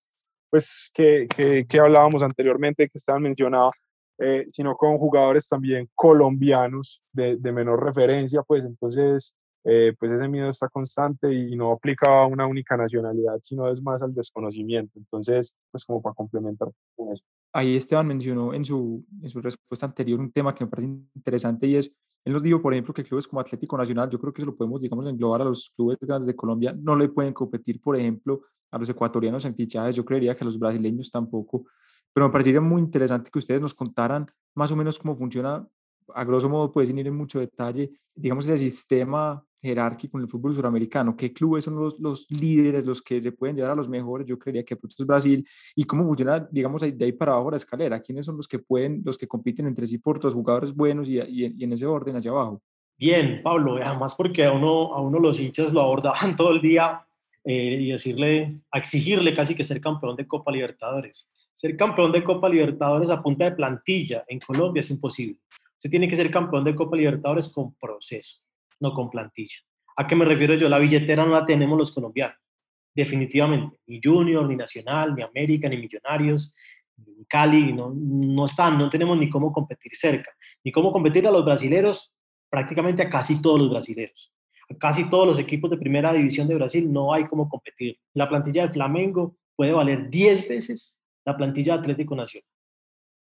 pues 0.51 0.91
que, 0.93 1.27
que, 1.35 1.65
que 1.65 1.79
hablábamos 1.79 2.21
anteriormente, 2.21 2.89
que 2.89 2.99
estaban 2.99 3.23
mencionados, 3.23 3.73
eh, 4.19 4.45
sino 4.53 4.75
con 4.75 4.99
jugadores 4.99 5.47
también 5.47 5.89
colombianos 5.95 7.01
de, 7.11 7.37
de 7.37 7.51
menor 7.51 7.83
referencia, 7.83 8.43
pues 8.43 8.63
entonces 8.65 9.33
eh, 9.63 9.93
pues 9.99 10.11
ese 10.11 10.27
miedo 10.27 10.49
está 10.49 10.69
constante 10.69 11.33
y 11.33 11.55
no 11.55 11.71
aplica 11.71 12.21
a 12.21 12.25
una 12.25 12.45
única 12.45 12.77
nacionalidad, 12.77 13.39
sino 13.41 13.69
es 13.69 13.81
más 13.81 14.01
al 14.01 14.13
desconocimiento. 14.13 14.97
Entonces, 14.97 15.55
pues 15.71 15.83
como 15.85 16.01
para 16.01 16.15
complementar 16.15 16.69
con 16.95 17.11
eso. 17.11 17.23
Ahí 17.51 17.75
Esteban 17.75 18.07
mencionó 18.07 18.53
en 18.53 18.63
su, 18.63 19.05
en 19.21 19.29
su 19.29 19.41
respuesta 19.41 19.85
anterior 19.85 20.19
un 20.19 20.31
tema 20.31 20.55
que 20.55 20.63
me 20.63 20.69
parece 20.69 20.89
interesante 21.15 21.67
y 21.67 21.75
es, 21.75 21.93
él 22.25 22.33
nos 22.33 22.43
dijo, 22.43 22.61
por 22.61 22.73
ejemplo, 22.73 22.93
que 22.93 23.03
clubes 23.03 23.27
como 23.27 23.41
Atlético 23.41 23.77
Nacional, 23.77 24.09
yo 24.09 24.19
creo 24.19 24.33
que 24.33 24.43
lo 24.43 24.55
podemos, 24.55 24.81
digamos, 24.81 25.07
englobar 25.07 25.41
a 25.41 25.45
los 25.45 25.71
clubes 25.75 25.97
grandes 26.01 26.27
de 26.27 26.35
Colombia, 26.35 26.73
no 26.77 26.95
le 26.95 27.09
pueden 27.09 27.33
competir, 27.33 27.81
por 27.81 27.97
ejemplo, 27.97 28.41
a 28.71 28.77
los 28.77 28.89
ecuatorianos 28.89 29.45
en 29.45 29.55
fichajes, 29.55 29.95
yo 29.95 30.05
creería 30.05 30.35
que 30.35 30.43
a 30.43 30.45
los 30.45 30.59
brasileños 30.59 31.09
tampoco, 31.09 31.65
pero 32.13 32.27
me 32.27 32.31
parecería 32.31 32.61
muy 32.61 32.81
interesante 32.81 33.31
que 33.31 33.39
ustedes 33.39 33.61
nos 33.61 33.73
contaran 33.73 34.27
más 34.55 34.71
o 34.71 34.75
menos 34.75 34.99
cómo 34.99 35.15
funciona, 35.15 35.67
a 36.13 36.23
grosso 36.23 36.49
modo, 36.49 36.71
puedes 36.71 36.89
ir 36.89 37.07
en 37.07 37.15
mucho 37.15 37.39
detalle, 37.39 37.91
digamos, 38.15 38.45
ese 38.45 38.57
sistema 38.57 39.43
jerárquico 39.61 40.17
en 40.17 40.23
el 40.23 40.29
fútbol 40.29 40.53
suramericano, 40.53 41.15
qué 41.15 41.33
clubes 41.33 41.65
son 41.65 41.75
los, 41.75 41.99
los 41.99 42.29
líderes, 42.31 42.85
los 42.85 43.01
que 43.01 43.21
se 43.21 43.31
pueden 43.31 43.57
llevar 43.57 43.71
a 43.71 43.75
los 43.75 43.89
mejores, 43.89 44.25
yo 44.25 44.39
creería 44.39 44.63
que 44.63 44.75
es 44.75 45.05
Brasil, 45.05 45.45
y 45.75 45.83
cómo 45.83 46.05
funciona, 46.05 46.47
digamos, 46.51 46.81
de 46.81 47.05
ahí 47.05 47.11
para 47.11 47.33
abajo 47.33 47.51
la 47.51 47.57
escalera, 47.57 47.99
quiénes 47.99 48.25
son 48.25 48.37
los 48.37 48.47
que 48.47 48.59
pueden, 48.59 49.01
los 49.05 49.17
que 49.17 49.27
compiten 49.27 49.67
entre 49.67 49.85
sí 49.85 49.97
por 49.97 50.23
los 50.23 50.33
jugadores 50.33 50.73
buenos 50.73 51.07
y, 51.07 51.19
y, 51.19 51.63
en 51.63 51.73
ese 51.73 51.85
orden 51.85 52.15
hacia 52.15 52.31
abajo. 52.31 52.61
Bien, 52.97 53.41
Pablo, 53.43 53.77
además 53.77 54.15
porque 54.15 54.45
a 54.45 54.51
uno, 54.51 54.93
a 54.93 55.01
uno 55.01 55.19
los 55.19 55.39
hinchas 55.39 55.73
lo 55.73 55.81
abordaban 55.81 56.35
todo 56.37 56.51
el 56.51 56.61
día 56.61 57.05
eh, 57.43 57.77
y 57.81 57.91
decirle, 57.91 58.61
exigirle 58.73 59.33
casi 59.33 59.55
que 59.55 59.63
ser 59.63 59.79
campeón 59.79 60.15
de 60.15 60.27
Copa 60.27 60.51
Libertadores. 60.51 61.29
Ser 61.53 61.75
campeón 61.75 62.11
de 62.11 62.23
Copa 62.23 62.47
Libertadores 62.47 63.09
a 63.09 63.21
punta 63.21 63.45
de 63.45 63.51
plantilla 63.51 64.23
en 64.27 64.39
Colombia 64.39 64.81
es 64.81 64.89
imposible. 64.89 65.39
Usted 65.79 65.91
tiene 65.91 66.09
que 66.09 66.15
ser 66.17 66.29
campeón 66.29 66.65
de 66.65 66.75
Copa 66.75 66.97
Libertadores 66.97 67.47
con 67.47 67.73
proceso, 67.75 68.41
no 68.81 68.93
con 68.93 69.09
plantilla. 69.09 69.55
¿A 69.95 70.05
qué 70.05 70.13
me 70.13 70.25
refiero 70.25 70.55
yo? 70.55 70.67
La 70.67 70.77
billetera 70.77 71.25
no 71.25 71.31
la 71.31 71.45
tenemos 71.45 71.77
los 71.77 71.93
colombianos, 71.93 72.35
definitivamente. 72.93 73.77
Ni 73.87 74.01
Junior, 74.03 74.45
ni 74.45 74.57
Nacional, 74.57 75.15
ni 75.15 75.21
América, 75.21 75.69
ni 75.69 75.77
Millonarios, 75.77 76.53
ni 76.97 77.23
Cali, 77.23 77.71
no, 77.71 77.93
no 77.95 78.43
están, 78.43 78.77
no 78.77 78.89
tenemos 78.89 79.17
ni 79.17 79.29
cómo 79.29 79.53
competir 79.53 79.95
cerca, 79.95 80.29
ni 80.65 80.71
cómo 80.73 80.91
competir 80.91 81.25
a 81.25 81.31
los 81.31 81.45
brasileros, 81.45 82.13
prácticamente 82.49 83.01
a 83.03 83.09
casi 83.09 83.41
todos 83.41 83.59
los 83.61 83.69
brasileros. 83.69 84.33
A 84.69 84.75
casi 84.75 85.09
todos 85.09 85.27
los 85.29 85.39
equipos 85.39 85.71
de 85.71 85.77
primera 85.77 86.11
división 86.11 86.45
de 86.49 86.55
Brasil 86.55 86.91
no 86.91 87.13
hay 87.13 87.25
cómo 87.25 87.47
competir. 87.47 87.97
La 88.15 88.27
plantilla 88.27 88.63
del 88.63 88.73
Flamengo 88.73 89.37
puede 89.55 89.71
valer 89.71 90.09
10 90.09 90.49
veces 90.49 90.99
la 91.23 91.37
plantilla 91.37 91.75
de 91.75 91.79
Atlético 91.79 92.17
Nacional, 92.17 92.49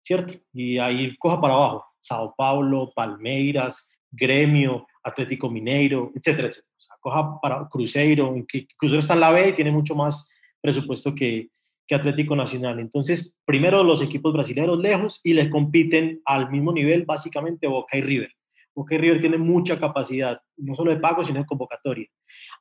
¿cierto? 0.01 0.33
Y 0.51 0.77
ahí 0.77 1.15
coja 1.17 1.39
para 1.39 1.53
abajo, 1.53 1.85
Sao 2.03 2.33
Paulo, 2.37 2.91
Palmeiras, 2.95 3.95
Gremio, 4.11 4.85
Atlético 5.03 5.49
Mineiro, 5.49 6.11
etcétera, 6.15 6.49
etcétera. 6.49 6.73
O 6.77 6.81
sea, 6.81 6.95
coja 6.99 7.41
para 7.41 7.67
Cruzeiro, 7.69 8.35
que 8.47 8.67
Cruzeiro 8.77 8.99
está 8.99 9.13
en 9.13 9.19
la 9.21 9.31
B 9.31 9.49
y 9.49 9.53
tiene 9.53 9.71
mucho 9.71 9.95
más 9.95 10.29
presupuesto 10.61 11.15
que, 11.15 11.49
que 11.87 11.95
Atlético 11.95 12.35
Nacional. 12.35 12.79
Entonces, 12.79 13.35
primero 13.45 13.83
los 13.83 14.01
equipos 14.01 14.33
brasileños 14.33 14.79
lejos 14.79 15.21
y 15.23 15.33
le 15.33 15.49
compiten 15.49 16.21
al 16.25 16.49
mismo 16.51 16.73
nivel 16.73 17.05
básicamente 17.05 17.67
Boca 17.67 17.97
y 17.97 18.01
River. 18.01 18.31
Boca 18.75 18.95
y 18.95 18.97
River 18.97 19.19
tienen 19.19 19.41
mucha 19.41 19.79
capacidad, 19.79 20.41
no 20.57 20.73
solo 20.73 20.91
de 20.91 20.99
pago, 20.99 21.23
sino 21.23 21.39
de 21.39 21.45
convocatoria 21.45 22.07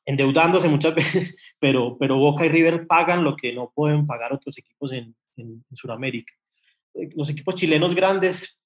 endeudándose 0.04 0.68
muchas 0.68 0.94
veces, 0.94 1.36
pero, 1.58 1.96
pero 1.98 2.16
Boca 2.16 2.46
y 2.46 2.48
River 2.48 2.86
pagan 2.86 3.24
lo 3.24 3.36
que 3.36 3.52
no 3.52 3.72
pueden 3.74 4.06
pagar 4.06 4.32
otros 4.32 4.56
equipos 4.58 4.92
en, 4.92 5.14
en, 5.36 5.64
Sudamérica. 5.72 6.32
Eh, 6.94 7.10
los 7.14 7.30
equipos 7.30 7.54
chilenos 7.54 7.94
grandes 7.94 8.60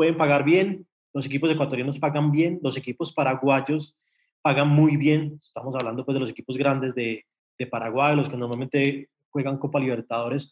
pueden 0.00 0.16
pagar 0.16 0.44
bien, 0.44 0.86
los 1.12 1.26
equipos 1.26 1.50
ecuatorianos 1.50 1.98
pagan 1.98 2.32
bien, 2.32 2.58
los 2.62 2.74
equipos 2.74 3.12
paraguayos 3.12 3.94
pagan 4.40 4.66
muy 4.66 4.96
bien, 4.96 5.38
estamos 5.42 5.74
hablando 5.74 6.06
pues 6.06 6.14
de 6.14 6.20
los 6.20 6.30
equipos 6.30 6.56
grandes 6.56 6.94
de, 6.94 7.26
de 7.58 7.66
Paraguay, 7.66 8.16
los 8.16 8.30
que 8.30 8.36
normalmente 8.38 9.10
juegan 9.28 9.58
Copa 9.58 9.78
Libertadores, 9.78 10.50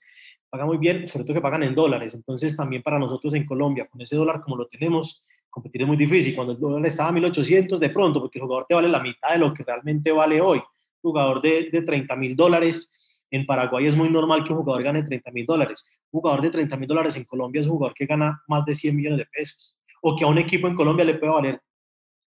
pagan 0.51 0.67
muy 0.67 0.77
bien, 0.77 1.09
sobre 1.09 1.25
todo 1.25 1.33
que 1.33 1.41
pagan 1.41 1.63
en 1.63 1.75
dólares, 1.75 2.13
entonces 2.13 2.55
también 2.55 2.83
para 2.83 2.99
nosotros 2.99 3.33
en 3.33 3.47
Colombia, 3.47 3.89
con 3.91 4.03
ese 4.03 4.17
dólar 4.17 4.43
como 4.43 4.55
lo 4.55 4.67
tenemos, 4.67 5.27
competir 5.49 5.81
es 5.81 5.89
muy 5.89 5.97
difícil. 5.97 6.35
Cuando 6.35 6.53
el 6.53 6.61
dólar 6.61 6.85
estaba 6.85 7.09
a 7.09 7.13
1800, 7.13 7.81
de 7.81 7.89
pronto, 7.89 8.21
porque 8.21 8.39
el 8.39 8.45
jugador 8.45 8.67
te 8.69 8.75
vale 8.75 8.89
la 8.89 9.01
mitad 9.01 9.33
de 9.33 9.39
lo 9.39 9.55
que 9.55 9.63
realmente 9.63 10.13
vale 10.13 10.43
hoy. 10.43 10.61
Jugador 11.01 11.41
de, 11.41 11.71
de 11.73 11.81
30 11.81 12.15
mil 12.17 12.37
dólares 12.37 12.93
en 13.31 13.47
Paraguay 13.47 13.87
es 13.87 13.97
muy 13.97 14.11
normal 14.11 14.45
que 14.45 14.53
un 14.53 14.61
jugador 14.61 14.83
gane 14.83 15.03
30 15.03 15.31
mil 15.33 15.47
dólares. 15.47 15.85
Un 16.11 16.21
jugador 16.21 16.43
de 16.43 16.51
30 16.51 16.77
mil 16.77 16.89
dólares 16.89 17.17
en 17.17 17.25
Colombia 17.25 17.61
es 17.61 17.67
un 17.67 17.73
jugador 17.73 17.95
que 17.95 18.07
gana 18.07 18.43
más 18.49 18.65
de 18.65 18.75
100 18.75 18.97
millones 18.97 19.19
de 19.19 19.27
pesos. 19.27 19.77
O 20.03 20.17
que 20.17 20.25
a 20.25 20.29
un 20.29 20.39
equipo 20.39 20.69
en 20.69 20.75
Colombia 20.75 21.05
le 21.05 21.15
puede 21.15 21.33
valer 21.33 21.61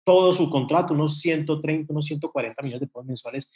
todo 0.05 0.33
su 0.33 0.51
contrato, 0.51 0.95
unos 0.95 1.19
130, 1.19 1.93
unos 1.93 2.07
140 2.07 2.63
millones 2.63 2.81
de 2.81 2.87
pesos 2.87 3.07
mensuales. 3.07 3.51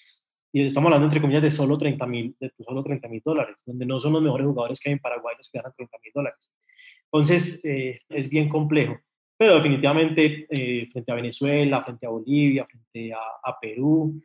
y 0.51 0.65
estamos 0.65 0.89
hablando 0.89 1.07
entre 1.07 1.21
comillas 1.21 1.43
de 1.43 1.51
solo 1.51 1.77
30 1.77 2.07
mil 2.07 2.35
solo 2.59 2.83
30 2.83 3.07
mil 3.09 3.23
dólares, 3.23 3.63
donde 3.67 3.85
no 3.85 4.01
son 4.01 4.15
los 4.15 4.23
mejores 4.23 4.47
jugadores 4.47 4.81
que 4.81 4.89
hay 4.89 4.95
en 4.95 4.99
Paraguay 4.99 5.35
los 5.37 5.49
que 5.51 5.59
ganan 5.59 5.73
30 5.77 5.97
mil 6.03 6.13
dólares. 6.15 6.53
Entonces, 7.13 7.65
eh, 7.65 8.01
es 8.09 8.29
bien 8.29 8.49
complejo. 8.49 8.99
Pero 9.37 9.55
definitivamente 9.55 10.47
eh, 10.51 10.87
frente 10.91 11.13
a 11.13 11.15
Venezuela, 11.15 11.83
frente 11.83 12.07
a 12.07 12.11
Bolivia, 12.11 12.67
frente 12.67 13.13
a, 13.13 13.19
a 13.45 13.59
Perú, 13.61 14.21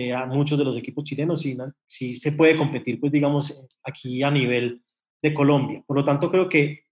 eh, 0.00 0.14
a 0.14 0.26
muchos 0.26 0.56
de 0.56 0.64
los 0.64 0.76
equipos 0.76 1.02
chilenos, 1.02 1.44
sí, 1.88 2.14
se 2.14 2.30
puede 2.30 2.56
competir, 2.56 3.00
pues 3.00 3.10
digamos, 3.10 3.66
aquí 3.82 4.22
a 4.22 4.30
nivel 4.30 4.80
de 5.20 5.34
Colombia. 5.34 5.82
Por 5.84 5.96
lo 5.96 6.04
tanto, 6.04 6.30
creo 6.30 6.48
que 6.48 6.84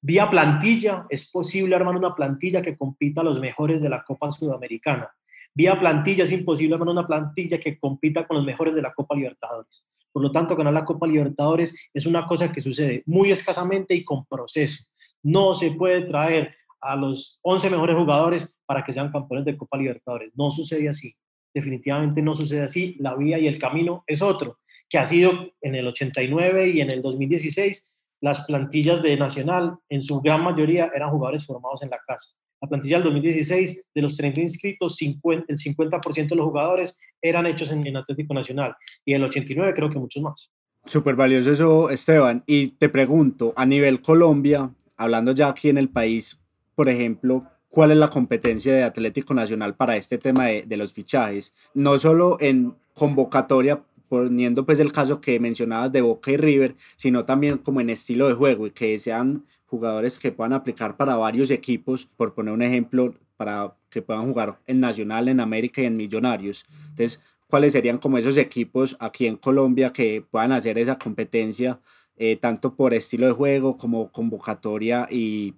vía 0.00 0.30
plantilla 0.30 1.04
es 1.10 1.28
posible 1.28 1.74
armar 1.74 1.96
una 1.96 2.14
plantilla 2.14 2.62
que 2.62 2.76
compita 2.76 3.20
a 3.20 3.24
los 3.24 3.40
mejores 3.40 3.80
de 3.80 3.88
la 3.88 4.04
Copa 4.04 4.30
Sudamericana. 4.30 5.10
Vía 5.52 5.76
plantilla 5.80 6.22
es 6.22 6.30
imposible 6.30 6.74
armar 6.74 6.90
una 6.90 7.04
plantilla 7.04 7.58
que 7.58 7.80
compita 7.80 8.28
con 8.28 8.36
los 8.36 8.46
mejores 8.46 8.76
de 8.76 8.82
la 8.82 8.94
Copa 8.94 9.16
Libertadores. 9.16 9.84
Por 10.12 10.22
lo 10.22 10.30
tanto, 10.30 10.54
ganar 10.54 10.72
la 10.72 10.84
Copa 10.84 11.08
Libertadores 11.08 11.74
es 11.92 12.06
una 12.06 12.28
cosa 12.28 12.52
que 12.52 12.60
sucede 12.60 13.02
muy 13.06 13.32
escasamente 13.32 13.92
y 13.92 14.04
con 14.04 14.24
proceso. 14.24 14.84
No 15.20 15.56
se 15.56 15.72
puede 15.72 16.02
traer 16.02 16.54
a 16.80 16.94
los 16.94 17.40
11 17.42 17.70
mejores 17.70 17.96
jugadores 17.96 18.56
para 18.64 18.84
que 18.84 18.92
sean 18.92 19.10
campeones 19.10 19.46
de 19.46 19.56
Copa 19.56 19.78
Libertadores. 19.78 20.30
No 20.36 20.48
sucede 20.48 20.88
así. 20.88 21.12
Definitivamente 21.54 22.22
no 22.22 22.34
sucede 22.34 22.62
así. 22.62 22.96
La 22.98 23.14
vía 23.14 23.38
y 23.38 23.46
el 23.46 23.58
camino 23.58 24.04
es 24.06 24.22
otro, 24.22 24.58
que 24.88 24.98
ha 24.98 25.04
sido 25.04 25.52
en 25.60 25.74
el 25.74 25.86
89 25.86 26.68
y 26.70 26.80
en 26.80 26.90
el 26.90 27.02
2016 27.02 27.92
las 28.22 28.46
plantillas 28.46 29.02
de 29.02 29.16
Nacional, 29.16 29.76
en 29.88 30.02
su 30.02 30.20
gran 30.20 30.44
mayoría, 30.44 30.90
eran 30.94 31.10
jugadores 31.10 31.44
formados 31.44 31.82
en 31.82 31.90
la 31.90 31.98
casa. 32.06 32.30
La 32.60 32.68
plantilla 32.68 32.98
del 32.98 33.04
2016, 33.06 33.82
de 33.92 34.02
los 34.02 34.16
30 34.16 34.40
inscritos, 34.40 34.96
el 35.02 35.18
50% 35.18 36.28
de 36.28 36.36
los 36.36 36.46
jugadores 36.46 36.96
eran 37.20 37.46
hechos 37.46 37.72
en, 37.72 37.84
en 37.84 37.96
Atlético 37.96 38.32
Nacional 38.32 38.76
y 39.04 39.14
el 39.14 39.24
89 39.24 39.74
creo 39.74 39.90
que 39.90 39.98
muchos 39.98 40.22
más. 40.22 40.52
Súper 40.86 41.16
valioso 41.16 41.52
eso, 41.52 41.90
Esteban. 41.90 42.44
Y 42.46 42.68
te 42.68 42.88
pregunto, 42.88 43.52
a 43.56 43.66
nivel 43.66 44.00
Colombia, 44.00 44.70
hablando 44.96 45.32
ya 45.32 45.48
aquí 45.48 45.68
en 45.68 45.78
el 45.78 45.88
país, 45.88 46.40
por 46.76 46.88
ejemplo, 46.88 47.44
¿cuál 47.72 47.90
es 47.90 47.96
la 47.96 48.08
competencia 48.08 48.74
de 48.74 48.84
Atlético 48.84 49.32
Nacional 49.32 49.74
para 49.74 49.96
este 49.96 50.18
tema 50.18 50.46
de, 50.46 50.62
de 50.62 50.76
los 50.76 50.92
fichajes? 50.92 51.54
No 51.72 51.98
solo 51.98 52.36
en 52.38 52.74
convocatoria, 52.94 53.82
poniendo 54.10 54.66
pues 54.66 54.78
el 54.78 54.92
caso 54.92 55.22
que 55.22 55.40
mencionabas 55.40 55.90
de 55.90 56.02
Boca 56.02 56.30
y 56.30 56.36
River, 56.36 56.76
sino 56.96 57.24
también 57.24 57.56
como 57.56 57.80
en 57.80 57.88
estilo 57.88 58.28
de 58.28 58.34
juego 58.34 58.66
y 58.66 58.72
que 58.72 58.98
sean 58.98 59.46
jugadores 59.64 60.18
que 60.18 60.30
puedan 60.30 60.52
aplicar 60.52 60.98
para 60.98 61.16
varios 61.16 61.50
equipos, 61.50 62.06
por 62.18 62.34
poner 62.34 62.52
un 62.52 62.60
ejemplo, 62.60 63.14
para 63.38 63.74
que 63.88 64.02
puedan 64.02 64.26
jugar 64.26 64.58
en 64.66 64.80
Nacional, 64.80 65.28
en 65.28 65.40
América 65.40 65.80
y 65.80 65.86
en 65.86 65.96
Millonarios. 65.96 66.66
Entonces, 66.90 67.22
¿cuáles 67.48 67.72
serían 67.72 67.96
como 67.96 68.18
esos 68.18 68.36
equipos 68.36 68.98
aquí 69.00 69.26
en 69.26 69.36
Colombia 69.36 69.94
que 69.94 70.22
puedan 70.30 70.52
hacer 70.52 70.76
esa 70.76 70.98
competencia, 70.98 71.80
eh, 72.18 72.36
tanto 72.36 72.74
por 72.74 72.92
estilo 72.92 73.26
de 73.26 73.32
juego 73.32 73.78
como 73.78 74.12
convocatoria 74.12 75.08
y 75.10 75.54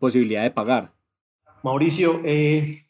posibilidad 0.00 0.42
de 0.42 0.50
pagar. 0.50 0.92
Mauricio, 1.62 2.20
eh, 2.24 2.86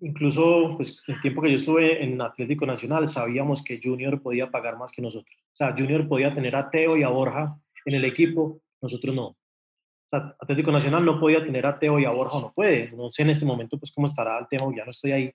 incluso 0.00 0.74
pues, 0.76 1.02
el 1.06 1.20
tiempo 1.20 1.42
que 1.42 1.52
yo 1.52 1.58
estuve 1.58 2.02
en 2.02 2.20
Atlético 2.20 2.66
Nacional 2.66 3.08
sabíamos 3.08 3.62
que 3.62 3.80
Junior 3.82 4.20
podía 4.20 4.50
pagar 4.50 4.76
más 4.76 4.92
que 4.92 5.02
nosotros. 5.02 5.36
O 5.52 5.56
sea, 5.56 5.74
Junior 5.76 6.06
podía 6.08 6.34
tener 6.34 6.56
a 6.56 6.68
Teo 6.70 6.96
y 6.96 7.02
a 7.02 7.08
Borja 7.08 7.56
en 7.84 7.94
el 7.94 8.04
equipo, 8.04 8.60
nosotros 8.80 9.14
no. 9.14 9.26
O 9.28 9.36
sea, 10.10 10.36
Atlético 10.40 10.72
Nacional 10.72 11.04
no 11.04 11.18
podía 11.18 11.44
tener 11.44 11.66
a 11.66 11.78
Teo 11.78 11.98
y 11.98 12.04
a 12.04 12.10
Borja, 12.10 12.40
no 12.40 12.52
puede. 12.52 12.90
No 12.92 13.10
sé 13.10 13.22
en 13.22 13.30
este 13.30 13.44
momento 13.44 13.78
pues 13.78 13.90
cómo 13.92 14.06
estará 14.06 14.38
el 14.38 14.46
tema, 14.48 14.66
ya 14.76 14.84
no 14.84 14.90
estoy 14.90 15.12
ahí. 15.12 15.32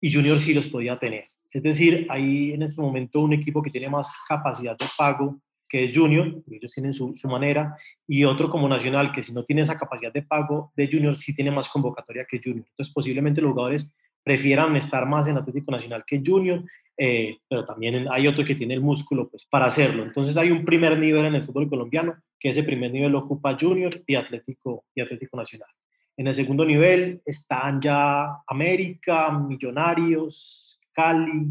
Y 0.00 0.12
Junior 0.12 0.40
sí 0.40 0.54
los 0.54 0.68
podía 0.68 0.98
tener. 0.98 1.26
Es 1.50 1.62
decir, 1.62 2.06
hay 2.10 2.52
en 2.52 2.62
este 2.62 2.80
momento 2.80 3.20
un 3.20 3.32
equipo 3.32 3.62
que 3.62 3.70
tiene 3.70 3.88
más 3.88 4.14
capacidad 4.28 4.76
de 4.76 4.84
pago 4.96 5.40
que 5.68 5.84
es 5.84 5.96
Junior, 5.96 6.42
ellos 6.50 6.72
tienen 6.72 6.92
su, 6.92 7.14
su, 7.14 7.28
manera, 7.28 7.76
y 8.06 8.24
otro 8.24 8.48
como 8.50 8.68
Nacional, 8.68 9.12
que 9.12 9.22
si 9.22 9.32
no 9.32 9.44
tiene 9.44 9.62
esa 9.62 9.76
capacidad 9.76 10.12
de 10.12 10.22
pago 10.22 10.72
de 10.76 10.88
Junior, 10.90 11.16
sí 11.16 11.34
tiene 11.34 11.50
más 11.50 11.68
convocatoria 11.68 12.24
que 12.24 12.40
Junior. 12.42 12.66
Entonces, 12.70 12.92
posiblemente 12.92 13.40
los 13.40 13.52
jugadores 13.52 13.92
prefieran 14.22 14.76
estar 14.76 15.06
más 15.06 15.26
en 15.28 15.36
Atlético 15.36 15.70
Nacional 15.70 16.04
que 16.06 16.22
Junior, 16.24 16.62
eh, 16.96 17.38
pero 17.48 17.64
también 17.64 18.06
hay 18.10 18.26
otro 18.26 18.44
que 18.44 18.54
tiene 18.54 18.74
el 18.74 18.80
músculo 18.80 19.28
pues, 19.28 19.44
para 19.44 19.66
hacerlo. 19.66 20.02
Entonces, 20.02 20.36
hay 20.36 20.50
un 20.50 20.64
primer 20.64 20.98
nivel 20.98 21.26
en 21.26 21.34
el 21.34 21.42
fútbol 21.42 21.68
colombiano, 21.68 22.16
que 22.38 22.48
ese 22.48 22.62
primer 22.62 22.90
nivel 22.92 23.12
lo 23.12 23.20
ocupa 23.20 23.56
Junior 23.58 23.92
y 24.06 24.14
Atlético, 24.14 24.84
y 24.94 25.00
Atlético 25.00 25.36
Nacional. 25.36 25.68
En 26.16 26.26
el 26.26 26.34
segundo 26.34 26.64
nivel 26.64 27.22
están 27.24 27.80
ya 27.80 28.42
América, 28.46 29.30
Millonarios, 29.30 30.80
Cali, 30.92 31.46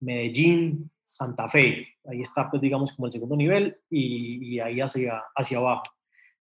Medellín, 0.00 0.90
Santa 1.10 1.48
Fe. 1.48 1.88
Ahí 2.04 2.20
está, 2.20 2.48
pues, 2.48 2.62
digamos, 2.62 2.92
como 2.92 3.06
el 3.06 3.12
segundo 3.12 3.36
nivel 3.36 3.76
y, 3.90 4.54
y, 4.54 4.60
ahí 4.60 4.80
hacia, 4.80 5.22
hacia 5.34 5.58
abajo. 5.58 5.82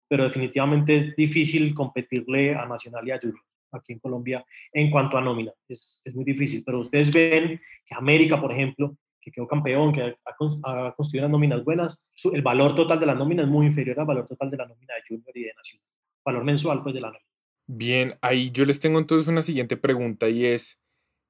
Pero 0.09 0.25
definitivamente 0.25 0.97
es 0.97 1.15
difícil 1.15 1.73
competirle 1.73 2.53
a 2.53 2.65
Nacional 2.65 3.07
y 3.07 3.11
a 3.11 3.19
Junior 3.19 3.41
aquí 3.71 3.93
en 3.93 3.99
Colombia 3.99 4.45
en 4.73 4.89
cuanto 4.91 5.17
a 5.17 5.21
nómina. 5.21 5.53
Es, 5.67 6.01
es, 6.03 6.13
muy 6.13 6.25
difícil. 6.25 6.63
Pero 6.65 6.81
ustedes 6.81 7.13
ven 7.13 7.61
que 7.85 7.95
América, 7.95 8.39
por 8.41 8.51
ejemplo, 8.51 8.97
que 9.21 9.31
quedó 9.31 9.47
campeón, 9.47 9.93
que 9.93 10.01
ha, 10.03 10.93
construido 10.95 11.25
unas 11.25 11.31
nóminas 11.31 11.63
buenas, 11.63 12.01
el 12.33 12.41
valor 12.41 12.75
total 12.75 12.99
de 12.99 13.05
la 13.05 13.15
nómina 13.15 13.43
es 13.43 13.49
muy 13.49 13.67
inferior 13.67 13.99
al 13.99 14.05
valor 14.05 14.27
total 14.27 14.49
de 14.49 14.57
la 14.57 14.65
nómina 14.65 14.95
de 14.95 15.01
Junior 15.07 15.37
y 15.37 15.43
de 15.43 15.53
Nacional. 15.55 15.87
Valor 16.25 16.43
mensual, 16.43 16.83
pues, 16.83 16.93
de 16.93 17.01
la 17.01 17.07
nómina. 17.07 17.25
Bien, 17.67 18.17
ahí 18.21 18.51
yo 18.51 18.65
les 18.65 18.79
tengo 18.79 18.99
entonces 18.99 19.27
una 19.29 19.41
siguiente 19.41 19.77
pregunta 19.77 20.29
y 20.29 20.45
es, 20.45 20.77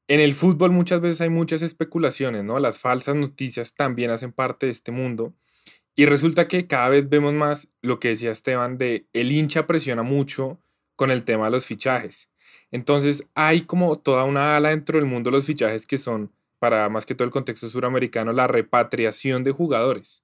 en 0.08 0.20
el 0.20 0.34
fútbol 0.34 0.72
muchas 0.72 1.01
veces 1.01 1.22
hay 1.22 1.30
muchas 1.30 1.62
especulaciones, 1.62 2.43
¿no? 2.43 2.60
Las 2.60 2.78
falsas 2.80 3.16
noticias 3.16 3.74
también 3.74 4.10
hacen 4.12 4.32
parte 4.32 4.68
de 4.68 4.72
este 4.72 4.91
mundo. 4.91 5.34
Y 5.95 6.05
resulta 6.05 6.47
que 6.47 6.68
cada 6.68 6.89
vez 6.89 7.10
vemos 7.10 7.34
más 7.34 7.70
lo 7.82 7.99
que 7.99 8.10
decía 8.10 8.32
Esteban 8.32 8.78
de 8.78 9.08
el 9.14 9.32
hincha 9.32 9.68
presiona 9.68 10.03
mucho 10.03 10.60
con 10.95 11.12
el 11.12 11.26
tema 11.26 11.45
de 11.45 11.51
los 11.51 11.66
fichajes. 11.66 12.30
Entonces 12.72 13.24
hay 13.34 13.62
como 13.62 13.97
toda 13.99 14.24
una 14.24 14.55
ala 14.55 14.70
dentro 14.70 14.99
del 14.99 15.08
mundo 15.08 15.30
de 15.30 15.38
los 15.38 15.45
fichajes 15.45 15.86
que 15.88 15.97
son, 15.97 16.32
para 16.60 16.88
más 16.89 17.05
que 17.05 17.16
todo 17.16 17.26
el 17.26 17.32
contexto 17.32 17.70
suramericano, 17.70 18.32
la 18.32 18.47
repatriación 18.47 19.43
de 19.43 19.51
jugadores. 19.51 20.24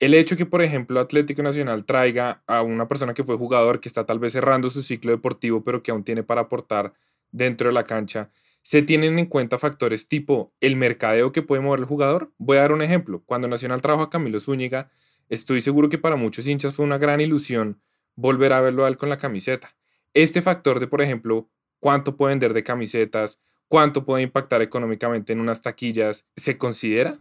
El 0.00 0.14
hecho 0.14 0.36
que, 0.36 0.46
por 0.46 0.62
ejemplo, 0.62 0.98
Atlético 0.98 1.42
Nacional 1.42 1.84
traiga 1.84 2.42
a 2.46 2.62
una 2.62 2.88
persona 2.88 3.12
que 3.12 3.22
fue 3.22 3.36
jugador, 3.36 3.80
que 3.80 3.88
está 3.88 4.06
tal 4.06 4.18
vez 4.18 4.32
cerrando 4.32 4.70
su 4.70 4.82
ciclo 4.82 5.12
deportivo, 5.12 5.62
pero 5.62 5.82
que 5.82 5.90
aún 5.90 6.04
tiene 6.04 6.22
para 6.22 6.42
aportar 6.42 6.94
dentro 7.32 7.68
de 7.68 7.74
la 7.74 7.84
cancha, 7.84 8.30
se 8.62 8.82
tienen 8.82 9.18
en 9.18 9.26
cuenta 9.26 9.58
factores 9.58 10.08
tipo 10.08 10.54
el 10.60 10.76
mercadeo 10.76 11.32
que 11.32 11.42
puede 11.42 11.62
mover 11.62 11.80
el 11.80 11.86
jugador. 11.86 12.32
Voy 12.38 12.58
a 12.58 12.62
dar 12.62 12.72
un 12.72 12.82
ejemplo. 12.82 13.22
Cuando 13.24 13.48
Nacional 13.48 13.82
trajo 13.82 14.02
a 14.02 14.10
Camilo 14.10 14.40
Zúñiga, 14.40 14.90
estoy 15.28 15.60
seguro 15.60 15.88
que 15.88 15.98
para 15.98 16.16
muchos 16.16 16.46
hinchas 16.46 16.74
fue 16.74 16.84
una 16.84 16.98
gran 16.98 17.20
ilusión 17.20 17.80
volver 18.16 18.52
a 18.52 18.60
verlo 18.60 18.84
a 18.84 18.88
él 18.88 18.96
con 18.96 19.08
la 19.08 19.16
camiseta. 19.16 19.70
Este 20.12 20.42
factor 20.42 20.80
de, 20.80 20.86
por 20.86 21.00
ejemplo, 21.02 21.48
cuánto 21.78 22.16
puede 22.16 22.32
vender 22.32 22.52
de 22.52 22.64
camisetas, 22.64 23.40
cuánto 23.68 24.04
puede 24.04 24.22
impactar 24.22 24.62
económicamente 24.62 25.32
en 25.32 25.40
unas 25.40 25.62
taquillas, 25.62 26.26
¿se 26.36 26.58
considera? 26.58 27.18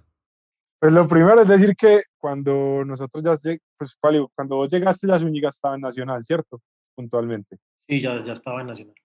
Pues 0.79 0.93
lo 0.93 1.07
primero 1.07 1.41
es 1.41 1.47
decir 1.47 1.75
que 1.75 2.01
cuando 2.17 2.83
nosotros 2.85 3.23
ya, 3.23 3.57
pues 3.77 3.97
cuando 3.99 4.55
vos 4.55 4.69
llegaste 4.69 5.07
ya 5.07 5.19
Zúñiga 5.19 5.49
estaba 5.49 5.75
en 5.75 5.81
Nacional, 5.81 6.23
¿cierto? 6.25 6.61
Puntualmente. 6.95 7.57
Sí, 7.87 8.01
ya, 8.01 8.23
ya 8.23 8.33
estaba 8.33 8.61
en 8.61 8.67
Nacional. 8.67 8.95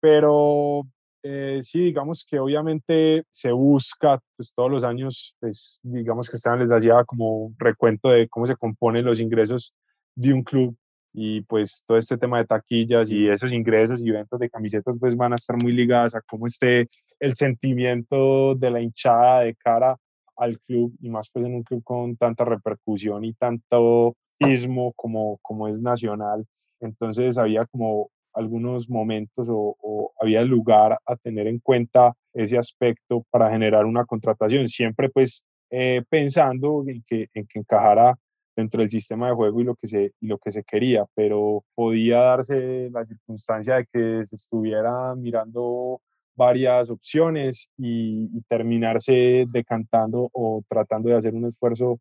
Pero 0.00 0.86
eh, 1.28 1.60
sí, 1.62 1.80
digamos 1.80 2.24
que 2.24 2.38
obviamente 2.38 3.24
se 3.32 3.50
busca, 3.50 4.20
pues 4.36 4.54
todos 4.54 4.70
los 4.70 4.84
años, 4.84 5.34
pues 5.40 5.80
digamos 5.82 6.30
que 6.30 6.36
Esteban 6.36 6.60
les 6.60 6.70
hacía 6.70 7.02
como 7.04 7.52
recuento 7.58 8.10
de 8.10 8.28
cómo 8.28 8.46
se 8.46 8.54
componen 8.54 9.04
los 9.04 9.18
ingresos 9.18 9.74
de 10.14 10.32
un 10.32 10.44
club 10.44 10.76
y 11.12 11.40
pues 11.42 11.82
todo 11.84 11.98
este 11.98 12.16
tema 12.16 12.38
de 12.38 12.44
taquillas 12.44 13.10
y 13.10 13.28
esos 13.28 13.52
ingresos 13.52 14.02
y 14.02 14.10
ventas 14.10 14.38
de 14.38 14.50
camisetas 14.50 14.96
pues 15.00 15.16
van 15.16 15.32
a 15.32 15.36
estar 15.36 15.56
muy 15.60 15.72
ligadas 15.72 16.14
a 16.14 16.20
cómo 16.20 16.46
esté 16.46 16.88
el 17.18 17.34
sentimiento 17.34 18.54
de 18.54 18.70
la 18.70 18.80
hinchada 18.80 19.40
de 19.40 19.56
cara 19.56 19.96
al 20.36 20.60
club 20.60 20.94
y 21.00 21.10
más 21.10 21.28
pues 21.32 21.44
en 21.44 21.56
un 21.56 21.64
club 21.64 21.82
con 21.82 22.16
tanta 22.16 22.44
repercusión 22.44 23.24
y 23.24 23.32
tanto 23.34 24.14
ismo 24.38 24.92
como, 24.94 25.38
como 25.42 25.66
es 25.66 25.80
Nacional. 25.80 26.46
Entonces 26.80 27.36
había 27.36 27.64
como 27.66 28.10
algunos 28.36 28.88
momentos 28.88 29.48
o, 29.48 29.76
o, 29.80 30.12
había 30.20 30.42
lugar 30.42 30.98
a 31.04 31.16
tener 31.16 31.46
en 31.46 31.58
cuenta 31.58 32.14
ese 32.32 32.58
aspecto 32.58 33.24
para 33.30 33.50
generar 33.50 33.86
una 33.86 34.04
contratación, 34.04 34.68
siempre 34.68 35.08
pues 35.08 35.44
eh, 35.70 36.02
pensando 36.08 36.84
en 36.86 37.02
que, 37.06 37.28
en 37.34 37.46
que 37.46 37.58
encajara 37.58 38.16
dentro 38.54 38.80
del 38.80 38.88
sistema 38.88 39.28
de 39.28 39.34
juego 39.34 39.60
y 39.60 39.64
lo, 39.64 39.74
que 39.74 39.86
se, 39.86 40.12
y 40.20 40.26
lo 40.26 40.38
que 40.38 40.52
se 40.52 40.62
quería, 40.64 41.04
pero 41.14 41.64
podía 41.74 42.18
darse 42.18 42.88
la 42.90 43.04
circunstancia 43.04 43.76
de 43.76 43.86
que 43.92 44.26
se 44.26 44.36
estuviera 44.36 45.14
mirando 45.14 46.00
varias 46.34 46.90
opciones 46.90 47.70
y, 47.76 48.28
y 48.32 48.42
terminarse 48.48 49.46
decantando 49.48 50.30
o 50.32 50.62
tratando 50.68 51.08
de 51.08 51.16
hacer 51.16 51.34
un 51.34 51.46
esfuerzo 51.46 51.98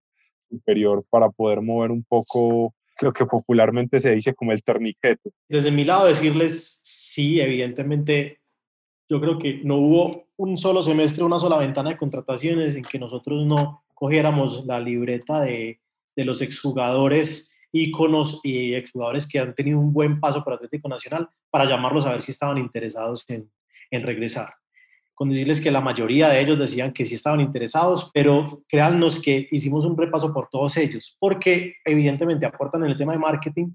superior 0.49 1.03
para 1.09 1.29
poder 1.29 1.61
mover 1.61 1.91
un 1.91 2.03
poco 2.03 2.73
lo 3.01 3.11
que 3.11 3.25
popularmente 3.25 3.99
se 3.99 4.13
dice 4.13 4.33
como 4.33 4.51
el 4.51 4.63
torniquete. 4.63 5.31
Desde 5.49 5.71
mi 5.71 5.83
lado 5.83 6.07
decirles, 6.07 6.79
sí, 6.83 7.39
evidentemente 7.39 8.39
yo 9.09 9.19
creo 9.19 9.37
que 9.37 9.61
no 9.63 9.75
hubo 9.75 10.27
un 10.37 10.57
solo 10.57 10.81
semestre, 10.81 11.23
una 11.23 11.39
sola 11.39 11.57
ventana 11.57 11.91
de 11.91 11.97
contrataciones 11.97 12.75
en 12.75 12.83
que 12.83 12.99
nosotros 12.99 13.45
no 13.45 13.83
cogiéramos 13.93 14.65
la 14.65 14.79
libreta 14.79 15.41
de, 15.41 15.79
de 16.15 16.25
los 16.25 16.41
exjugadores 16.41 17.51
íconos 17.71 18.39
y 18.43 18.73
exjugadores 18.73 19.27
que 19.27 19.39
han 19.39 19.53
tenido 19.53 19.79
un 19.79 19.93
buen 19.93 20.19
paso 20.19 20.43
por 20.43 20.53
Atlético 20.53 20.87
Nacional 20.87 21.29
para 21.49 21.65
llamarlos 21.65 22.05
a 22.05 22.11
ver 22.11 22.21
si 22.21 22.31
estaban 22.31 22.57
interesados 22.57 23.25
en, 23.27 23.51
en 23.91 24.03
regresar 24.03 24.53
con 25.15 25.29
decirles 25.29 25.61
que 25.61 25.71
la 25.71 25.81
mayoría 25.81 26.29
de 26.29 26.41
ellos 26.41 26.59
decían 26.59 26.91
que 26.91 27.05
sí 27.05 27.15
estaban 27.15 27.39
interesados, 27.39 28.11
pero 28.13 28.63
créannos 28.67 29.19
que 29.19 29.47
hicimos 29.49 29.85
un 29.85 29.97
repaso 29.97 30.33
por 30.33 30.49
todos 30.49 30.75
ellos, 30.75 31.15
porque 31.19 31.75
evidentemente 31.85 32.45
aportan 32.45 32.83
en 32.83 32.91
el 32.91 32.97
tema 32.97 33.13
de 33.13 33.19
marketing, 33.19 33.71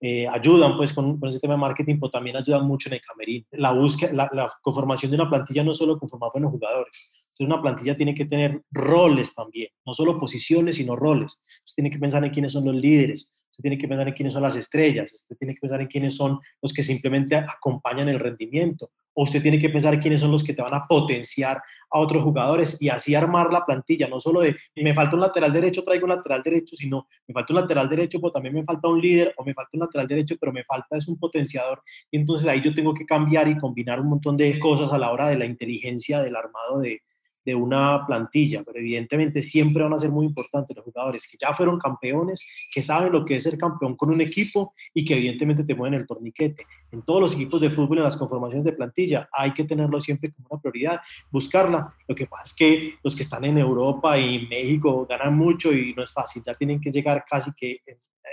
eh, 0.00 0.26
ayudan 0.28 0.76
pues 0.76 0.92
con, 0.92 1.18
ese 1.28 1.40
tema 1.40 1.54
de 1.54 1.60
marketing, 1.60 1.96
pero 1.98 2.10
también 2.10 2.36
ayudan 2.36 2.64
mucho 2.66 2.88
en 2.88 2.94
el 2.94 3.00
camerín. 3.00 3.44
La, 3.50 3.72
búsqueda, 3.72 4.12
la, 4.12 4.48
conformación 4.62 5.10
de 5.10 5.16
una 5.16 5.28
plantilla 5.28 5.64
no 5.64 5.74
solo 5.74 5.98
conformar 5.98 6.30
buenos 6.32 6.52
jugadores, 6.52 7.24
entonces 7.26 7.46
una 7.46 7.60
plantilla 7.60 7.96
tiene 7.96 8.14
que 8.14 8.24
tener 8.24 8.62
roles 8.70 9.34
también, 9.34 9.68
no 9.84 9.94
solo 9.94 10.18
posiciones, 10.20 10.76
sino 10.76 10.94
roles. 10.94 11.40
Tiene 11.74 11.90
que 11.90 11.98
pensar 11.98 12.24
en 12.24 12.30
quiénes 12.30 12.52
son 12.52 12.66
los 12.66 12.76
líderes, 12.76 13.43
usted 13.54 13.62
tiene 13.62 13.78
que 13.78 13.86
pensar 13.86 14.08
en 14.08 14.14
quiénes 14.14 14.32
son 14.32 14.42
las 14.42 14.56
estrellas, 14.56 15.12
usted 15.12 15.36
tiene 15.36 15.54
que 15.54 15.60
pensar 15.60 15.80
en 15.80 15.86
quiénes 15.86 16.16
son 16.16 16.40
los 16.60 16.72
que 16.72 16.82
simplemente 16.82 17.36
acompañan 17.36 18.08
el 18.08 18.18
rendimiento, 18.18 18.90
o 19.14 19.22
usted 19.22 19.40
tiene 19.40 19.60
que 19.60 19.68
pensar 19.68 20.00
quiénes 20.00 20.20
son 20.20 20.32
los 20.32 20.42
que 20.42 20.54
te 20.54 20.62
van 20.62 20.74
a 20.74 20.86
potenciar 20.88 21.62
a 21.90 22.00
otros 22.00 22.24
jugadores 22.24 22.82
y 22.82 22.88
así 22.88 23.14
armar 23.14 23.52
la 23.52 23.64
plantilla, 23.64 24.08
no 24.08 24.18
solo 24.18 24.40
de 24.40 24.56
me 24.74 24.92
falta 24.92 25.14
un 25.14 25.20
lateral 25.20 25.52
derecho, 25.52 25.84
traigo 25.84 26.06
un 26.06 26.10
lateral 26.10 26.42
derecho, 26.42 26.74
sino 26.74 27.06
me 27.28 27.32
falta 27.32 27.52
un 27.52 27.60
lateral 27.60 27.88
derecho, 27.88 28.20
pero 28.20 28.32
también 28.32 28.54
me 28.54 28.64
falta 28.64 28.88
un 28.88 29.00
líder, 29.00 29.32
o 29.36 29.44
me 29.44 29.54
falta 29.54 29.70
un 29.74 29.80
lateral 29.80 30.08
derecho, 30.08 30.34
pero 30.40 30.52
me 30.52 30.64
falta 30.64 30.96
es 30.96 31.06
un 31.06 31.16
potenciador. 31.16 31.80
Y 32.10 32.16
entonces 32.16 32.48
ahí 32.48 32.60
yo 32.60 32.74
tengo 32.74 32.92
que 32.92 33.06
cambiar 33.06 33.46
y 33.46 33.56
combinar 33.56 34.00
un 34.00 34.08
montón 34.08 34.36
de 34.36 34.58
cosas 34.58 34.92
a 34.92 34.98
la 34.98 35.12
hora 35.12 35.28
de 35.28 35.38
la 35.38 35.44
inteligencia 35.44 36.20
del 36.20 36.34
armado 36.34 36.80
de, 36.80 37.02
de 37.44 37.54
una 37.54 38.06
plantilla, 38.06 38.62
pero 38.64 38.78
evidentemente 38.78 39.42
siempre 39.42 39.82
van 39.82 39.92
a 39.92 39.98
ser 39.98 40.10
muy 40.10 40.26
importantes 40.26 40.76
los 40.76 40.84
jugadores 40.84 41.28
que 41.30 41.36
ya 41.40 41.52
fueron 41.52 41.78
campeones, 41.78 42.46
que 42.72 42.82
saben 42.82 43.12
lo 43.12 43.24
que 43.24 43.36
es 43.36 43.42
ser 43.42 43.58
campeón 43.58 43.96
con 43.96 44.10
un 44.10 44.20
equipo 44.20 44.74
y 44.92 45.04
que 45.04 45.14
evidentemente 45.14 45.64
te 45.64 45.74
mueven 45.74 46.00
el 46.00 46.06
torniquete. 46.06 46.66
En 46.92 47.02
todos 47.02 47.20
los 47.20 47.34
equipos 47.34 47.60
de 47.60 47.70
fútbol, 47.70 47.98
en 47.98 48.04
las 48.04 48.16
conformaciones 48.16 48.64
de 48.64 48.72
plantilla, 48.72 49.28
hay 49.32 49.52
que 49.52 49.64
tenerlo 49.64 50.00
siempre 50.00 50.32
como 50.32 50.48
una 50.50 50.60
prioridad, 50.60 51.00
buscarla. 51.30 51.94
Lo 52.08 52.14
que 52.14 52.26
pasa 52.26 52.44
es 52.44 52.54
que 52.54 52.94
los 53.02 53.14
que 53.14 53.22
están 53.22 53.44
en 53.44 53.58
Europa 53.58 54.18
y 54.18 54.46
México 54.46 55.06
ganan 55.06 55.36
mucho 55.36 55.72
y 55.72 55.94
no 55.94 56.02
es 56.02 56.12
fácil, 56.12 56.42
ya 56.44 56.54
tienen 56.54 56.80
que 56.80 56.90
llegar 56.90 57.24
casi 57.28 57.52
que 57.54 57.80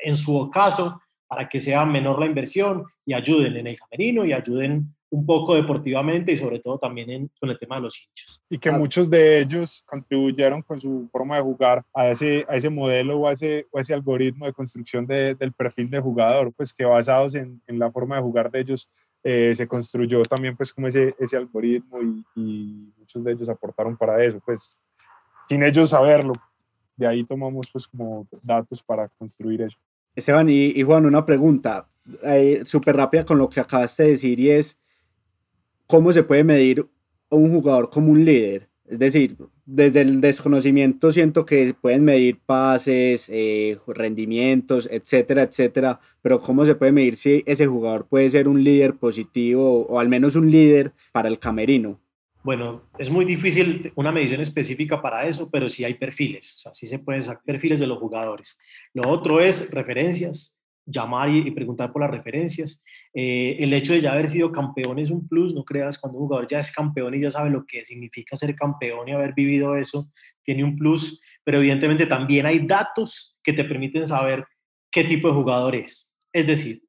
en, 0.04 0.18
su 0.18 0.50
caso 0.52 1.02
para 1.28 1.48
que 1.48 1.60
sea 1.60 1.86
menor 1.86 2.20
la 2.20 2.26
inversión 2.26 2.86
y 3.06 3.14
ayuden 3.14 3.58
en 3.58 3.68
el 3.68 3.78
camerino 3.78 4.26
y 4.26 4.34
ayuden 4.34 4.94
un 5.12 5.26
poco 5.26 5.56
deportivamente 5.56 6.32
y 6.32 6.38
sobre 6.38 6.60
todo 6.60 6.80
también 6.80 7.10
en, 7.10 7.32
con 7.40 7.50
el 7.50 7.60
tema 7.60 7.76
de 7.76 7.82
los 7.82 8.02
hinchas. 8.02 8.42
Y 8.50 8.58
que 8.58 8.72
muchos 8.72 9.10
de 9.10 9.42
ellos 9.42 9.84
contribuyeron 9.86 10.62
con 10.62 10.80
su 10.80 11.10
forma 11.12 11.36
de 11.36 11.42
jugar 11.42 11.84
a 11.94 12.10
ese, 12.10 12.46
a 12.48 12.56
ese 12.56 12.70
modelo 12.70 13.20
o 13.20 13.28
a 13.28 13.34
ese, 13.34 13.68
o 13.72 13.80
ese 13.80 13.94
algoritmo 13.94 14.46
de 14.46 14.54
construcción 14.54 15.06
de, 15.06 15.36
del 15.36 15.52
perfil 15.52 15.90
de 15.90 16.00
jugador, 16.00 16.54
pues 16.54 16.74
que 16.74 16.86
basados 16.86 17.36
en, 17.36 17.62
en 17.68 17.78
la 17.78 17.92
forma 17.92 18.16
de 18.16 18.22
jugar 18.22 18.50
de 18.50 18.62
ellos 18.62 18.90
eh, 19.24 19.54
se 19.54 19.68
construyó 19.68 20.24
también 20.24 20.56
pues 20.56 20.74
como 20.74 20.88
ese, 20.88 21.14
ese 21.20 21.38
algoritmo 21.38 22.02
y, 22.02 22.24
y, 22.36 22.94
muchos 22.98 23.24
de 23.24 23.34
ellos 23.34 23.50
aportaron 23.50 23.98
para 23.98 24.24
eso, 24.24 24.40
pues 24.46 24.80
sin 25.50 25.62
ellos 25.62 25.90
saberlo. 25.90 26.34
De 26.96 27.06
ahí 27.06 27.26
tomamos 27.26 27.70
pues 27.72 27.86
como 27.86 28.26
datos 28.42 28.82
para 28.82 29.10
construir 29.10 29.62
eso. 29.62 29.78
Esteban 30.16 30.50
y, 30.50 30.68
y 30.68 30.84
Juan, 30.84 31.06
una 31.06 31.26
pregunta 31.26 31.88
eh, 32.24 32.64
súper 32.66 32.96
rápida 32.96 33.26
con 33.26 33.38
lo 33.38 33.50
que 33.50 33.60
acabaste 33.60 34.04
de 34.04 34.10
decir 34.12 34.40
y 34.40 34.50
es, 34.50 34.81
¿cómo 35.92 36.14
se 36.14 36.24
puede 36.24 36.46
medir 36.46 36.88
un 37.30 37.52
jugador 37.52 37.90
como 37.90 38.14
un 38.14 38.24
líder? 38.24 38.70
Es 38.86 38.98
decir, 38.98 39.36
desde 39.66 40.00
el 40.00 40.22
desconocimiento 40.22 41.12
siento 41.12 41.46
que 41.46 41.74
pueden 41.74 42.06
medir 42.06 42.40
pases, 42.46 43.26
eh, 43.28 43.78
rendimientos, 43.88 44.88
etcétera, 44.90 45.44
etcétera, 45.44 46.00
pero 46.22 46.40
¿cómo 46.40 46.66
se 46.66 46.76
puede 46.76 46.94
medir 46.94 47.18
si 47.18 47.44
ese 47.46 47.68
jugador 47.68 48.08
puede 48.08 48.30
ser 48.30 48.48
un 48.48 48.64
líder 48.64 48.94
positivo 48.96 49.86
o, 49.86 50.00
al 50.00 50.08
menos 50.08 50.38
un 50.38 50.50
líder 50.50 50.94
para 51.12 51.28
el 51.28 51.40
camerino? 51.40 52.00
Bueno, 52.42 52.84
es 52.98 53.10
muy 53.10 53.26
difícil 53.26 53.92
una 53.96 54.14
medición 54.14 54.40
específica 54.40 55.02
para 55.02 55.28
eso, 55.28 55.50
pero 55.52 55.68
sí 55.68 55.84
hay 55.84 55.96
perfiles, 55.96 56.66
o 56.66 56.74
sí 56.74 56.88
se 56.88 57.00
pueden 57.00 57.22
sacar 57.22 57.44
perfiles 57.46 57.82
de 57.82 57.88
los 57.88 58.00
jugadores. 58.00 58.58
Lo 58.94 59.10
otro 59.10 59.42
es 59.42 59.70
referencias, 59.72 60.58
llamar 60.92 61.30
y, 61.30 61.50
preguntar 61.52 61.92
por 61.92 62.02
las 62.02 62.12
referencias. 62.12 62.84
Eh, 63.14 63.58
el 63.60 63.74
hecho 63.74 63.94
de 63.94 64.02
ya 64.02 64.12
haber 64.12 64.28
sido 64.28 64.52
campeón 64.52 65.00
es 65.00 65.10
un 65.10 65.28
plus, 65.28 65.54
no 65.54 65.64
creas, 65.64 65.98
cuando 65.98 66.20
un 66.20 66.26
jugador 66.26 66.48
ya 66.50 66.60
es 66.60 66.72
campeón 66.72 67.16
y 67.16 67.22
ya 67.22 67.32
sabe 67.32 67.50
lo 67.50 67.66
que 67.66 67.84
significa 67.86 68.36
ser 68.36 68.56
campeón 68.56 69.08
y 69.08 69.12
haber 69.12 69.34
vivido 69.34 69.76
eso, 69.76 70.12
tiene 70.44 70.64
un 70.64 70.76
plus, 70.76 71.20
pero 71.44 71.60
evidentemente 71.60 72.06
también 72.06 72.46
hay 72.46 72.60
datos 72.60 73.38
que 73.44 73.54
te 73.54 73.64
permiten 73.64 74.06
saber 74.06 74.46
qué 74.92 75.04
tipo 75.04 75.28
de 75.28 75.34
jugador 75.34 75.76
es. 75.76 76.16
Es 76.34 76.46
decir, 76.46 76.84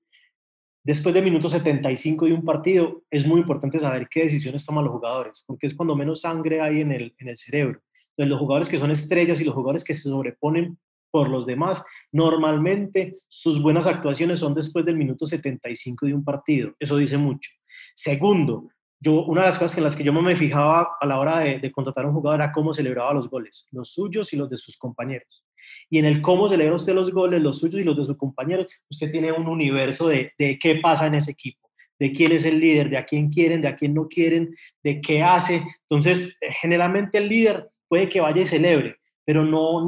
después 0.85 1.15
de 1.15 1.23
minuto 1.23 1.49
75 1.49 2.27
de 2.27 2.33
un 2.33 2.45
partido, 2.45 3.05
es 3.11 3.27
muy 3.27 3.41
importante 3.41 3.79
saber 3.79 4.09
qué 4.11 4.25
decisiones 4.25 4.65
toman 4.65 4.85
los 4.85 4.93
jugadores, 4.93 5.45
porque 5.47 5.67
es 5.67 5.75
cuando 5.75 5.97
menos 5.97 6.23
sangre 6.23 6.61
hay 6.61 6.81
en 6.81 6.93
el, 6.93 7.15
en 7.19 7.29
el 7.29 7.37
cerebro. 7.37 7.81
Entonces, 8.11 8.31
los 8.31 8.41
jugadores 8.41 8.69
que 8.69 8.77
son 8.77 8.91
estrellas 8.91 9.41
y 9.41 9.45
los 9.45 9.55
jugadores 9.55 9.85
que 9.85 9.95
se 9.95 10.03
sobreponen 10.03 10.79
por 11.13 11.29
los 11.29 11.47
demás. 11.47 11.85
Normalmente 12.11 13.15
sus 13.29 13.63
buenas 13.63 13.87
actuaciones 13.87 14.41
son 14.41 14.55
después 14.55 14.85
del 14.85 14.97
minuto 14.97 15.27
75 15.27 16.07
de 16.07 16.15
un 16.15 16.25
partido. 16.25 16.75
Eso 16.81 16.97
dice 16.97 17.19
mucho. 17.19 17.51
Segundo, 17.95 18.69
yo, 18.99 19.25
una 19.25 19.43
de 19.43 19.49
las 19.49 19.59
cosas 19.59 19.79
en 19.79 19.85
las 19.85 19.95
que 19.95 20.05
yo 20.05 20.13
me 20.13 20.37
fijaba 20.37 20.97
a 21.01 21.07
la 21.07 21.19
hora 21.19 21.41
de, 21.41 21.73
contratar 21.73 22.05
a 22.05 22.09
un 22.09 22.15
jugador 22.15 22.41
era 22.41 22.53
cómo 22.53 22.73
celebraba 22.73 23.13
los 23.13 23.29
goles, 23.29 23.67
los 23.73 23.93
suyos 23.93 24.33
y 24.33 24.37
los 24.37 24.49
de 24.49 24.57
sus 24.57 24.77
compañeros. 24.77 25.45
Y 25.91 25.99
en 25.99 26.05
el 26.05 26.23
cómo 26.23 26.49
celebra 26.49 26.77
usted 26.77 26.95
los 26.95 27.13
goles, 27.13 27.43
los 27.43 27.59
suyos 27.59 27.81
y 27.81 27.85
los 27.85 27.97
de 27.97 28.05
sus 28.05 28.17
compañeros, 28.17 28.67
usted 28.91 29.11
tiene 29.11 29.33
un 29.33 29.49
universo 29.49 30.09
de, 30.09 30.33
de 30.39 30.59
qué 30.59 30.77
pasa 30.77 31.07
en 31.07 31.17
ese 31.17 31.33
equipo, 31.33 31.69
de 31.99 32.13
quién 32.13 32.33
es 32.33 32.45
el 32.45 32.61
líder, 32.61 32.91
de 32.91 32.97
a 32.97 33.05
quién 33.05 33.29
quieren, 33.29 33.61
de 33.61 33.69
a 33.69 33.77
quién 33.77 33.93
no 33.93 34.07
quieren, 34.09 34.55
de 34.83 35.01
qué 35.01 35.23
hace. 35.23 35.65
Entonces, 35.89 36.39
generalmente 36.61 37.19
el 37.19 37.29
líder 37.29 37.71
puede 37.89 38.09
que 38.09 38.21
vaya 38.21 38.43
y 38.43 38.47
celebre, 38.47 38.97
pero 39.25 39.45
no, 39.45 39.87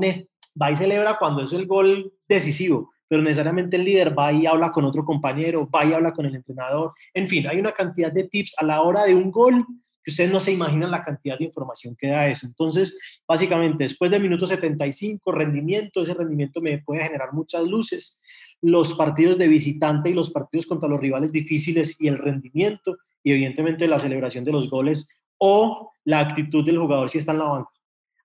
va 0.60 0.70
y 0.70 0.76
celebra 0.76 1.18
cuando 1.18 1.42
es 1.42 1.52
el 1.52 1.66
gol 1.66 2.12
decisivo, 2.28 2.92
pero 3.08 3.22
necesariamente 3.22 3.76
el 3.76 3.84
líder 3.84 4.18
va 4.18 4.32
y 4.32 4.46
habla 4.46 4.70
con 4.70 4.84
otro 4.84 5.04
compañero, 5.04 5.68
va 5.68 5.84
y 5.84 5.92
habla 5.92 6.12
con 6.12 6.26
el 6.26 6.34
entrenador. 6.34 6.92
En 7.12 7.28
fin, 7.28 7.46
hay 7.46 7.58
una 7.58 7.72
cantidad 7.72 8.12
de 8.12 8.24
tips 8.24 8.54
a 8.58 8.64
la 8.64 8.82
hora 8.82 9.04
de 9.04 9.14
un 9.14 9.30
gol 9.30 9.66
que 10.02 10.10
ustedes 10.10 10.30
no 10.30 10.38
se 10.38 10.52
imaginan 10.52 10.90
la 10.90 11.02
cantidad 11.02 11.38
de 11.38 11.44
información 11.44 11.96
que 11.96 12.08
da 12.08 12.28
eso. 12.28 12.46
Entonces, 12.46 12.96
básicamente, 13.26 13.84
después 13.84 14.10
del 14.10 14.22
minuto 14.22 14.46
75, 14.46 15.32
rendimiento, 15.32 16.02
ese 16.02 16.12
rendimiento 16.12 16.60
me 16.60 16.78
puede 16.78 17.04
generar 17.04 17.32
muchas 17.32 17.62
luces. 17.62 18.20
Los 18.60 18.92
partidos 18.94 19.38
de 19.38 19.48
visitante 19.48 20.10
y 20.10 20.12
los 20.12 20.30
partidos 20.30 20.66
contra 20.66 20.90
los 20.90 21.00
rivales 21.00 21.32
difíciles 21.32 21.98
y 22.00 22.08
el 22.08 22.18
rendimiento, 22.18 22.98
y 23.22 23.32
evidentemente 23.32 23.88
la 23.88 23.98
celebración 23.98 24.44
de 24.44 24.52
los 24.52 24.68
goles 24.68 25.08
o 25.38 25.90
la 26.04 26.20
actitud 26.20 26.64
del 26.64 26.78
jugador 26.78 27.08
si 27.08 27.18
está 27.18 27.32
en 27.32 27.38
la 27.38 27.44
banca 27.44 27.73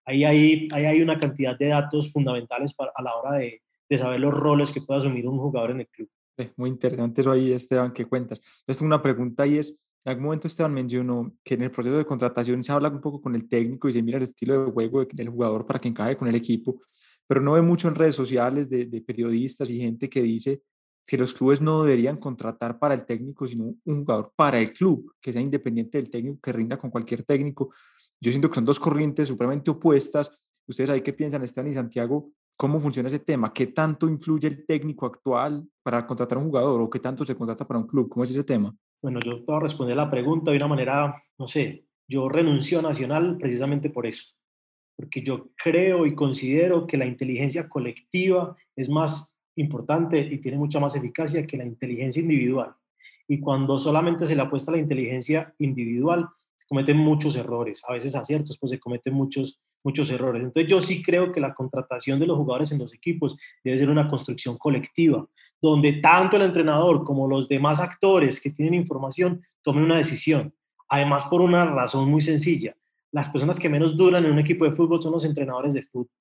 ahí 0.06 0.24
hay, 0.24 0.68
ahí 0.72 0.86
hay 0.86 1.02
una 1.02 1.20
cantidad 1.20 1.58
de 1.58 1.68
datos 1.68 2.12
fundamentales 2.12 2.74
para, 2.74 2.92
a 2.96 3.04
la 3.04 3.16
hora 3.16 3.38
de, 3.38 3.62
de, 3.90 3.98
saber 3.98 4.20
los 4.20 4.34
roles 4.34 4.72
que 4.72 4.82
puede 4.82 5.00
asumir 5.00 5.28
un 5.28 5.38
jugador 5.38 5.72
en 5.72 5.82
el 5.82 5.88
club. 5.88 6.10
Muy 6.56 6.70
interesante 6.70 7.22
eso 7.22 7.32
ahí, 7.32 7.52
Esteban, 7.52 7.92
que 7.92 8.06
cuentas. 8.06 8.40
Entonces, 8.40 8.78
tengo 8.78 8.88
una 8.88 9.02
pregunta 9.02 9.46
y 9.46 9.58
es, 9.58 9.72
en 10.06 10.12
algún 10.12 10.26
momento 10.26 10.48
Esteban 10.48 10.74
mencionó 10.74 11.34
que 11.44 11.56
en 11.56 11.64
el 11.64 11.72
proceso 11.72 11.98
de 11.98 12.06
contratación 12.06 12.64
se 12.64 12.72
habla 12.72 12.90
un 12.90 13.02
poco 13.02 13.22
con 13.22 13.36
el 13.36 13.50
técnico 13.50 13.90
y 13.90 13.94
se 13.94 14.02
mira 14.02 14.18
el 14.18 14.24
estilo 14.24 14.66
de 14.66 14.72
juego 14.72 15.06
del 15.06 15.30
jugador 15.30 15.66
para 15.66 15.80
que 15.80 15.90
encaje 15.90 16.16
con 16.16 16.28
el 16.28 16.36
equipo, 16.36 16.82
pero 17.28 17.42
no 17.42 17.54
ve 17.54 17.62
mucho 17.62 17.88
en 17.90 17.96
redes 17.96 18.16
sociales 18.16 18.70
de, 18.70 18.86
de 18.86 19.02
periodistas 19.02 19.70
y 19.70 19.80
gente 19.80 20.10
que 20.10 20.24
dice 20.24 20.62
que 21.10 21.18
los 21.18 21.34
clubes 21.34 21.60
no 21.60 21.84
deberían 21.84 22.18
contratar 22.18 22.78
para 22.78 22.94
el 22.94 23.06
técnico, 23.06 23.48
sino 23.48 23.76
un 23.84 24.00
jugador 24.06 24.32
para 24.36 24.60
el 24.60 24.72
club, 24.72 25.12
que 25.20 25.34
sea 25.34 25.42
independiente 25.42 25.98
del 25.98 26.10
técnico, 26.10 26.40
que 26.40 26.54
rinda 26.54 26.78
con 26.78 26.92
cualquier 26.92 27.24
técnico. 27.24 27.74
Yo 28.22 28.32
siento 28.32 28.50
que 28.50 28.56
son 28.56 28.66
dos 28.66 28.80
corrientes 28.80 29.28
supremamente 29.28 29.72
opuestas. 29.72 30.32
Ustedes 30.68 30.90
ahí 30.90 31.02
qué 31.02 31.14
piensan, 31.14 31.44
Esteban 31.44 31.72
y 31.72 31.74
Santiago, 31.74 32.32
cómo 32.60 32.80
funciona 32.80 33.08
ese 33.08 33.20
tema, 33.20 33.54
qué 33.54 33.68
tanto 33.68 34.10
influye 34.10 34.48
el 34.48 34.66
técnico 34.66 35.06
actual 35.06 35.66
para 35.82 36.06
contratar 36.06 36.38
a 36.38 36.42
un 36.42 36.48
jugador 36.48 36.82
o 36.82 36.90
qué 36.90 37.00
tanto 37.00 37.24
se 37.24 37.34
contrata 37.34 37.66
para 37.66 37.80
un 37.80 37.88
club, 37.88 38.10
¿cómo 38.10 38.26
es 38.26 38.32
ese 38.32 38.44
tema? 38.44 38.76
Bueno, 39.02 39.22
yo 39.22 39.46
puedo 39.46 39.62
responder 39.62 39.96
la 39.96 40.12
pregunta 40.12 40.52
de 40.52 40.58
una 40.58 40.68
manera, 40.68 41.24
no 41.38 41.48
sé, 41.48 41.86
yo 42.06 42.28
renuncio 42.28 42.80
a 42.80 42.82
Nacional 42.82 43.38
precisamente 43.38 43.90
por 43.90 44.06
eso, 44.06 44.26
porque 44.98 45.22
yo 45.24 45.52
creo 45.56 46.06
y 46.06 46.14
considero 46.14 46.86
que 46.86 46.98
la 46.98 47.06
inteligencia 47.06 47.70
colectiva 47.70 48.58
es 48.76 48.90
más 48.90 49.34
importante 49.56 50.20
y 50.20 50.40
tiene 50.40 50.58
mucha 50.58 50.82
más 50.82 50.96
eficacia 50.98 51.48
que 51.48 51.56
la 51.56 51.66
inteligencia 51.66 52.22
individual. 52.22 52.74
Y 53.26 53.40
cuando 53.40 53.80
solamente 53.80 54.26
se 54.26 54.36
le 54.36 54.42
apuesta 54.42 54.72
a 54.72 54.76
la 54.76 54.82
inteligencia 54.82 55.54
individual, 55.60 56.28
cometen 56.70 56.98
muchos 56.98 57.36
errores, 57.36 57.82
a 57.88 57.94
veces 57.94 58.16
aciertos, 58.16 58.58
pues 58.60 58.70
se 58.70 58.80
cometen 58.80 59.14
muchos, 59.14 59.60
muchos 59.84 60.12
errores. 60.12 60.44
Entonces 60.44 60.70
yo 60.70 60.80
sí 60.80 61.02
creo 61.02 61.32
que 61.32 61.40
la 61.40 61.56
contratación 61.56 62.20
de 62.20 62.28
los 62.28 62.38
jugadores 62.38 62.72
en 62.72 62.78
los 62.78 62.94
equipos 62.94 63.36
debe 63.64 63.80
ser 63.80 63.90
una 63.90 64.08
construcción 64.08 64.56
colectiva, 64.58 65.28
donde 65.60 65.94
tanto 65.94 66.38
el 66.38 66.44
entrenador 66.44 67.04
como 67.04 67.28
los 67.28 67.50
demás 67.50 67.80
actores 67.80 68.40
que 68.40 68.52
tienen 68.52 68.76
información 68.76 69.42
tomen 69.64 69.84
una 69.84 69.98
decisión. 69.98 70.54
Además, 70.88 71.26
por 71.26 71.42
una 71.42 71.66
razón 71.66 72.10
muy 72.10 72.22
sencilla. 72.22 72.76
Las 73.12 73.30
personas 73.30 73.58
que 73.58 73.68
menos 73.68 73.98
duran 73.98 74.24
en 74.26 74.32
un 74.32 74.40
equipo 74.40 74.66
de 74.66 74.72
fútbol 74.72 75.02
son 75.02 75.14
los 75.14 75.26
entrenadores 75.26 75.74
de 75.74 75.82
fútbol. 75.82 76.12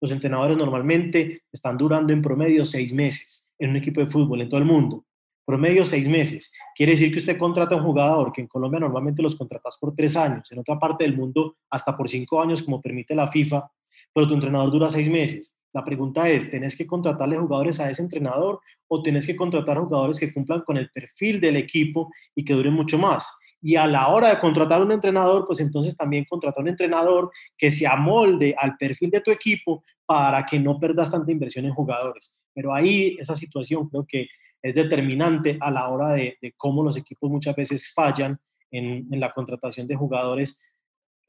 Los 0.00 0.12
entrenadores 0.12 0.56
normalmente 0.56 1.42
están 1.50 1.76
durando 1.76 2.12
en 2.12 2.22
promedio 2.22 2.64
seis 2.64 2.92
meses 2.92 3.50
en 3.58 3.70
un 3.70 3.76
equipo 3.76 4.00
de 4.00 4.06
fútbol 4.06 4.40
en 4.40 4.48
todo 4.48 4.60
el 4.60 4.66
mundo. 4.66 5.04
Promedio 5.48 5.82
seis 5.82 6.06
meses. 6.06 6.52
Quiere 6.76 6.92
decir 6.92 7.10
que 7.10 7.20
usted 7.20 7.38
contrata 7.38 7.74
a 7.74 7.78
un 7.78 7.84
jugador, 7.84 8.32
que 8.32 8.42
en 8.42 8.48
Colombia 8.48 8.80
normalmente 8.80 9.22
los 9.22 9.34
contratas 9.34 9.78
por 9.80 9.96
tres 9.96 10.14
años, 10.14 10.52
en 10.52 10.58
otra 10.58 10.78
parte 10.78 11.04
del 11.04 11.16
mundo 11.16 11.56
hasta 11.70 11.96
por 11.96 12.06
cinco 12.06 12.42
años, 12.42 12.62
como 12.62 12.82
permite 12.82 13.14
la 13.14 13.28
FIFA, 13.28 13.66
pero 14.12 14.28
tu 14.28 14.34
entrenador 14.34 14.70
dura 14.70 14.90
seis 14.90 15.08
meses. 15.08 15.56
La 15.72 15.82
pregunta 15.82 16.28
es, 16.28 16.50
¿tenés 16.50 16.76
que 16.76 16.86
contratarle 16.86 17.38
jugadores 17.38 17.80
a 17.80 17.88
ese 17.88 18.02
entrenador 18.02 18.60
o 18.88 19.00
tenés 19.00 19.26
que 19.26 19.36
contratar 19.36 19.78
jugadores 19.78 20.20
que 20.20 20.34
cumplan 20.34 20.60
con 20.60 20.76
el 20.76 20.90
perfil 20.90 21.40
del 21.40 21.56
equipo 21.56 22.12
y 22.34 22.44
que 22.44 22.52
duren 22.52 22.74
mucho 22.74 22.98
más? 22.98 23.34
Y 23.62 23.76
a 23.76 23.86
la 23.86 24.08
hora 24.08 24.28
de 24.28 24.40
contratar 24.40 24.82
un 24.82 24.92
entrenador, 24.92 25.46
pues 25.46 25.60
entonces 25.60 25.96
también 25.96 26.26
contratar 26.28 26.62
un 26.62 26.68
entrenador 26.68 27.30
que 27.56 27.70
se 27.70 27.86
amolde 27.86 28.54
al 28.58 28.76
perfil 28.76 29.08
de 29.08 29.22
tu 29.22 29.30
equipo 29.30 29.82
para 30.04 30.44
que 30.44 30.58
no 30.58 30.78
perdas 30.78 31.10
tanta 31.10 31.32
inversión 31.32 31.64
en 31.64 31.72
jugadores. 31.72 32.38
Pero 32.52 32.74
ahí 32.74 33.16
esa 33.18 33.34
situación 33.34 33.88
creo 33.88 34.04
que 34.06 34.28
es 34.62 34.74
determinante 34.74 35.56
a 35.60 35.70
la 35.70 35.88
hora 35.88 36.10
de, 36.10 36.36
cómo 36.56 36.82
los 36.82 36.96
equipos 36.96 37.30
muchas 37.30 37.54
veces 37.56 37.92
fallan 37.92 38.38
en, 38.70 39.06
en 39.10 39.20
la 39.20 39.32
contratación 39.32 39.86
de 39.86 39.96
jugadores 39.96 40.60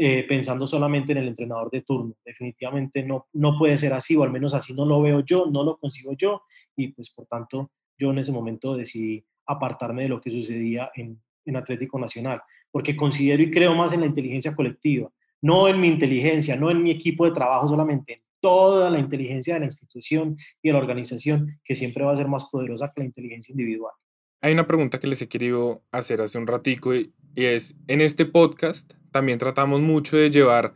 eh, 0.01 0.25
pensando 0.25 0.65
solamente 0.65 1.11
en 1.11 1.17
el 1.17 1.27
entrenador 1.27 1.69
de 1.69 1.82
turno. 1.82 2.15
Definitivamente 2.23 3.03
no, 3.03 3.27
no 3.34 3.57
puede 3.57 3.77
ser 3.77 3.91
así, 3.91 4.15
o 4.15 4.23
al 4.23 4.32
menos 4.32 4.53
así 4.53 4.73
no 4.73 4.86
lo 4.86 5.01
veo 5.01 5.19
yo, 5.19 5.47
no 5.47 5.61
lo 5.61 5.77
consigo 5.77 6.13
yo, 6.13 6.43
y 6.77 6.93
pues 6.93 7.09
por 7.09 7.25
tanto 7.25 7.71
yo 7.97 8.11
en 8.11 8.19
ese 8.19 8.32
momento 8.32 8.77
decidí 8.77 9.25
apartarme 9.45 10.03
de 10.03 10.07
lo 10.07 10.21
que 10.21 10.32
sucedía 10.32 10.89
en, 10.95 11.21
en 11.43 11.55
Atlético 11.57 11.99
Nacional, 11.99 12.41
porque 12.71 12.95
considero 12.95 13.43
y 13.43 13.51
creo 13.51 13.75
más 13.75 13.91
en 13.91 13.99
la 13.99 14.05
inteligencia 14.05 14.55
colectiva, 14.55 15.11
no 15.41 15.67
en 15.67 15.82
mi 15.82 15.89
inteligencia, 15.89 16.55
no 16.55 16.71
en 16.71 16.82
mi 16.82 16.91
equipo 16.91 17.25
de 17.25 17.32
trabajo 17.32 17.67
solamente, 17.67 18.13
en 18.13 18.21
toda 18.39 18.89
la 18.89 18.99
inteligencia 18.99 19.53
de 19.53 19.61
la 19.61 19.65
institución 19.65 20.37
y 20.61 20.69
de 20.69 20.73
la 20.73 20.79
organización, 20.79 21.59
que 21.63 21.75
siempre 21.75 22.03
va 22.03 22.13
a 22.13 22.17
ser 22.17 22.27
más 22.27 22.49
poderosa 22.51 22.91
que 22.93 23.01
la 23.01 23.07
inteligencia 23.07 23.53
individual. 23.53 23.93
Hay 24.41 24.53
una 24.53 24.67
pregunta 24.67 24.99
que 24.99 25.07
les 25.07 25.21
he 25.21 25.27
querido 25.27 25.83
hacer 25.91 26.21
hace 26.21 26.37
un 26.37 26.47
ratico 26.47 26.95
y, 26.95 27.13
es, 27.35 27.75
en 27.87 28.01
este 28.01 28.25
podcast 28.25 28.93
también 29.11 29.39
tratamos 29.39 29.81
mucho 29.81 30.17
de 30.17 30.29
llevar 30.29 30.75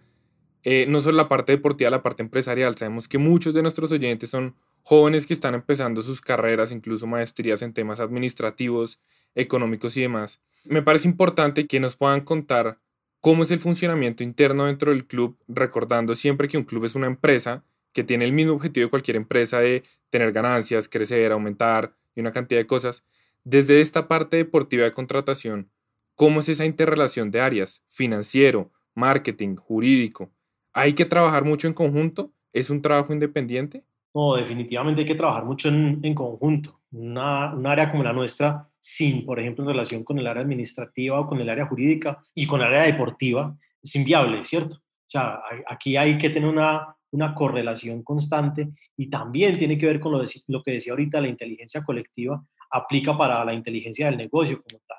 eh, 0.64 0.86
no 0.88 1.02
solo 1.02 1.18
la 1.18 1.30
parte 1.30 1.54
deportiva, 1.54 1.90
la 1.90 2.04
parte 2.04 2.24
empresarial. 2.24 2.76
Sabemos 2.76 3.08
que 3.08 3.18
muchos 3.18 3.54
de 3.54 3.62
nuestros 3.62 3.92
oyentes 3.92 4.30
son 4.30 4.56
jóvenes 4.82 5.26
que 5.26 5.34
están 5.34 5.56
empezando 5.56 6.02
sus 6.02 6.22
carreras, 6.22 6.72
incluso 6.72 7.08
maestrías 7.08 7.62
en 7.62 7.74
temas 7.74 8.00
administrativos, 8.00 9.00
económicos 9.36 9.96
y 9.98 10.02
demás. 10.02 10.42
Me 10.66 10.82
parece 10.82 11.08
importante 11.08 11.68
que 11.68 11.80
nos 11.80 11.98
puedan 11.98 12.22
contar 12.22 12.80
cómo 13.24 13.44
es 13.44 13.52
el 13.52 13.60
funcionamiento 13.62 14.22
interno 14.22 14.66
dentro 14.66 14.92
del 14.92 15.08
club, 15.08 15.38
recordando 15.48 16.14
siempre 16.14 16.48
que 16.48 16.58
un 16.58 16.66
club 16.66 16.84
es 16.84 16.94
una 16.94 17.08
empresa 17.08 17.64
que 17.94 18.04
tiene 18.04 18.26
el 18.26 18.34
mismo 18.34 18.54
objetivo 18.54 18.88
de 18.88 18.90
cualquier 18.90 19.16
empresa 19.16 19.60
de 19.60 19.84
tener 20.10 20.32
ganancias, 20.34 20.90
crecer, 20.90 21.32
aumentar 21.32 21.96
y 22.16 22.20
una 22.20 22.34
cantidad 22.34 22.60
de 22.60 22.68
cosas. 22.68 23.04
Desde 23.44 23.80
esta 23.80 24.08
parte 24.08 24.38
deportiva 24.38 24.84
de 24.84 24.92
contratación, 24.92 25.70
¿Cómo 26.16 26.42
es 26.42 26.50
esa 26.50 26.66
interrelación 26.66 27.32
de 27.32 27.42
áreas? 27.42 27.84
Financiero, 27.90 28.72
marketing, 28.94 29.56
jurídico. 29.56 30.30
¿Hay 30.72 30.94
que 30.94 31.06
trabajar 31.06 31.44
mucho 31.44 31.68
en 31.68 31.74
conjunto? 31.74 32.32
¿Es 32.52 32.70
un 32.70 32.84
trabajo 32.84 33.14
independiente? 33.14 33.84
No, 34.14 34.36
definitivamente 34.36 35.02
hay 35.02 35.08
que 35.08 35.16
trabajar 35.16 35.44
mucho 35.44 35.70
en, 35.70 36.14
conjunto. 36.14 36.80
Una, 36.92 37.56
un 37.56 37.66
área 37.66 37.90
como 37.90 38.04
la 38.04 38.14
nuestra, 38.14 38.70
sin, 38.84 39.26
por 39.26 39.40
ejemplo, 39.40 39.64
en 39.64 39.72
relación 39.72 40.04
con 40.04 40.20
el 40.20 40.28
área 40.28 40.44
administrativa 40.44 41.18
o 41.18 41.26
con 41.26 41.40
el 41.40 41.50
área 41.50 41.66
jurídica 41.66 42.22
y 42.36 42.46
con 42.46 42.60
el 42.60 42.68
área 42.68 42.82
deportiva, 42.82 43.56
es 43.82 43.96
inviable, 43.96 44.44
¿cierto? 44.44 44.76
O 44.76 45.08
sea, 45.08 45.40
aquí 45.68 45.96
hay 45.96 46.18
que 46.18 46.30
tener 46.30 46.50
una, 46.50 46.94
una 47.12 47.34
correlación 47.34 48.04
constante 48.04 48.74
y 48.98 49.10
también 49.10 49.58
tiene 49.58 49.78
que 49.78 49.86
ver 49.86 50.02
con 50.02 50.12
lo, 50.12 50.26
lo 50.48 50.62
que 50.62 50.72
decía 50.72 50.92
ahorita, 50.92 51.22
la 51.22 51.30
inteligencia 51.30 51.82
colectiva 51.82 52.44
aplica 52.72 53.18
para 53.18 53.46
la 53.46 53.54
inteligencia 53.54 54.08
del 54.08 54.18
negocio 54.18 54.62
como 54.62 54.82
tal. 54.86 54.98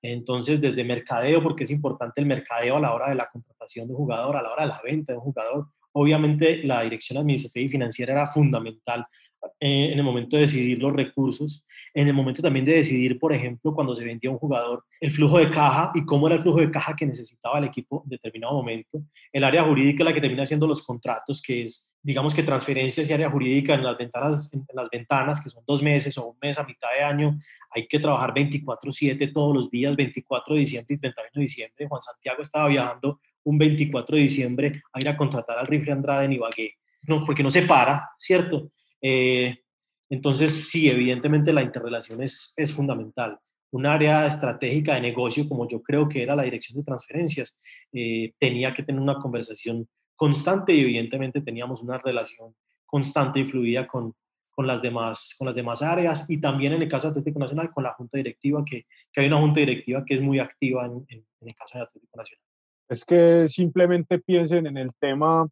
Entonces, 0.00 0.60
desde 0.60 0.84
mercadeo, 0.84 1.42
porque 1.42 1.64
es 1.64 1.72
importante 1.72 2.20
el 2.20 2.28
mercadeo 2.28 2.76
a 2.76 2.80
la 2.80 2.94
hora 2.94 3.08
de 3.08 3.16
la 3.16 3.28
contratación 3.32 3.88
de 3.88 3.94
un 3.94 3.98
jugador, 3.98 4.36
a 4.36 4.42
la 4.42 4.52
hora 4.52 4.62
de 4.62 4.68
la 4.68 4.80
venta 4.84 5.12
de 5.12 5.18
un 5.18 5.24
jugador, 5.24 5.66
obviamente 5.90 6.62
la 6.62 6.82
dirección 6.82 7.18
administrativa 7.18 7.66
y 7.66 7.68
financiera 7.68 8.12
era 8.12 8.26
fundamental 8.26 9.04
eh, 9.60 9.90
en 9.92 9.98
el 9.98 10.04
momento 10.04 10.36
de 10.36 10.42
decidir 10.42 10.78
los 10.78 10.92
recursos, 10.92 11.64
en 11.92 12.08
el 12.08 12.14
momento 12.14 12.42
también 12.42 12.64
de 12.64 12.76
decidir, 12.76 13.18
por 13.18 13.32
ejemplo, 13.32 13.72
cuando 13.72 13.94
se 13.94 14.04
vendía 14.04 14.30
un 14.30 14.38
jugador, 14.38 14.84
el 15.00 15.10
flujo 15.10 15.38
de 15.38 15.50
caja 15.50 15.92
y 15.94 16.04
cómo 16.04 16.26
era 16.26 16.36
el 16.36 16.42
flujo 16.42 16.58
de 16.58 16.70
caja 16.70 16.96
que 16.96 17.06
necesitaba 17.06 17.58
el 17.58 17.64
equipo 17.64 18.02
en 18.04 18.10
determinado 18.10 18.54
momento. 18.54 19.02
El 19.32 19.44
área 19.44 19.62
jurídica 19.62 20.02
la 20.02 20.12
que 20.12 20.20
termina 20.20 20.42
haciendo 20.42 20.66
los 20.66 20.84
contratos, 20.84 21.40
que 21.40 21.62
es, 21.62 21.94
digamos 22.02 22.34
que 22.34 22.42
transferencias 22.42 23.08
y 23.08 23.12
área 23.12 23.30
jurídica 23.30 23.74
en 23.74 23.84
las 23.84 23.96
ventanas, 23.96 24.52
en 24.52 24.64
las 24.74 24.90
ventanas 24.90 25.40
que 25.40 25.48
son 25.48 25.62
dos 25.66 25.82
meses 25.82 26.18
o 26.18 26.26
un 26.26 26.36
mes 26.42 26.58
a 26.58 26.64
mitad 26.64 26.88
de 26.98 27.04
año, 27.04 27.38
hay 27.70 27.86
que 27.86 27.98
trabajar 28.00 28.34
24/7 28.34 29.32
todos 29.32 29.54
los 29.54 29.70
días, 29.70 29.94
24 29.94 30.54
de 30.54 30.60
diciembre 30.60 30.96
y 30.96 30.98
31 30.98 31.30
de 31.34 31.40
diciembre. 31.40 31.88
Juan 31.88 32.02
Santiago 32.02 32.42
estaba 32.42 32.68
viajando 32.68 33.20
un 33.44 33.58
24 33.58 34.16
de 34.16 34.22
diciembre 34.22 34.82
a 34.92 35.00
ir 35.00 35.08
a 35.08 35.16
contratar 35.16 35.58
al 35.58 35.66
rifle 35.66 35.92
Andrade 35.92 36.24
en 36.24 36.32
Ibagué, 36.32 36.74
no, 37.02 37.24
porque 37.24 37.42
no 37.42 37.50
se 37.50 37.62
para, 37.62 38.10
¿cierto? 38.18 38.70
Eh, 39.02 39.58
entonces, 40.10 40.68
sí, 40.68 40.88
evidentemente 40.88 41.52
la 41.52 41.62
interrelación 41.62 42.22
es, 42.22 42.52
es 42.56 42.72
fundamental. 42.72 43.38
Un 43.72 43.86
área 43.86 44.26
estratégica 44.26 44.94
de 44.94 45.00
negocio, 45.00 45.48
como 45.48 45.66
yo 45.68 45.82
creo 45.82 46.08
que 46.08 46.22
era 46.22 46.36
la 46.36 46.44
dirección 46.44 46.78
de 46.78 46.84
transferencias, 46.84 47.56
eh, 47.92 48.32
tenía 48.38 48.72
que 48.72 48.84
tener 48.84 49.00
una 49.00 49.18
conversación 49.18 49.88
constante 50.14 50.72
y 50.72 50.80
evidentemente 50.80 51.40
teníamos 51.40 51.82
una 51.82 51.98
relación 51.98 52.54
constante 52.86 53.40
y 53.40 53.44
fluida 53.44 53.86
con, 53.88 54.14
con, 54.52 54.66
las, 54.66 54.80
demás, 54.80 55.34
con 55.36 55.46
las 55.46 55.56
demás 55.56 55.82
áreas 55.82 56.30
y 56.30 56.40
también 56.40 56.74
en 56.74 56.82
el 56.82 56.88
caso 56.88 57.08
de 57.08 57.10
Atlético 57.10 57.40
Nacional 57.40 57.72
con 57.72 57.82
la 57.82 57.94
Junta 57.94 58.18
Directiva, 58.18 58.62
que, 58.64 58.86
que 59.12 59.20
hay 59.20 59.26
una 59.26 59.40
Junta 59.40 59.60
Directiva 59.60 60.04
que 60.06 60.14
es 60.14 60.20
muy 60.20 60.38
activa 60.38 60.86
en, 60.86 61.04
en, 61.08 61.26
en 61.40 61.48
el 61.48 61.54
caso 61.56 61.78
de 61.78 61.84
Atlético 61.84 62.16
Nacional. 62.16 62.44
Es 62.88 63.04
que 63.04 63.48
simplemente 63.48 64.20
piensen 64.20 64.66
en 64.66 64.76
el 64.76 64.94
tema 65.00 65.48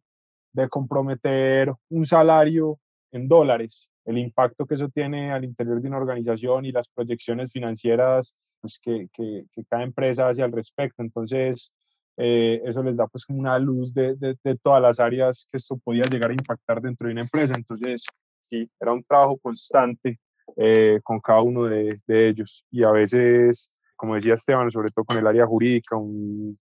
de 0.53 0.69
comprometer 0.69 1.73
un 1.89 2.05
salario 2.05 2.79
en 3.13 3.27
dólares, 3.27 3.89
el 4.05 4.17
impacto 4.17 4.65
que 4.65 4.75
eso 4.75 4.89
tiene 4.89 5.31
al 5.31 5.45
interior 5.45 5.81
de 5.81 5.87
una 5.87 5.97
organización 5.97 6.65
y 6.65 6.71
las 6.71 6.89
proyecciones 6.89 7.51
financieras 7.51 8.35
pues, 8.59 8.79
que, 8.79 9.07
que, 9.13 9.45
cada 9.69 9.83
empresa 9.83 10.27
hace 10.27 10.43
al 10.43 10.51
respecto. 10.51 11.01
Entonces, 11.01 11.71
eh, 12.17 12.61
eso 12.65 12.83
les 12.83 12.97
da 12.97 13.07
pues 13.07 13.25
como 13.25 13.39
una 13.39 13.57
luz 13.59 13.93
de, 13.93 14.15
de, 14.15 14.35
de, 14.43 14.57
todas 14.57 14.81
las 14.81 14.99
áreas 14.99 15.47
que 15.49 15.57
esto 15.57 15.77
podía 15.77 16.03
llegar 16.03 16.31
a 16.31 16.33
impactar 16.33 16.81
dentro 16.81 17.07
de 17.07 17.13
una 17.13 17.21
empresa. 17.21 17.53
Entonces, 17.55 18.05
sí, 18.41 18.69
era 18.79 18.93
un 18.93 19.03
trabajo 19.03 19.37
constante 19.37 20.19
eh, 20.57 20.99
con 21.03 21.19
cada 21.19 21.41
uno 21.41 21.65
de, 21.65 21.99
de, 22.05 22.27
ellos. 22.27 22.65
Y 22.71 22.83
a 22.83 22.91
veces, 22.91 23.71
como 23.95 24.15
decía 24.15 24.33
Esteban, 24.33 24.71
sobre 24.71 24.89
todo 24.91 25.05
con 25.05 25.17
el 25.17 25.27
área 25.27 25.45
jurídica, 25.45 25.95
un 25.95 26.57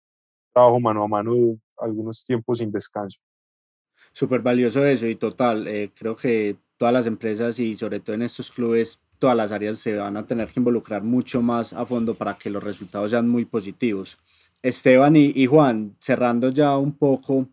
trabajo 0.53 0.79
mano 0.79 1.03
a 1.03 1.07
mano, 1.07 1.33
algunos 1.77 2.25
tiempos 2.25 2.57
sin 2.57 2.71
descanso 2.71 3.19
súper 4.17 4.41
valioso 4.41 4.83
eso 4.83 5.05
y 5.05 5.13
total, 5.13 5.67
eh, 5.67 5.91
creo 5.95 6.15
que 6.15 6.55
todas 6.77 6.91
las 6.91 7.05
empresas 7.05 7.59
y 7.59 7.75
sobre 7.75 7.99
todo 7.99 8.15
en 8.15 8.23
estos 8.23 8.49
clubes, 8.49 8.99
todas 9.19 9.37
las 9.37 9.51
áreas 9.51 9.77
se 9.77 9.95
van 9.95 10.17
a 10.17 10.25
tener 10.25 10.47
que 10.47 10.59
involucrar 10.59 11.03
mucho 11.03 11.43
más 11.43 11.71
a 11.71 11.85
fondo 11.85 12.15
para 12.15 12.35
que 12.35 12.49
los 12.49 12.63
resultados 12.63 13.11
sean 13.11 13.29
muy 13.29 13.45
positivos. 13.45 14.17
Esteban 14.63 15.15
y, 15.15 15.31
y 15.35 15.45
Juan, 15.45 15.95
cerrando 15.99 16.49
ya 16.49 16.75
un 16.77 16.97
poco 16.97 17.47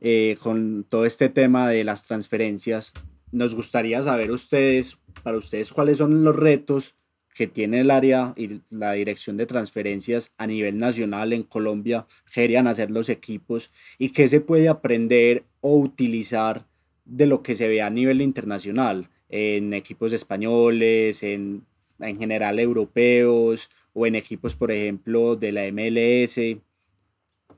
eh, 0.00 0.36
con 0.42 0.84
todo 0.88 1.04
este 1.04 1.28
tema 1.28 1.68
de 1.68 1.84
las 1.84 2.02
transferencias, 2.02 2.92
nos 3.30 3.54
gustaría 3.54 4.02
saber 4.02 4.32
ustedes, 4.32 4.98
para 5.22 5.38
ustedes, 5.38 5.72
cuáles 5.72 5.98
son 5.98 6.24
los 6.24 6.34
retos 6.34 6.96
que 7.32 7.46
tiene 7.46 7.82
el 7.82 7.92
área 7.92 8.34
y 8.36 8.62
la 8.70 8.90
dirección 8.94 9.36
de 9.36 9.46
transferencias 9.46 10.32
a 10.36 10.48
nivel 10.48 10.78
nacional 10.78 11.32
en 11.32 11.44
Colombia, 11.44 12.08
querían 12.34 12.66
hacer 12.66 12.90
los 12.90 13.08
equipos 13.08 13.70
y 13.98 14.10
qué 14.10 14.26
se 14.26 14.40
puede 14.40 14.68
aprender 14.68 15.44
o 15.60 15.76
utilizar 15.76 16.66
de 17.04 17.26
lo 17.26 17.42
que 17.42 17.54
se 17.54 17.68
ve 17.68 17.82
a 17.82 17.90
nivel 17.90 18.20
internacional, 18.20 19.08
en 19.28 19.72
equipos 19.72 20.12
españoles, 20.12 21.22
en, 21.22 21.66
en 21.98 22.18
general 22.18 22.58
europeos 22.58 23.70
o 23.92 24.06
en 24.06 24.14
equipos, 24.14 24.54
por 24.54 24.70
ejemplo, 24.70 25.36
de 25.36 25.52
la 25.52 25.66
MLS. 25.72 26.34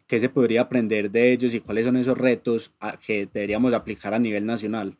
¿Qué 0.07 0.18
se 0.18 0.28
podría 0.28 0.62
aprender 0.62 1.11
de 1.11 1.32
ellos 1.32 1.55
y 1.55 1.61
cuáles 1.61 1.84
son 1.84 1.96
esos 1.96 2.18
retos 2.18 2.72
que 3.05 3.28
deberíamos 3.32 3.72
aplicar 3.72 4.14
a 4.14 4.18
nivel 4.18 4.44
nacional? 4.44 4.96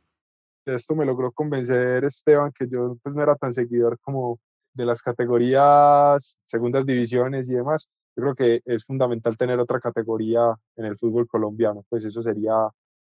Esto 0.65 0.95
me 0.95 1.07
logró 1.07 1.33
convencer 1.33 2.05
Esteban, 2.05 2.53
que 2.57 2.69
yo 2.69 2.97
pues 3.03 3.17
no 3.17 3.23
era 3.23 3.35
tan 3.35 3.53
seguidor 3.53 3.99
como 4.01 4.39
de 4.75 4.85
las 4.85 5.03
categorías, 5.03 6.39
segundas 6.45 6.87
divisiones 6.87 7.49
y 7.49 7.55
demás, 7.55 7.89
yo 8.17 8.23
creo 8.23 8.35
que 8.35 8.63
es 8.65 8.85
fundamental 8.85 9.37
tener 9.37 9.59
otra 9.59 9.81
categoría 9.81 10.55
en 10.77 10.85
el 10.85 10.97
fútbol 10.97 11.27
colombiano, 11.27 11.85
pues 11.89 12.05
eso 12.05 12.23
sería 12.23 12.55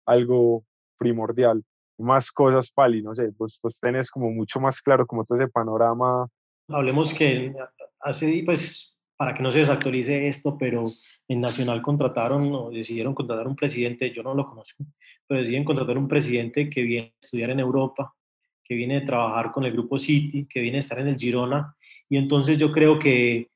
algo 0.07 0.65
primordial. 0.99 1.63
Más 1.99 2.31
cosas, 2.31 2.71
Pali, 2.71 3.03
no 3.03 3.15
sé, 3.15 3.33
pues, 3.37 3.59
pues 3.61 3.81
tenés 3.81 4.11
como 4.11 4.31
mucho 4.31 4.61
más 4.61 4.81
claro 4.81 5.07
como 5.07 5.25
todo 5.25 5.39
ese 5.39 5.49
panorama. 5.49 6.27
Hablemos 6.69 7.13
que 7.13 7.55
hace, 8.01 8.43
pues 8.45 8.97
para 9.17 9.35
que 9.35 9.43
no 9.43 9.51
se 9.51 9.61
desactualice 9.61 10.29
esto, 10.29 10.57
pero 10.59 10.91
en 11.29 11.41
Nacional 11.41 11.81
contrataron 11.81 12.53
o 12.53 12.71
decidieron 12.71 13.15
contratar 13.15 13.49
un 13.49 13.57
presidente, 13.57 14.13
yo 14.13 14.23
no 14.23 14.35
lo 14.35 14.47
conozco, 14.47 14.85
pero 15.27 15.41
deciden 15.41 15.65
contratar 15.65 15.97
un 15.97 16.07
presidente 16.07 16.69
que 16.69 16.83
viene 16.83 17.15
a 17.21 17.25
estudiar 17.25 17.51
en 17.51 17.61
Europa, 17.61 18.15
que 18.63 18.75
viene 18.75 18.99
a 18.99 19.05
trabajar 19.05 19.53
con 19.53 19.65
el 19.65 19.73
grupo 19.73 19.99
City, 19.99 20.47
que 20.47 20.61
viene 20.61 20.79
a 20.79 20.81
estar 20.81 20.99
en 20.99 21.09
el 21.09 21.17
Girona, 21.17 21.75
y 22.09 22.19
entonces 22.19 22.59
yo 22.59 22.73
creo 22.73 22.99
que 22.99 23.49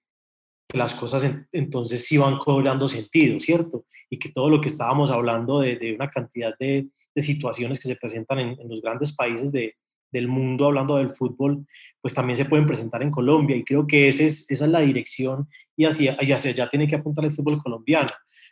las 0.73 0.95
cosas 0.95 1.31
entonces 1.53 2.05
sí 2.05 2.17
van 2.17 2.39
cobrando 2.39 2.89
sentido, 2.89 3.39
¿cierto? 3.41 3.85
Y 4.09 4.19
que 4.19 4.31
todo 4.31 4.49
lo 4.49 4.61
que 4.61 4.69
estábamos 4.69 5.11
hablando 5.11 5.61
de, 5.61 5.95
una 5.95 6.09
cantidad 6.09 6.53
de, 6.59 6.89
situaciones 7.17 7.79
que 7.79 7.89
se 7.89 7.97
presentan 7.97 8.39
en, 8.39 8.57
los 8.69 8.81
grandes 8.81 9.15
países 9.15 9.53
del 9.53 10.29
mundo, 10.29 10.67
hablando 10.67 10.97
del 10.97 11.11
fútbol, 11.11 11.67
pues 12.01 12.15
también 12.15 12.37
se 12.37 12.47
pueden 12.47 12.67
presentar 12.67 13.03
en 13.03 13.11
Colombia. 13.11 13.57
Y 13.57 13.65
creo 13.65 13.87
que 13.87 14.09
ese 14.09 14.25
es, 14.25 14.51
esa 14.51 14.65
es 14.65 14.71
la 14.71 14.81
dirección 14.81 15.49
y 15.77 15.85
hacia, 15.85 16.17
y 16.21 16.33
hacia 16.33 16.51
allá 16.51 16.69
tiene 16.69 16.89
que 16.89 16.97
apuntar 16.97 17.25
el 17.25 17.33
fútbol 17.33 17.63
colombiano. 17.63 18.11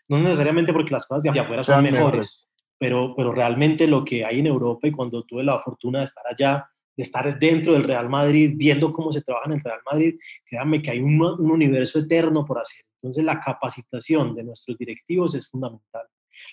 No 0.08 0.18
necesariamente 0.18 0.72
porque 0.72 0.90
las 0.90 1.06
cosas 1.06 1.22
de 1.22 1.40
afuera 1.40 1.62
son 1.62 1.82
mejores, 1.82 2.50
pero, 2.78 3.14
pero 3.16 3.32
realmente 3.32 3.86
lo 3.86 4.04
que 4.04 4.24
hay 4.24 4.40
en 4.40 4.46
Europa 4.46 4.88
y 4.88 4.92
cuando 4.92 5.22
tuve 5.24 5.44
la 5.44 5.58
fortuna 5.60 5.98
de 5.98 6.04
estar 6.04 6.24
allá, 6.26 6.68
de 6.98 7.04
estar 7.04 7.38
dentro 7.38 7.74
del 7.74 7.84
Real 7.84 8.08
Madrid, 8.08 8.54
viendo 8.56 8.92
cómo 8.92 9.12
se 9.12 9.22
trabaja 9.22 9.46
en 9.46 9.52
el 9.52 9.60
Real 9.60 9.78
Madrid, 9.88 10.16
créanme 10.44 10.82
que 10.82 10.90
hay 10.90 10.98
un, 10.98 11.22
un 11.22 11.50
universo 11.50 12.00
eterno 12.00 12.44
por 12.44 12.58
hacer. 12.58 12.84
Entonces 12.96 13.22
la 13.22 13.38
capacitación 13.38 14.34
de 14.34 14.42
nuestros 14.42 14.76
directivos 14.76 15.36
es 15.36 15.48
fundamental. 15.48 16.02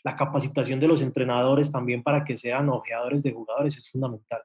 La 0.04 0.16
capacitación 0.16 0.80
de 0.80 0.88
los 0.88 1.02
entrenadores 1.02 1.72
también 1.72 2.04
para 2.04 2.24
que 2.24 2.38
sean 2.38 2.70
ojeadores 2.70 3.24
de 3.24 3.32
jugadores 3.32 3.76
es 3.76 3.90
fundamental. 3.90 4.42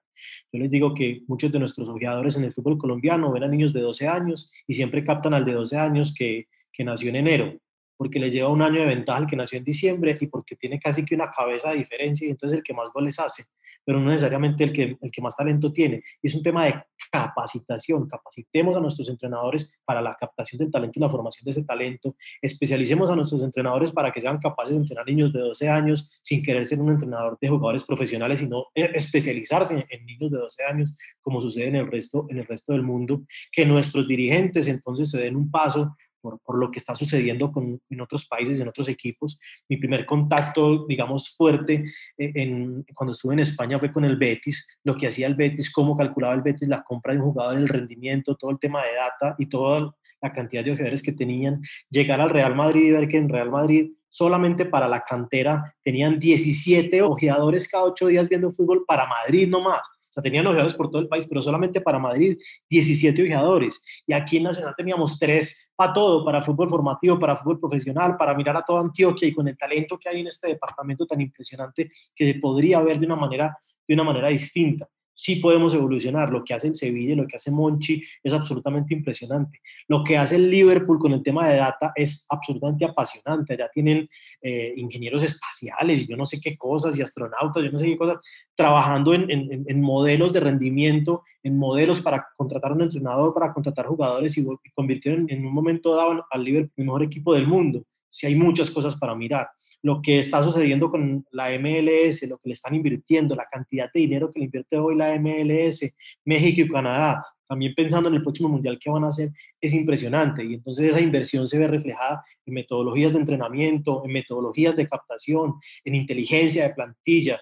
Yo 0.50 0.58
les 0.58 0.70
digo 0.70 0.94
que 0.94 1.20
muchos 1.28 1.52
de 1.52 1.58
nuestros 1.58 1.86
ojeadores 1.90 2.34
en 2.36 2.44
el 2.44 2.52
fútbol 2.52 2.78
colombiano 2.78 3.30
ven 3.30 3.44
a 3.44 3.48
niños 3.48 3.74
de 3.74 3.82
12 3.82 4.08
años 4.08 4.50
y 4.66 4.72
siempre 4.72 5.04
captan 5.04 5.34
al 5.34 5.44
de 5.44 5.52
12 5.52 5.76
años 5.76 6.14
que, 6.14 6.48
que 6.72 6.82
nació 6.82 7.10
en 7.10 7.16
enero 7.16 7.60
porque 8.00 8.18
le 8.18 8.30
lleva 8.30 8.48
un 8.48 8.62
año 8.62 8.80
de 8.80 8.86
ventaja 8.86 9.18
al 9.18 9.26
que 9.26 9.36
nació 9.36 9.58
en 9.58 9.64
diciembre 9.64 10.16
y 10.18 10.26
porque 10.26 10.56
tiene 10.56 10.80
casi 10.80 11.04
que 11.04 11.14
una 11.14 11.30
cabeza 11.30 11.72
de 11.72 11.76
diferencia 11.76 12.26
y 12.26 12.30
entonces 12.30 12.56
el 12.56 12.64
que 12.64 12.72
más 12.72 12.88
goles 12.94 13.18
hace, 13.18 13.44
pero 13.84 14.00
no 14.00 14.10
necesariamente 14.10 14.64
el 14.64 14.72
que, 14.72 14.96
el 15.00 15.10
que 15.10 15.22
más 15.22 15.36
talento 15.36 15.72
tiene. 15.72 16.02
Y 16.22 16.28
es 16.28 16.34
un 16.34 16.42
tema 16.42 16.64
de 16.64 16.74
capacitación, 17.10 18.06
capacitemos 18.08 18.76
a 18.76 18.80
nuestros 18.80 19.08
entrenadores 19.08 19.72
para 19.84 20.00
la 20.00 20.14
captación 20.14 20.58
del 20.58 20.70
talento 20.70 20.98
y 20.98 21.02
la 21.02 21.10
formación 21.10 21.44
de 21.44 21.50
ese 21.50 21.64
talento, 21.64 22.16
especialicemos 22.40 23.10
a 23.10 23.16
nuestros 23.16 23.42
entrenadores 23.42 23.92
para 23.92 24.10
que 24.12 24.20
sean 24.20 24.38
capaces 24.38 24.74
de 24.74 24.82
entrenar 24.82 25.06
niños 25.06 25.32
de 25.32 25.40
12 25.40 25.68
años 25.68 26.20
sin 26.22 26.42
querer 26.42 26.66
ser 26.66 26.80
un 26.80 26.90
entrenador 26.90 27.38
de 27.40 27.48
jugadores 27.48 27.84
profesionales, 27.84 28.40
sino 28.40 28.66
eh, 28.74 28.90
especializarse 28.94 29.74
en, 29.74 29.84
en 29.88 30.06
niños 30.06 30.30
de 30.30 30.38
12 30.38 30.62
años, 30.64 30.94
como 31.20 31.40
sucede 31.40 31.68
en 31.68 31.76
el 31.76 31.90
resto, 31.90 32.26
en 32.28 32.38
el 32.38 32.46
resto 32.46 32.72
del 32.72 32.82
mundo, 32.82 33.22
que 33.50 33.66
nuestros 33.66 34.06
dirigentes 34.06 34.68
entonces 34.68 35.10
se 35.10 35.18
den 35.18 35.36
un 35.36 35.50
paso 35.50 35.96
por, 36.20 36.40
por, 36.40 36.58
lo 36.58 36.70
que 36.70 36.78
está 36.78 36.94
sucediendo 36.94 37.50
con, 37.50 37.80
en 37.88 38.00
otros 38.00 38.26
países, 38.26 38.60
en 38.60 38.68
otros 38.68 38.88
equipos. 38.88 39.38
Mi 39.68 39.76
primer 39.76 40.06
contacto, 40.06 40.86
digamos, 40.86 41.34
fuerte 41.36 41.84
eh, 42.16 42.32
en, 42.34 42.84
cuando 42.94 43.12
estuve 43.12 43.34
en 43.34 43.40
España 43.40 43.78
fue 43.78 43.92
con 43.92 44.04
el 44.04 44.16
Betis, 44.16 44.66
lo 44.84 44.96
que 44.96 45.06
hacía 45.06 45.26
el 45.26 45.34
Betis, 45.34 45.72
cómo 45.72 45.96
calculaba 45.96 46.34
el 46.34 46.42
Betis 46.42 46.68
la 46.68 46.82
compra 46.82 47.12
de 47.12 47.20
un 47.20 47.26
jugador, 47.26 47.58
el 47.58 47.68
rendimiento, 47.68 48.36
todo 48.36 48.50
el 48.50 48.58
tema 48.58 48.82
de 48.82 48.94
data 48.94 49.34
y 49.38 49.46
toda 49.46 49.94
la 50.22 50.32
cantidad 50.32 50.64
de 50.64 50.72
jugadores 50.72 51.02
que 51.02 51.12
tenían. 51.12 51.60
Llegar 51.88 52.20
al 52.20 52.30
Real 52.30 52.54
Madrid 52.54 52.88
y 52.88 52.90
ver 52.90 53.08
que 53.08 53.16
en 53.16 53.28
Real 53.28 53.50
Madrid 53.50 53.92
solamente 54.08 54.64
para 54.64 54.88
la 54.88 55.02
cantera 55.02 55.74
tenían 55.84 56.18
17 56.18 57.00
ojeadores 57.02 57.68
cada 57.68 57.84
ocho 57.84 58.08
días 58.08 58.28
viendo 58.28 58.52
fútbol 58.52 58.84
para 58.84 59.06
Madrid 59.06 59.48
no 59.48 59.60
más 59.60 59.88
o 60.10 60.12
sea, 60.12 60.22
tenían 60.22 60.46
ojeadores 60.46 60.74
por 60.74 60.90
todo 60.90 61.00
el 61.00 61.08
país, 61.08 61.26
pero 61.28 61.40
solamente 61.40 61.80
para 61.80 62.00
Madrid 62.00 62.36
17 62.68 63.22
ojeadores. 63.22 63.80
Y 64.06 64.12
aquí 64.12 64.38
en 64.38 64.42
Nacional 64.44 64.74
teníamos 64.76 65.18
tres 65.18 65.70
para 65.76 65.92
todo, 65.92 66.24
para 66.24 66.42
fútbol 66.42 66.68
formativo, 66.68 67.18
para 67.18 67.36
fútbol 67.36 67.60
profesional, 67.60 68.16
para 68.16 68.34
mirar 68.34 68.56
a 68.56 68.62
toda 68.62 68.80
Antioquia 68.80 69.28
y 69.28 69.32
con 69.32 69.46
el 69.46 69.56
talento 69.56 69.98
que 69.98 70.08
hay 70.08 70.20
en 70.20 70.26
este 70.26 70.48
departamento 70.48 71.06
tan 71.06 71.20
impresionante 71.20 71.90
que 72.14 72.34
podría 72.40 72.80
ver 72.80 72.98
de 72.98 73.06
una 73.06 73.16
manera, 73.16 73.56
de 73.86 73.94
una 73.94 74.04
manera 74.04 74.28
distinta 74.28 74.88
sí 75.20 75.36
podemos 75.36 75.74
evolucionar. 75.74 76.30
Lo 76.30 76.44
que 76.44 76.54
hace 76.54 76.68
el 76.68 76.74
Sevilla, 76.74 77.14
lo 77.14 77.26
que 77.26 77.36
hace 77.36 77.50
Monchi 77.50 78.02
es 78.22 78.32
absolutamente 78.32 78.94
impresionante. 78.94 79.60
Lo 79.88 80.02
que 80.02 80.16
hace 80.16 80.36
el 80.36 80.50
Liverpool 80.50 80.98
con 80.98 81.12
el 81.12 81.22
tema 81.22 81.48
de 81.48 81.56
data 81.56 81.92
es 81.94 82.26
absolutamente 82.28 82.84
apasionante. 82.84 83.54
Allá 83.54 83.68
tienen 83.72 84.08
eh, 84.42 84.72
ingenieros 84.76 85.22
espaciales 85.22 86.06
yo 86.08 86.16
no 86.16 86.26
sé 86.26 86.40
qué 86.40 86.56
cosas 86.56 86.96
y 86.96 87.02
astronautas, 87.02 87.62
yo 87.62 87.70
no 87.70 87.78
sé 87.78 87.86
qué 87.86 87.96
cosas, 87.96 88.18
trabajando 88.54 89.14
en, 89.14 89.80
modelos 89.80 90.32
de 90.32 90.40
rendimiento, 90.40 91.22
en 91.42 91.56
modelos 91.56 92.00
para 92.00 92.26
contratar 92.36 92.72
un 92.72 92.82
entrenador, 92.82 93.32
para 93.34 93.52
contratar 93.52 93.86
jugadores 93.86 94.36
y, 94.38 94.46
convirtieron 94.74 95.26
en, 95.28 95.46
un 95.46 95.52
momento 95.52 95.94
dado 95.94 96.24
al 96.30 96.44
Liverpool 96.44 96.72
el 96.76 96.84
mejor 96.84 97.02
equipo 97.02 97.34
del 97.34 97.46
mundo. 97.46 97.84
Sí 98.08 98.26
hay 98.26 98.34
muchas 98.34 98.70
cosas 98.70 98.96
para 98.96 99.14
mirar 99.14 99.48
lo 99.82 100.02
que 100.02 100.18
está 100.18 100.42
sucediendo 100.42 100.90
con 100.90 101.24
la 101.30 101.50
MLS, 101.58 102.22
lo 102.28 102.38
que 102.38 102.48
le 102.48 102.52
están 102.52 102.74
invirtiendo, 102.74 103.34
la 103.34 103.46
cantidad 103.50 103.90
de 103.92 104.00
dinero 104.00 104.30
que 104.30 104.40
le 104.40 104.46
invierte 104.46 104.76
hoy 104.76 104.96
la 104.96 105.18
MLS, 105.18 105.92
México 106.24 106.60
y 106.62 106.68
Canadá, 106.68 107.24
también 107.48 107.74
pensando 107.74 108.08
en 108.08 108.14
el 108.14 108.22
próximo 108.22 108.48
mundial 108.48 108.78
que 108.78 108.90
van 108.90 109.02
a 109.02 109.08
hacer, 109.08 109.30
es 109.60 109.74
impresionante. 109.74 110.44
Y 110.44 110.54
entonces 110.54 110.90
esa 110.90 111.00
inversión 111.00 111.48
se 111.48 111.58
ve 111.58 111.66
reflejada 111.66 112.24
en 112.46 112.54
metodologías 112.54 113.12
de 113.12 113.18
entrenamiento, 113.18 114.02
en 114.04 114.12
metodologías 114.12 114.76
de 114.76 114.86
captación, 114.86 115.54
en 115.84 115.96
inteligencia 115.96 116.68
de 116.68 116.74
plantilla 116.74 117.40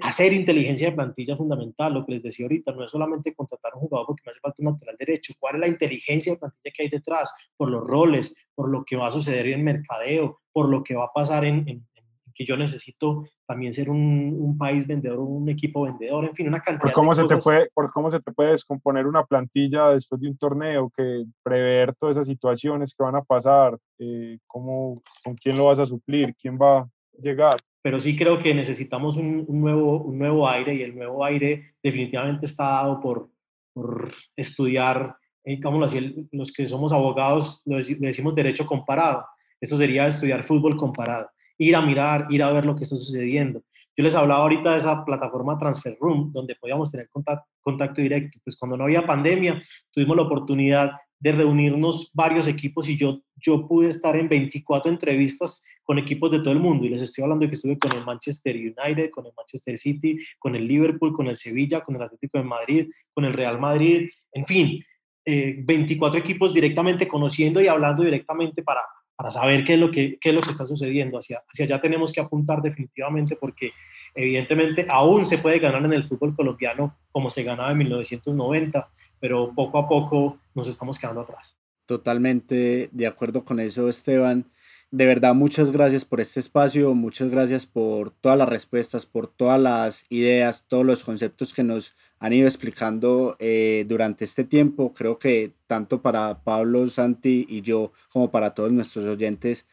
hacer 0.00 0.32
inteligencia 0.32 0.90
de 0.90 0.96
plantilla 0.96 1.36
fundamental, 1.36 1.94
lo 1.94 2.04
que 2.04 2.12
les 2.12 2.22
decía 2.22 2.46
ahorita, 2.46 2.72
no 2.72 2.84
es 2.84 2.90
solamente 2.90 3.34
contratar 3.34 3.74
un 3.74 3.82
jugador 3.82 4.06
porque 4.06 4.22
me 4.26 4.30
hace 4.30 4.40
falta 4.40 4.56
un 4.58 4.72
lateral 4.72 4.96
derecho, 4.98 5.34
cuál 5.38 5.56
es 5.56 5.60
la 5.60 5.68
inteligencia 5.68 6.32
de 6.32 6.38
plantilla 6.38 6.72
que 6.74 6.82
hay 6.82 6.88
detrás, 6.88 7.32
por 7.56 7.70
los 7.70 7.86
roles, 7.86 8.34
por 8.54 8.68
lo 8.68 8.84
que 8.84 8.96
va 8.96 9.06
a 9.06 9.10
suceder 9.10 9.46
en 9.48 9.64
mercadeo, 9.64 10.40
por 10.52 10.68
lo 10.68 10.82
que 10.82 10.94
va 10.94 11.04
a 11.04 11.12
pasar 11.12 11.44
en, 11.44 11.86
que 12.34 12.44
yo 12.44 12.56
necesito 12.56 13.24
también 13.46 13.72
ser 13.72 13.88
un, 13.88 14.56
país 14.58 14.86
vendedor, 14.86 15.20
un 15.20 15.48
equipo 15.48 15.82
vendedor, 15.82 16.24
en 16.24 16.34
fin, 16.34 16.48
una 16.48 16.60
cantidad 16.60 16.82
por 16.82 16.92
cómo 16.92 17.10
de 17.10 17.16
se 17.16 17.22
cosas. 17.22 17.38
Te 17.38 17.44
puede, 17.44 17.68
por 17.72 17.92
cómo 17.92 18.10
se 18.10 18.20
te 18.20 18.32
puede 18.32 18.50
descomponer 18.52 19.06
una 19.06 19.24
plantilla 19.24 19.90
después 19.90 20.20
de 20.20 20.28
un 20.28 20.36
torneo, 20.36 20.90
que 20.94 21.24
prever 21.42 21.94
todas 21.94 22.16
esas 22.16 22.26
situaciones 22.26 22.94
que 22.94 23.02
van 23.02 23.16
a 23.16 23.22
pasar, 23.22 23.78
eh, 23.98 24.38
cómo, 24.46 25.02
con 25.24 25.34
quién 25.36 25.56
lo 25.56 25.66
vas 25.66 25.78
a 25.78 25.86
suplir, 25.86 26.34
quién 26.34 26.58
va 26.60 26.78
a 26.80 26.88
llegar 27.22 27.54
pero 27.86 28.00
sí 28.00 28.16
creo 28.16 28.40
que 28.40 28.52
necesitamos 28.52 29.16
un, 29.16 29.46
nuevo, 29.48 30.02
un 30.02 30.18
nuevo 30.18 30.48
aire 30.48 30.74
y 30.74 30.82
el 30.82 30.92
nuevo 30.92 31.24
aire 31.24 31.74
definitivamente 31.80 32.44
está 32.44 32.64
dado 32.64 33.00
por, 33.00 33.30
por 33.72 34.12
estudiar, 34.34 35.14
eh, 35.44 35.60
como 35.60 35.78
los 35.78 36.52
que 36.52 36.66
somos 36.66 36.92
abogados 36.92 37.62
lo 37.64 37.76
decimos 37.76 38.34
derecho 38.34 38.66
comparado, 38.66 39.24
eso 39.60 39.78
sería 39.78 40.08
estudiar 40.08 40.42
fútbol 40.42 40.76
comparado, 40.76 41.30
ir 41.58 41.76
a 41.76 41.80
mirar, 41.80 42.26
ir 42.28 42.42
a 42.42 42.50
ver 42.50 42.66
lo 42.66 42.74
que 42.74 42.82
está 42.82 42.96
sucediendo. 42.96 43.62
Yo 43.96 44.02
les 44.02 44.16
hablaba 44.16 44.42
ahorita 44.42 44.72
de 44.72 44.78
esa 44.78 45.04
plataforma 45.04 45.56
Transfer 45.56 45.96
Room, 46.00 46.32
donde 46.32 46.56
podíamos 46.56 46.90
tener 46.90 47.08
contacto, 47.08 47.46
contacto 47.60 48.00
directo. 48.00 48.40
Pues 48.42 48.56
cuando 48.56 48.76
no 48.76 48.82
había 48.82 49.06
pandemia, 49.06 49.62
tuvimos 49.92 50.16
la 50.16 50.24
oportunidad 50.24 50.90
de 51.18 51.32
reunirnos 51.32 52.10
varios 52.12 52.46
equipos 52.46 52.88
y 52.88 52.96
yo, 52.96 53.20
yo 53.36 53.66
pude 53.66 53.88
estar 53.88 54.16
en 54.16 54.28
24 54.28 54.90
entrevistas 54.90 55.64
con 55.82 55.98
equipos 55.98 56.30
de 56.30 56.40
todo 56.40 56.52
el 56.52 56.60
mundo. 56.60 56.84
Y 56.84 56.90
les 56.90 57.02
estoy 57.02 57.22
hablando 57.22 57.44
de 57.44 57.50
que 57.50 57.54
estuve 57.54 57.78
con 57.78 57.92
el 57.92 58.04
Manchester 58.04 58.54
United, 58.56 59.10
con 59.10 59.26
el 59.26 59.32
Manchester 59.36 59.78
City, 59.78 60.18
con 60.38 60.54
el 60.54 60.66
Liverpool, 60.66 61.12
con 61.12 61.26
el 61.28 61.36
Sevilla, 61.36 61.80
con 61.80 61.96
el 61.96 62.02
Atlético 62.02 62.38
de 62.38 62.44
Madrid, 62.44 62.88
con 63.14 63.24
el 63.24 63.32
Real 63.32 63.58
Madrid, 63.58 64.10
en 64.32 64.44
fin, 64.44 64.84
24 65.24 66.18
eh, 66.18 66.22
equipos 66.22 66.52
directamente 66.52 67.08
conociendo 67.08 67.60
y 67.60 67.66
hablando 67.66 68.02
directamente 68.02 68.62
para, 68.62 68.82
para 69.16 69.30
saber 69.30 69.64
qué 69.64 69.74
es 69.74 69.80
lo 69.80 69.90
que, 69.90 70.18
qué 70.20 70.28
es 70.28 70.34
lo 70.34 70.40
que 70.40 70.50
está 70.50 70.66
sucediendo. 70.66 71.18
Hacia, 71.18 71.42
hacia 71.48 71.64
allá 71.64 71.80
tenemos 71.80 72.12
que 72.12 72.20
apuntar 72.20 72.60
definitivamente 72.60 73.36
porque 73.36 73.72
evidentemente 74.14 74.86
aún 74.88 75.24
se 75.24 75.38
puede 75.38 75.58
ganar 75.58 75.84
en 75.84 75.92
el 75.92 76.04
fútbol 76.04 76.34
colombiano 76.34 76.96
como 77.12 77.30
se 77.30 77.42
ganaba 77.42 77.70
en 77.70 77.78
1990 77.78 78.88
pero 79.20 79.52
poco 79.54 79.78
a 79.78 79.88
poco 79.88 80.38
nos 80.54 80.68
estamos 80.68 80.98
quedando 80.98 81.22
atrás. 81.22 81.56
Totalmente 81.86 82.88
de 82.92 83.06
acuerdo 83.06 83.44
con 83.44 83.60
eso, 83.60 83.88
Esteban. 83.88 84.46
De 84.90 85.04
verdad, 85.04 85.34
muchas 85.34 85.72
gracias 85.72 86.04
por 86.04 86.20
este 86.20 86.40
espacio, 86.40 86.94
muchas 86.94 87.28
gracias 87.28 87.66
por 87.66 88.10
todas 88.10 88.38
las 88.38 88.48
respuestas, 88.48 89.04
por 89.04 89.26
todas 89.26 89.60
las 89.60 90.06
ideas, 90.08 90.64
todos 90.68 90.86
los 90.86 91.02
conceptos 91.02 91.52
que 91.52 91.64
nos 91.64 91.96
han 92.18 92.32
ido 92.32 92.46
explicando 92.46 93.36
eh, 93.38 93.84
durante 93.88 94.24
este 94.24 94.44
tiempo. 94.44 94.94
Creo 94.94 95.18
que 95.18 95.52
tanto 95.66 96.02
para 96.02 96.42
Pablo, 96.44 96.88
Santi 96.88 97.46
y 97.48 97.62
yo, 97.62 97.92
como 98.10 98.30
para 98.30 98.54
todos 98.54 98.72
nuestros 98.72 99.04
oyentes, 99.04 99.66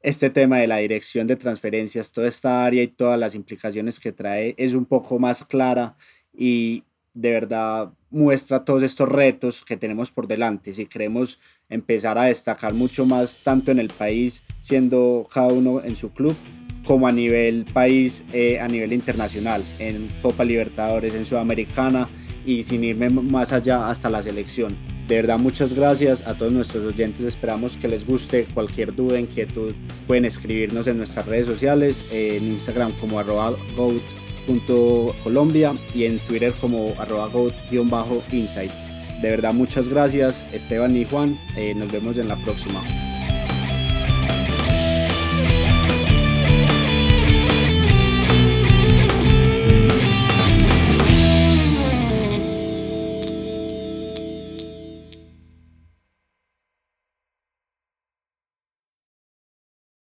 este 0.00 0.30
tema 0.30 0.58
de 0.58 0.68
la 0.68 0.78
dirección 0.78 1.26
de 1.26 1.36
transferencias, 1.36 2.12
toda 2.12 2.28
esta 2.28 2.64
área 2.64 2.82
y 2.82 2.88
todas 2.88 3.18
las 3.18 3.34
implicaciones 3.34 4.00
que 4.00 4.12
trae 4.12 4.54
es 4.58 4.74
un 4.74 4.84
poco 4.84 5.18
más 5.18 5.44
clara 5.44 5.96
y, 6.32 6.84
de 7.14 7.30
verdad 7.30 7.92
muestra 8.10 8.64
todos 8.64 8.82
estos 8.82 9.08
retos 9.08 9.64
que 9.64 9.76
tenemos 9.76 10.10
por 10.10 10.26
delante. 10.26 10.74
Si 10.74 10.86
queremos 10.86 11.38
empezar 11.68 12.18
a 12.18 12.24
destacar 12.24 12.74
mucho 12.74 13.06
más, 13.06 13.38
tanto 13.42 13.70
en 13.70 13.78
el 13.78 13.88
país, 13.88 14.42
siendo 14.60 15.28
cada 15.32 15.48
uno 15.48 15.82
en 15.82 15.96
su 15.96 16.10
club, 16.12 16.36
como 16.84 17.06
a 17.06 17.12
nivel 17.12 17.66
país, 17.72 18.24
eh, 18.32 18.60
a 18.60 18.68
nivel 18.68 18.92
internacional, 18.92 19.62
en 19.78 20.08
Copa 20.20 20.44
Libertadores, 20.44 21.14
en 21.14 21.24
Sudamericana 21.24 22.08
y 22.44 22.62
sin 22.64 22.82
irme 22.84 23.08
más 23.08 23.52
allá 23.52 23.88
hasta 23.88 24.10
la 24.10 24.22
selección. 24.22 24.76
De 25.06 25.16
verdad, 25.16 25.38
muchas 25.38 25.72
gracias 25.74 26.26
a 26.26 26.34
todos 26.34 26.52
nuestros 26.52 26.84
oyentes. 26.86 27.26
Esperamos 27.26 27.76
que 27.76 27.88
les 27.88 28.06
guste. 28.06 28.46
Cualquier 28.54 28.94
duda, 28.94 29.18
inquietud, 29.18 29.74
pueden 30.06 30.24
escribirnos 30.24 30.86
en 30.86 30.96
nuestras 30.96 31.26
redes 31.26 31.46
sociales, 31.46 32.02
en 32.10 32.44
Instagram 32.44 32.92
como 33.00 33.18
arroba 33.18 33.54
goat.colombia 34.46 35.76
y 35.94 36.04
en 36.04 36.18
Twitter 36.20 36.52
como 36.60 36.94
arroba 36.98 37.28
goat-insight. 37.28 38.72
De 39.20 39.30
verdad, 39.30 39.52
muchas 39.52 39.88
gracias 39.88 40.44
Esteban 40.52 40.96
y 40.96 41.04
Juan. 41.04 41.38
Eh, 41.56 41.74
nos 41.74 41.92
vemos 41.92 42.18
en 42.18 42.28
la 42.28 42.36
próxima. 42.36 42.82